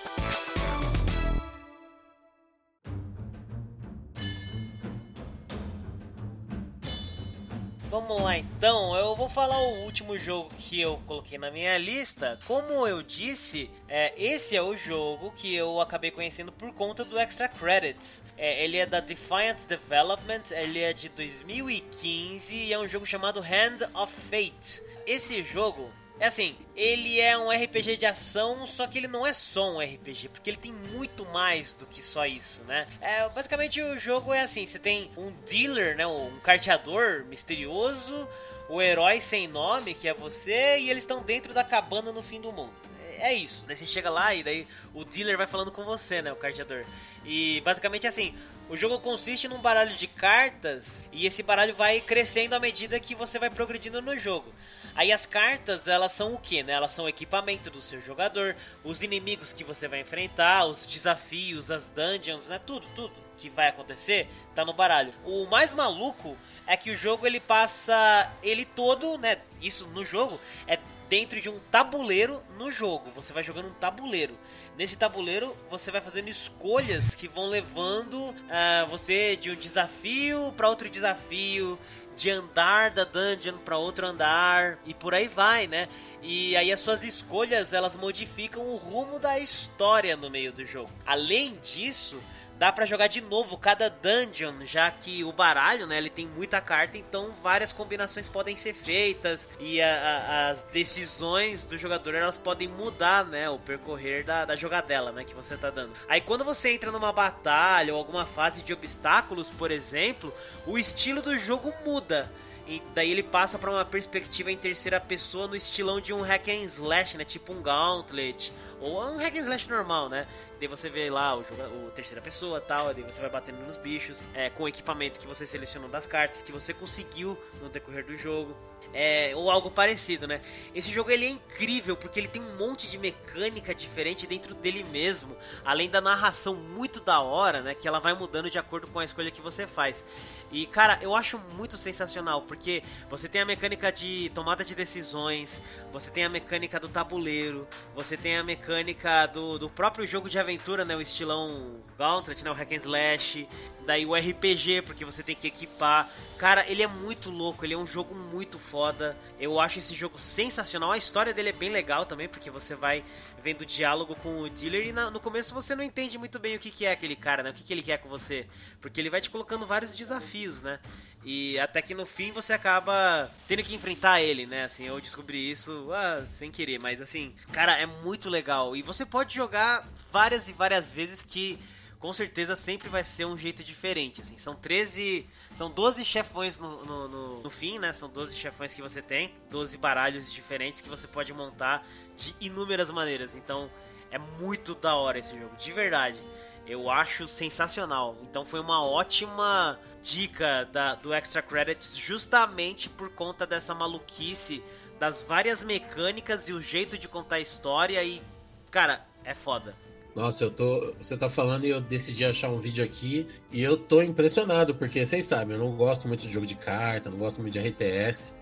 [7.90, 12.38] Vamos lá então, eu vou falar o último jogo que eu coloquei na minha lista.
[12.46, 17.18] Como eu disse, é, esse é o jogo que eu acabei conhecendo por conta do
[17.18, 18.22] Extra Credits.
[18.38, 23.40] É, ele é da Defiant Development, ele é de 2015 e é um jogo chamado
[23.40, 24.80] Hand of Fate.
[25.04, 25.90] Esse jogo
[26.20, 29.80] é assim, ele é um RPG de ação, só que ele não é só um
[29.80, 32.86] RPG, porque ele tem muito mais do que só isso, né?
[33.00, 38.28] É, basicamente o jogo é assim, você tem um dealer, né, um carteador misterioso,
[38.68, 42.40] o herói sem nome, que é você, e eles estão dentro da cabana no fim
[42.40, 42.89] do mundo.
[43.20, 43.64] É, isso.
[43.66, 46.84] Daí você chega lá e daí o dealer vai falando com você, né, o carteador.
[47.24, 48.34] E basicamente é assim,
[48.68, 53.14] o jogo consiste num baralho de cartas e esse baralho vai crescendo à medida que
[53.14, 54.54] você vai progredindo no jogo.
[54.94, 56.72] Aí as cartas, elas são o que, né?
[56.72, 61.70] Elas são o equipamento do seu jogador, os inimigos que você vai enfrentar, os desafios,
[61.70, 62.58] as dungeons, né?
[62.58, 65.12] Tudo, tudo que vai acontecer tá no baralho.
[65.24, 66.36] O mais maluco
[66.66, 69.38] é que o jogo ele passa ele todo, né?
[69.60, 70.78] Isso no jogo é
[71.10, 73.10] dentro de um tabuleiro no jogo.
[73.16, 74.38] Você vai jogando um tabuleiro.
[74.78, 80.68] Nesse tabuleiro você vai fazendo escolhas que vão levando uh, você de um desafio para
[80.68, 81.76] outro desafio,
[82.14, 85.88] de andar da dungeon para outro andar e por aí vai, né?
[86.22, 90.90] E aí as suas escolhas elas modificam o rumo da história no meio do jogo.
[91.04, 92.22] Além disso,
[92.60, 96.60] dá para jogar de novo cada dungeon, já que o baralho, né, ele tem muita
[96.60, 102.36] carta, então várias combinações podem ser feitas e a, a, as decisões do jogador elas
[102.36, 105.94] podem mudar, né, o percorrer da, da jogadela, né, que você tá dando.
[106.06, 110.30] Aí quando você entra numa batalha ou alguma fase de obstáculos, por exemplo,
[110.66, 112.30] o estilo do jogo muda.
[112.66, 116.48] E daí ele passa para uma perspectiva em terceira pessoa no estilão de um hack
[116.48, 117.24] and slash, né?
[117.24, 118.52] Tipo um Gauntlet.
[118.80, 120.26] Ou um hack and slash normal, né?
[120.58, 123.76] Daí você vê lá o, jogo, o terceira pessoa tal, daí você vai batendo nos
[123.78, 128.04] bichos, é, com o equipamento que você selecionou das cartas, que você conseguiu no decorrer
[128.04, 128.54] do jogo.
[128.92, 130.40] É, ou algo parecido, né?
[130.74, 134.82] Esse jogo ele é incrível porque ele tem um monte de mecânica diferente dentro dele
[134.82, 137.74] mesmo, além da narração muito da hora, né?
[137.74, 140.04] Que ela vai mudando de acordo com a escolha que você faz.
[140.50, 145.62] E, cara, eu acho muito sensacional, porque você tem a mecânica de tomada de decisões,
[145.92, 150.38] você tem a mecânica do tabuleiro, você tem a mecânica do, do próprio jogo de
[150.38, 150.96] aventura, né?
[150.96, 152.50] O estilão Gauntlet, né?
[152.50, 153.48] O Hack and Slash,
[153.86, 156.08] daí o RPG, porque você tem que equipar.
[156.36, 159.16] Cara, ele é muito louco, ele é um jogo muito foda.
[159.38, 160.90] Eu acho esse jogo sensacional.
[160.90, 163.04] A história dele é bem legal também, porque você vai
[163.42, 166.58] vendo diálogo com o dealer e na, no começo você não entende muito bem o
[166.58, 167.50] que, que é aquele cara, né?
[167.50, 168.46] O que, que ele quer com você.
[168.80, 170.78] Porque ele vai te colocando vários desafios, né?
[171.24, 174.64] E até que no fim você acaba tendo que enfrentar ele, né?
[174.64, 178.74] Assim, eu descobri isso ah, sem querer, mas assim, cara, é muito legal.
[178.74, 181.58] E você pode jogar várias e várias vezes que
[182.00, 184.38] com certeza sempre vai ser um jeito diferente, assim.
[184.38, 187.92] São 13, são 12 chefões no, no, no, no, fim, né?
[187.92, 191.86] São 12 chefões que você tem, 12 baralhos diferentes que você pode montar
[192.16, 193.36] de inúmeras maneiras.
[193.36, 193.70] Então,
[194.10, 196.20] é muito da hora esse jogo, de verdade.
[196.66, 198.16] Eu acho sensacional.
[198.22, 204.62] Então foi uma ótima dica da, do Extra Credits justamente por conta dessa maluquice
[204.98, 208.22] das várias mecânicas e o jeito de contar a história e
[208.70, 209.74] cara, é foda.
[210.20, 210.92] Nossa, eu tô.
[211.00, 215.04] Você tá falando e eu decidi achar um vídeo aqui e eu tô impressionado, porque
[215.06, 218.34] vocês sabem, eu não gosto muito de jogo de carta, não gosto muito de RTS.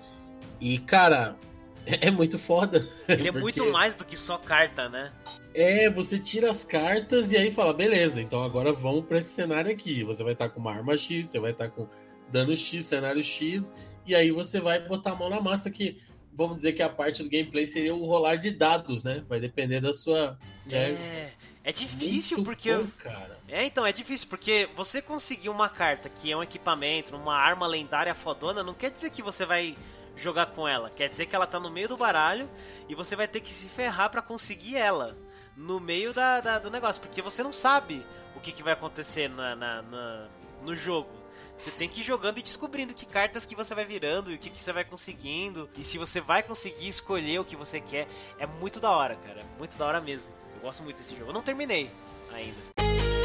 [0.60, 1.36] E, cara,
[1.86, 2.84] é muito foda.
[3.08, 5.12] Ele é porque- muito mais do que só carta, né?
[5.54, 9.70] É, você tira as cartas e aí fala, beleza, então agora vamos pra esse cenário
[9.70, 10.02] aqui.
[10.02, 11.86] Você vai estar com uma arma X, você vai estar com
[12.32, 13.72] dano X, cenário X,
[14.04, 16.00] e aí você vai botar a mão na massa que.
[16.32, 19.24] Vamos dizer que a parte do gameplay seria o rolar de dados, né?
[19.28, 20.38] Vai depender da sua.
[20.66, 21.32] né?
[21.68, 21.72] É.
[21.72, 22.74] Difícil Muito porque.
[22.74, 23.38] bom, cara.
[23.48, 27.66] É, então, é difícil, porque você conseguir uma carta que é um equipamento, uma arma
[27.66, 29.76] lendária fodona, não quer dizer que você vai
[30.16, 30.90] jogar com ela.
[30.90, 32.48] Quer dizer que ela tá no meio do baralho
[32.88, 35.16] e você vai ter que se ferrar pra conseguir ela
[35.56, 38.04] no meio da, da- do negócio, porque você não sabe
[38.34, 40.28] o que, que vai acontecer na, na- na-
[40.62, 41.10] no jogo.
[41.56, 44.38] Você tem que ir jogando e descobrindo que cartas que você vai virando e o
[44.38, 45.68] que, que você vai conseguindo.
[45.76, 48.06] E se você vai conseguir escolher o que você quer.
[48.38, 49.42] É muito da hora, cara.
[49.58, 50.30] Muito da hora mesmo.
[50.58, 51.30] Eu gosto muito desse jogo.
[51.30, 51.88] Eu não terminei
[52.34, 52.56] ainda.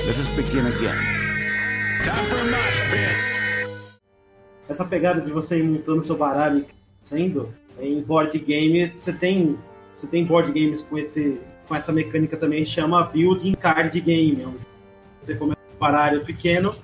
[0.06, 0.94] Let us begin again.
[2.04, 3.90] Time for a mosh pit.
[4.70, 6.66] essa pegada de você ir montando seu baralho e
[7.00, 9.58] crescendo, em board game, você tem,
[9.96, 14.46] você tem board games com, esse, com essa mecânica também, chama Building Card Game.
[14.46, 14.60] onde
[15.20, 16.76] Você começa com um baralho pequeno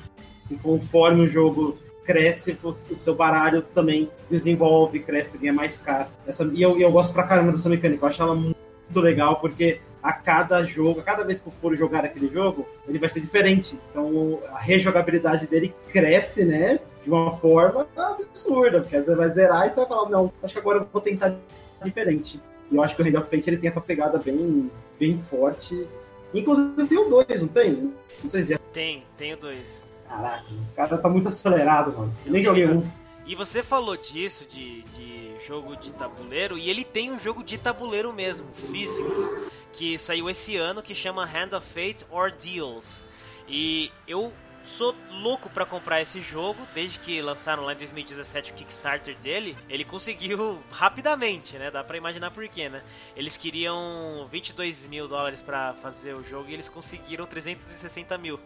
[0.50, 6.10] e conforme o jogo cresce, o seu baralho também desenvolve, cresce, ganha mais caro.
[6.26, 9.80] Essa, e eu, eu gosto pra caramba dessa mecânica, eu acho ela muito legal, porque
[10.02, 13.20] a cada jogo, a cada vez que eu for jogar aquele jogo, ele vai ser
[13.20, 13.80] diferente.
[13.90, 16.80] Então a rejogabilidade dele cresce, né?
[17.04, 20.60] De uma forma absurda, porque você vai zerar e você vai falar, não, acho que
[20.60, 21.36] agora eu vou tentar
[21.84, 22.40] diferente.
[22.72, 24.70] E eu acho que o Hand of Fate ele tem essa pegada bem,
[25.00, 25.88] bem forte.
[26.34, 27.94] Inclusive tem o 2, não tem?
[28.24, 28.60] Não sei se já.
[28.72, 29.86] Tem, tenho dois.
[30.08, 32.14] Caraca, esse cara tá muito acelerado, mano.
[32.26, 32.84] Eu nem joguei um.
[33.26, 37.58] E você falou disso, de, de jogo de tabuleiro, e ele tem um jogo de
[37.58, 43.08] tabuleiro mesmo, físico, que saiu esse ano, que chama Hand of Fate Ordeals.
[43.48, 44.34] E eu
[44.64, 49.58] sou louco pra comprar esse jogo, desde que lançaram lá em 2017 o Kickstarter dele,
[49.68, 51.72] ele conseguiu rapidamente, né?
[51.72, 52.84] Dá pra imaginar por quê, né?
[53.16, 58.40] Eles queriam 22 mil dólares pra fazer o jogo e eles conseguiram 360 mil.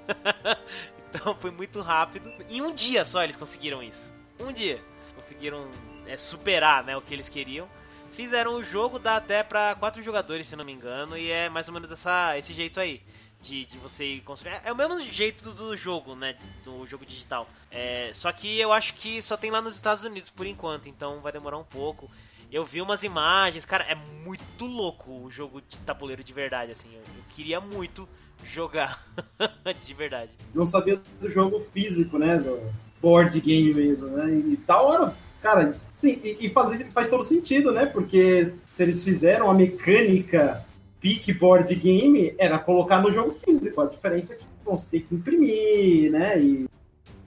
[1.09, 2.31] então foi muito rápido.
[2.49, 4.11] Em um dia só eles conseguiram isso.
[4.39, 4.81] Um dia.
[5.15, 5.69] Conseguiram
[6.07, 7.67] é, superar né, o que eles queriam.
[8.11, 11.67] Fizeram o jogo, dá até pra quatro jogadores, se não me engano, e é mais
[11.67, 13.01] ou menos essa, esse jeito aí.
[13.41, 14.53] De, de você ir construir.
[14.63, 16.37] É o mesmo jeito do, do jogo, né?
[16.63, 17.45] Do jogo digital.
[17.69, 21.19] É, só que eu acho que só tem lá nos Estados Unidos por enquanto, então
[21.19, 22.09] vai demorar um pouco.
[22.49, 26.87] Eu vi umas imagens, cara, é muito louco o jogo de tabuleiro de verdade, assim.
[26.93, 28.07] Eu, eu queria muito
[28.43, 29.05] jogar
[29.83, 30.31] de verdade.
[30.53, 32.37] Não sabia do jogo físico, né?
[32.37, 32.61] Do
[33.01, 34.31] board game mesmo, né?
[34.31, 35.13] E da hora.
[35.43, 37.85] Cara, sim, e, e faz, faz todo sentido, né?
[37.85, 40.63] Porque se eles fizeram a mecânica
[41.01, 43.81] pick board game, era colocar no jogo físico.
[43.81, 46.39] A diferença é que bom, você tem que imprimir, né?
[46.39, 46.65] E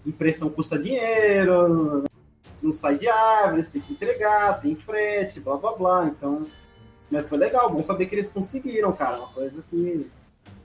[0.07, 2.05] impressão custa dinheiro,
[2.63, 6.07] não sai de árvore, você tem que entregar, tem frete, blá blá blá.
[6.07, 6.47] Então,
[7.11, 9.19] mas foi legal, bom saber que eles conseguiram, cara.
[9.19, 10.07] Uma coisa que.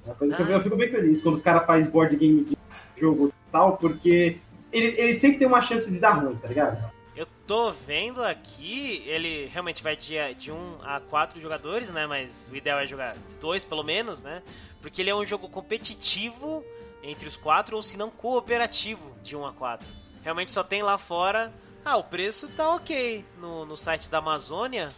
[0.06, 2.58] Uma coisa que eu- eu fico bem feliz quando os caras fazem board game de
[2.98, 4.38] jogo e tal, porque
[4.72, 6.92] ele, ele sempre tem uma chance de dar ruim, tá ligado?
[7.16, 12.08] Eu tô vendo aqui, ele realmente vai de, de 1 a 4 jogadores, né?
[12.08, 14.42] Mas o ideal é jogar 2 pelo menos, né?
[14.82, 16.64] Porque ele é um jogo competitivo
[17.04, 19.88] entre os quatro, ou se não cooperativo de 1 a 4.
[20.24, 21.52] Realmente só tem lá fora.
[21.84, 23.26] Ah, o preço tá ok.
[23.40, 24.90] No, no site da Amazônia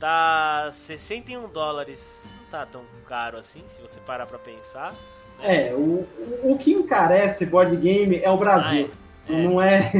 [0.00, 2.24] tá 61 dólares.
[2.24, 4.94] Não tá tão caro assim, se você parar pra pensar.
[5.40, 6.06] É, o,
[6.42, 8.90] o, o que encarece board game é o Brasil.
[8.90, 9.03] Ah, é.
[9.28, 9.90] Não é.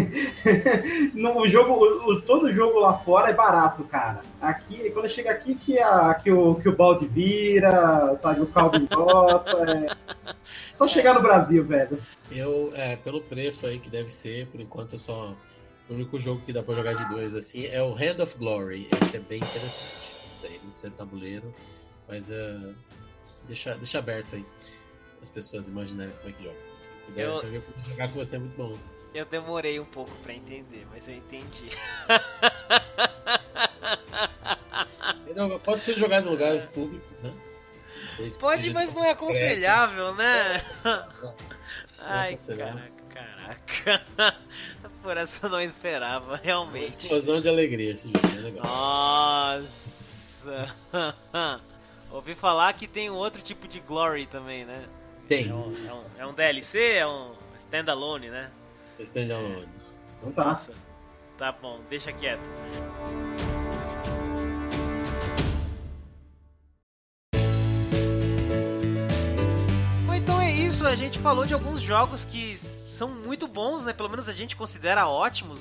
[1.14, 4.20] no, o jogo, o, todo jogo lá fora é barato, cara.
[4.40, 8.76] Aqui, quando chega aqui, que, a, que, o, que o balde vira, sabe, o caldo
[8.78, 9.56] engrossa.
[9.70, 10.34] É...
[10.72, 11.98] Só chegar no Brasil, velho.
[12.30, 15.34] Eu, é, pelo preço aí que deve ser, por enquanto eu só.
[15.88, 18.88] O único jogo que dá pra jogar de dois assim é o Hand of Glory.
[19.02, 20.14] Esse é bem interessante.
[20.24, 21.55] Esse daí não precisa de tabuleiro,
[22.09, 22.59] mas é,
[23.46, 24.44] deixa, deixa aberto aí.
[25.22, 26.56] As pessoas imaginarem como é que joga.
[26.80, 28.74] Se puder Eu- jogar com você é muito bom.
[29.15, 31.69] Eu demorei um pouco pra entender, mas eu entendi.
[35.36, 37.32] Não, pode ser jogado em lugares públicos, né?
[38.16, 40.62] Desde Pode, mas não é aconselhável, né?
[40.85, 41.35] Não,
[42.01, 42.82] Ai, aconselhável.
[43.09, 44.39] caraca, caraca.
[45.03, 47.05] Por essa eu não esperava, Uma realmente.
[47.07, 48.65] explosão de alegria esse jogo, é legal.
[48.65, 50.73] Nossa.
[52.11, 54.85] Ouvi falar que tem um outro tipo de Glory também, né?
[55.28, 58.51] Tem, É um, é um, é um DLC, é um standalone, né?
[59.01, 59.69] Standalone.
[60.19, 60.45] Então tá.
[60.45, 60.73] Nossa.
[61.37, 62.49] Tá bom, deixa quieto.
[70.95, 73.93] a gente falou de alguns jogos que são muito bons, né?
[73.93, 75.59] Pelo menos a gente considera ótimos,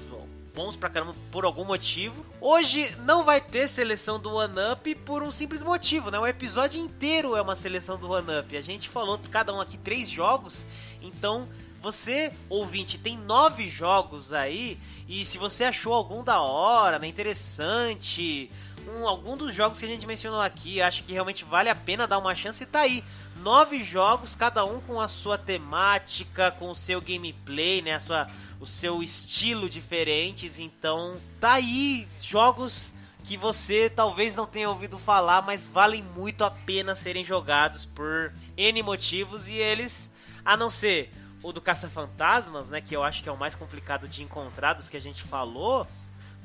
[0.54, 2.24] bons pra caramba por algum motivo.
[2.40, 6.20] Hoje não vai ter seleção do One Up por um simples motivo, né?
[6.20, 8.56] O episódio inteiro é uma seleção do One Up.
[8.56, 10.68] A gente falou cada um aqui três jogos,
[11.02, 11.50] então
[11.84, 18.50] você, ouvinte, tem nove jogos aí, e se você achou algum da hora, né, interessante,
[18.88, 22.08] um, algum dos jogos que a gente mencionou aqui, acha que realmente vale a pena
[22.08, 23.04] dar uma chance, tá aí.
[23.36, 28.28] Nove jogos, cada um com a sua temática, com o seu gameplay, né, a sua,
[28.62, 30.60] o seu estilo diferentes.
[30.60, 32.94] Então, tá aí jogos
[33.26, 38.32] que você talvez não tenha ouvido falar, mas valem muito a pena serem jogados por
[38.56, 40.10] N motivos e eles,
[40.46, 41.12] a não ser
[41.44, 44.88] o do Caça-Fantasmas, né, que eu acho que é o mais complicado de encontrar dos
[44.88, 45.86] que a gente falou,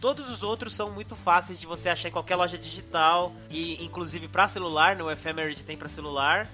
[0.01, 4.27] todos os outros são muito fáceis de você achar em qualquer loja digital e inclusive
[4.27, 6.49] para celular, no Ephemerid tem para celular,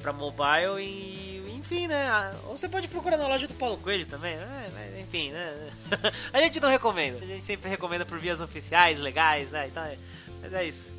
[0.00, 2.34] para mobile e enfim, né?
[2.46, 4.98] Ou você pode procurar na loja do Paulo Coelho também, né?
[5.00, 5.70] enfim, né?
[6.32, 9.68] a gente não recomenda, a gente sempre recomenda por vias oficiais, legais, né?
[9.68, 9.96] Então, é,
[10.40, 10.92] mas é isso.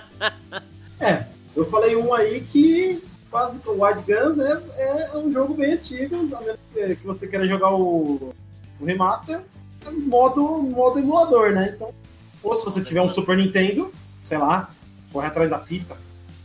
[0.98, 5.72] é, eu falei um aí que quase o Wild Guns né, é um jogo bem
[5.72, 8.34] antigo, a menos que você queira jogar o,
[8.80, 9.40] o remaster,
[9.86, 11.72] é modo, modo emulador, né?
[11.74, 11.94] Então,
[12.42, 13.92] ou se você tiver um Super Nintendo,
[14.22, 14.70] sei lá,
[15.12, 15.96] corre atrás da fita.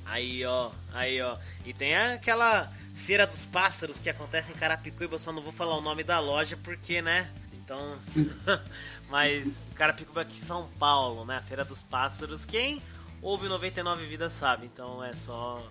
[0.06, 1.38] Aí, ó, aí, ó.
[1.66, 5.82] E tem aquela Feira dos Pássaros que acontece em Carapicuíba, só não vou falar o
[5.82, 7.30] nome da loja porque, né?
[7.54, 7.98] Então.
[9.10, 11.42] Mas Carapicuíba aqui em São Paulo, né?
[11.48, 12.46] Feira dos Pássaros.
[12.46, 12.82] Quem
[13.22, 15.62] ouve 99 Vidas sabe, então é só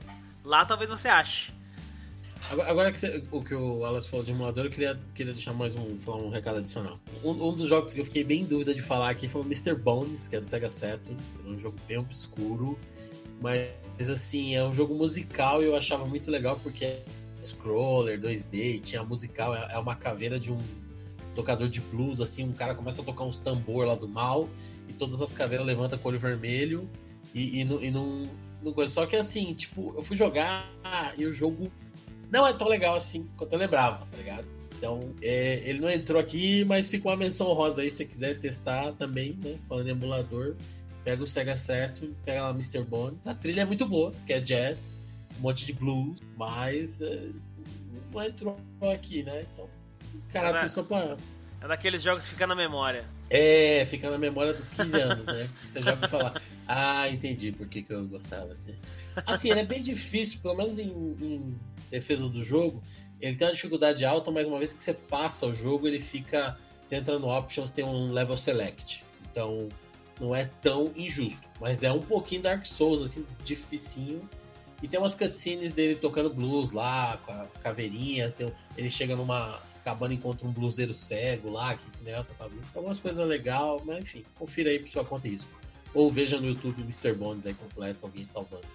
[0.45, 1.53] Lá talvez você ache.
[2.51, 5.55] Agora, agora que você, o que o Wallace falou de emulador, eu queria, queria deixar
[5.55, 7.01] mais um, um recado adicional.
[7.25, 9.45] Um, um, dos jogos que eu fiquei bem em dúvida de falar aqui foi o
[9.45, 9.75] Mr.
[9.75, 11.17] Bones, que é do Sega Saturn.
[11.47, 12.79] É um jogo bem obscuro,
[13.41, 13.71] mas
[14.11, 17.03] assim, é um jogo musical e eu achava muito legal porque é
[17.43, 20.61] scroller, 2D, tinha musical, é, é uma caveira de um
[21.35, 24.49] tocador de blues, assim, um cara começa a tocar uns tambor lá do mal
[24.89, 26.89] e todas as caveiras levantam com o olho vermelho
[27.35, 28.29] e, e, e não.
[28.89, 30.67] Só que assim, tipo, eu fui jogar
[31.17, 31.71] e o jogo
[32.31, 34.47] não é tão legal assim quanto eu lembrava, tá ligado?
[34.77, 38.39] Então, é, ele não entrou aqui, mas fica uma menção rosa aí se você quiser
[38.39, 39.57] testar também, né?
[39.69, 40.57] Falando em emulador,
[41.03, 42.83] pega o Sega certo, pega lá Mr.
[42.83, 43.27] Bones.
[43.27, 44.99] A trilha é muito boa, que é jazz,
[45.39, 47.29] um monte de blues, mas é,
[48.13, 48.59] não entrou
[48.93, 49.47] aqui, né?
[49.53, 49.69] Então,
[50.33, 51.17] cara, só pra
[51.65, 53.07] é daqueles jogos que fica na memória.
[53.31, 55.49] É, fica na memória dos 15 anos, né?
[55.65, 58.75] Você já vai falar, ah, entendi por que, que eu gostava assim.
[59.27, 61.59] Assim, ele é bem difícil, pelo menos em, em,
[61.91, 62.83] defesa do jogo,
[63.21, 66.59] ele tem uma dificuldade alta, mas uma vez que você passa o jogo, ele fica.
[66.83, 69.03] Você entra no Options, tem um level select.
[69.31, 69.71] Então,
[70.21, 71.41] não é tão injusto.
[71.59, 74.29] Mas é um pouquinho Dark Souls, assim, dificinho.
[74.83, 78.31] E tem umas cutscenes dele tocando blues lá, com a caveirinha.
[78.31, 82.49] Tem, ele chega numa acabando encontra um bluseiro cego lá que ensina ela a tocar
[82.49, 82.65] blues.
[82.75, 85.47] Algumas coisas legais, mas enfim, confira aí por sua conta isso.
[85.93, 87.13] Ou veja no YouTube o Mr.
[87.13, 88.67] Bones aí completo, alguém salvando.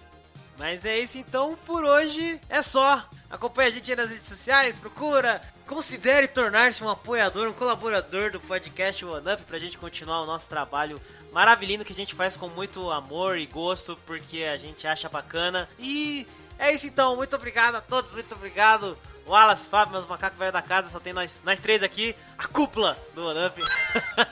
[0.56, 3.08] Mas é isso então, por hoje é só.
[3.28, 8.38] Acompanhe a gente aí nas redes sociais, procura, considere tornar-se um apoiador, um colaborador do
[8.38, 11.00] podcast One Up pra gente continuar o nosso trabalho
[11.32, 15.68] maravilhoso que a gente faz com muito amor e gosto, porque a gente acha bacana.
[15.78, 16.26] E
[16.58, 18.96] é isso então, muito obrigado a todos, muito obrigado.
[19.26, 22.96] Wallace, Fábio, meus macacos velho da casa, só tem nós, nós três aqui, a cúpula
[23.14, 23.56] do Onamp.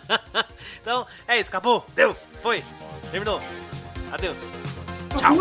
[0.81, 2.65] então, é isso, acabou, deu, foi,
[3.11, 3.41] terminou.
[4.13, 4.37] Adeus.
[5.19, 5.37] Tchau.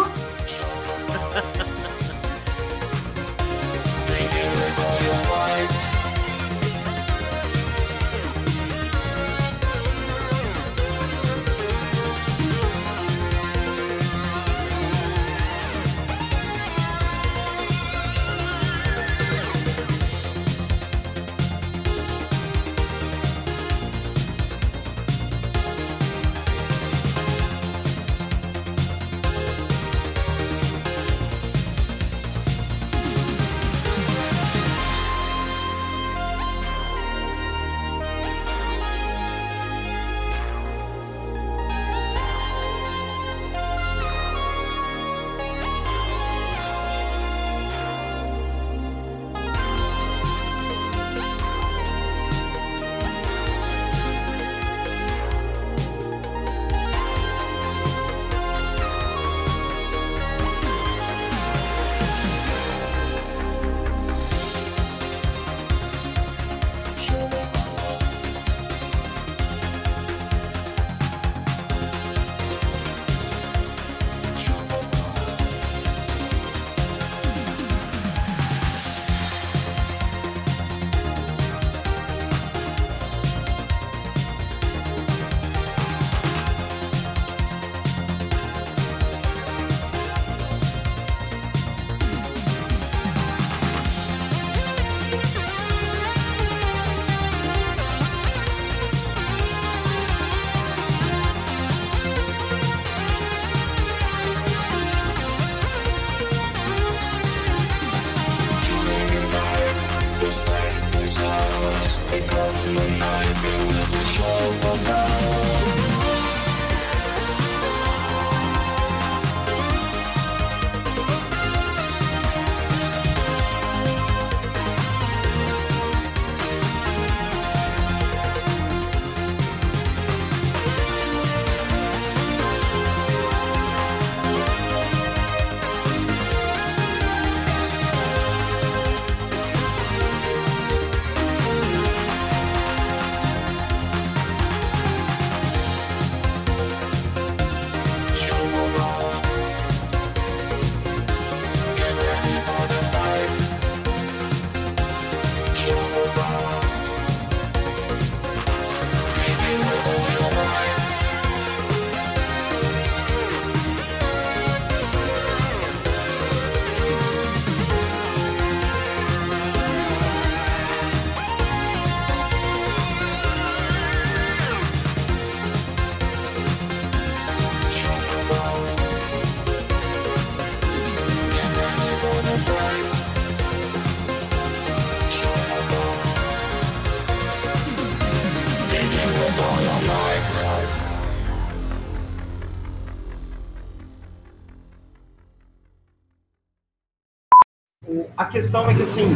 [198.38, 199.08] Questão é que assim,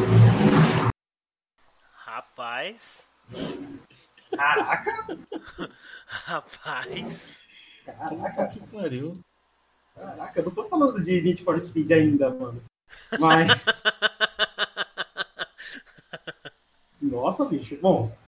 [1.93, 3.05] Rapaz.
[4.35, 5.19] caraca,
[6.07, 7.37] Rapaz.
[7.85, 9.19] caraca, Que pariu.
[9.95, 12.63] caraca, eu não tô falando de Need for Speed ainda, mano.
[13.19, 13.51] Mas.
[16.99, 17.77] Nossa, bicho.
[17.79, 18.11] Bom,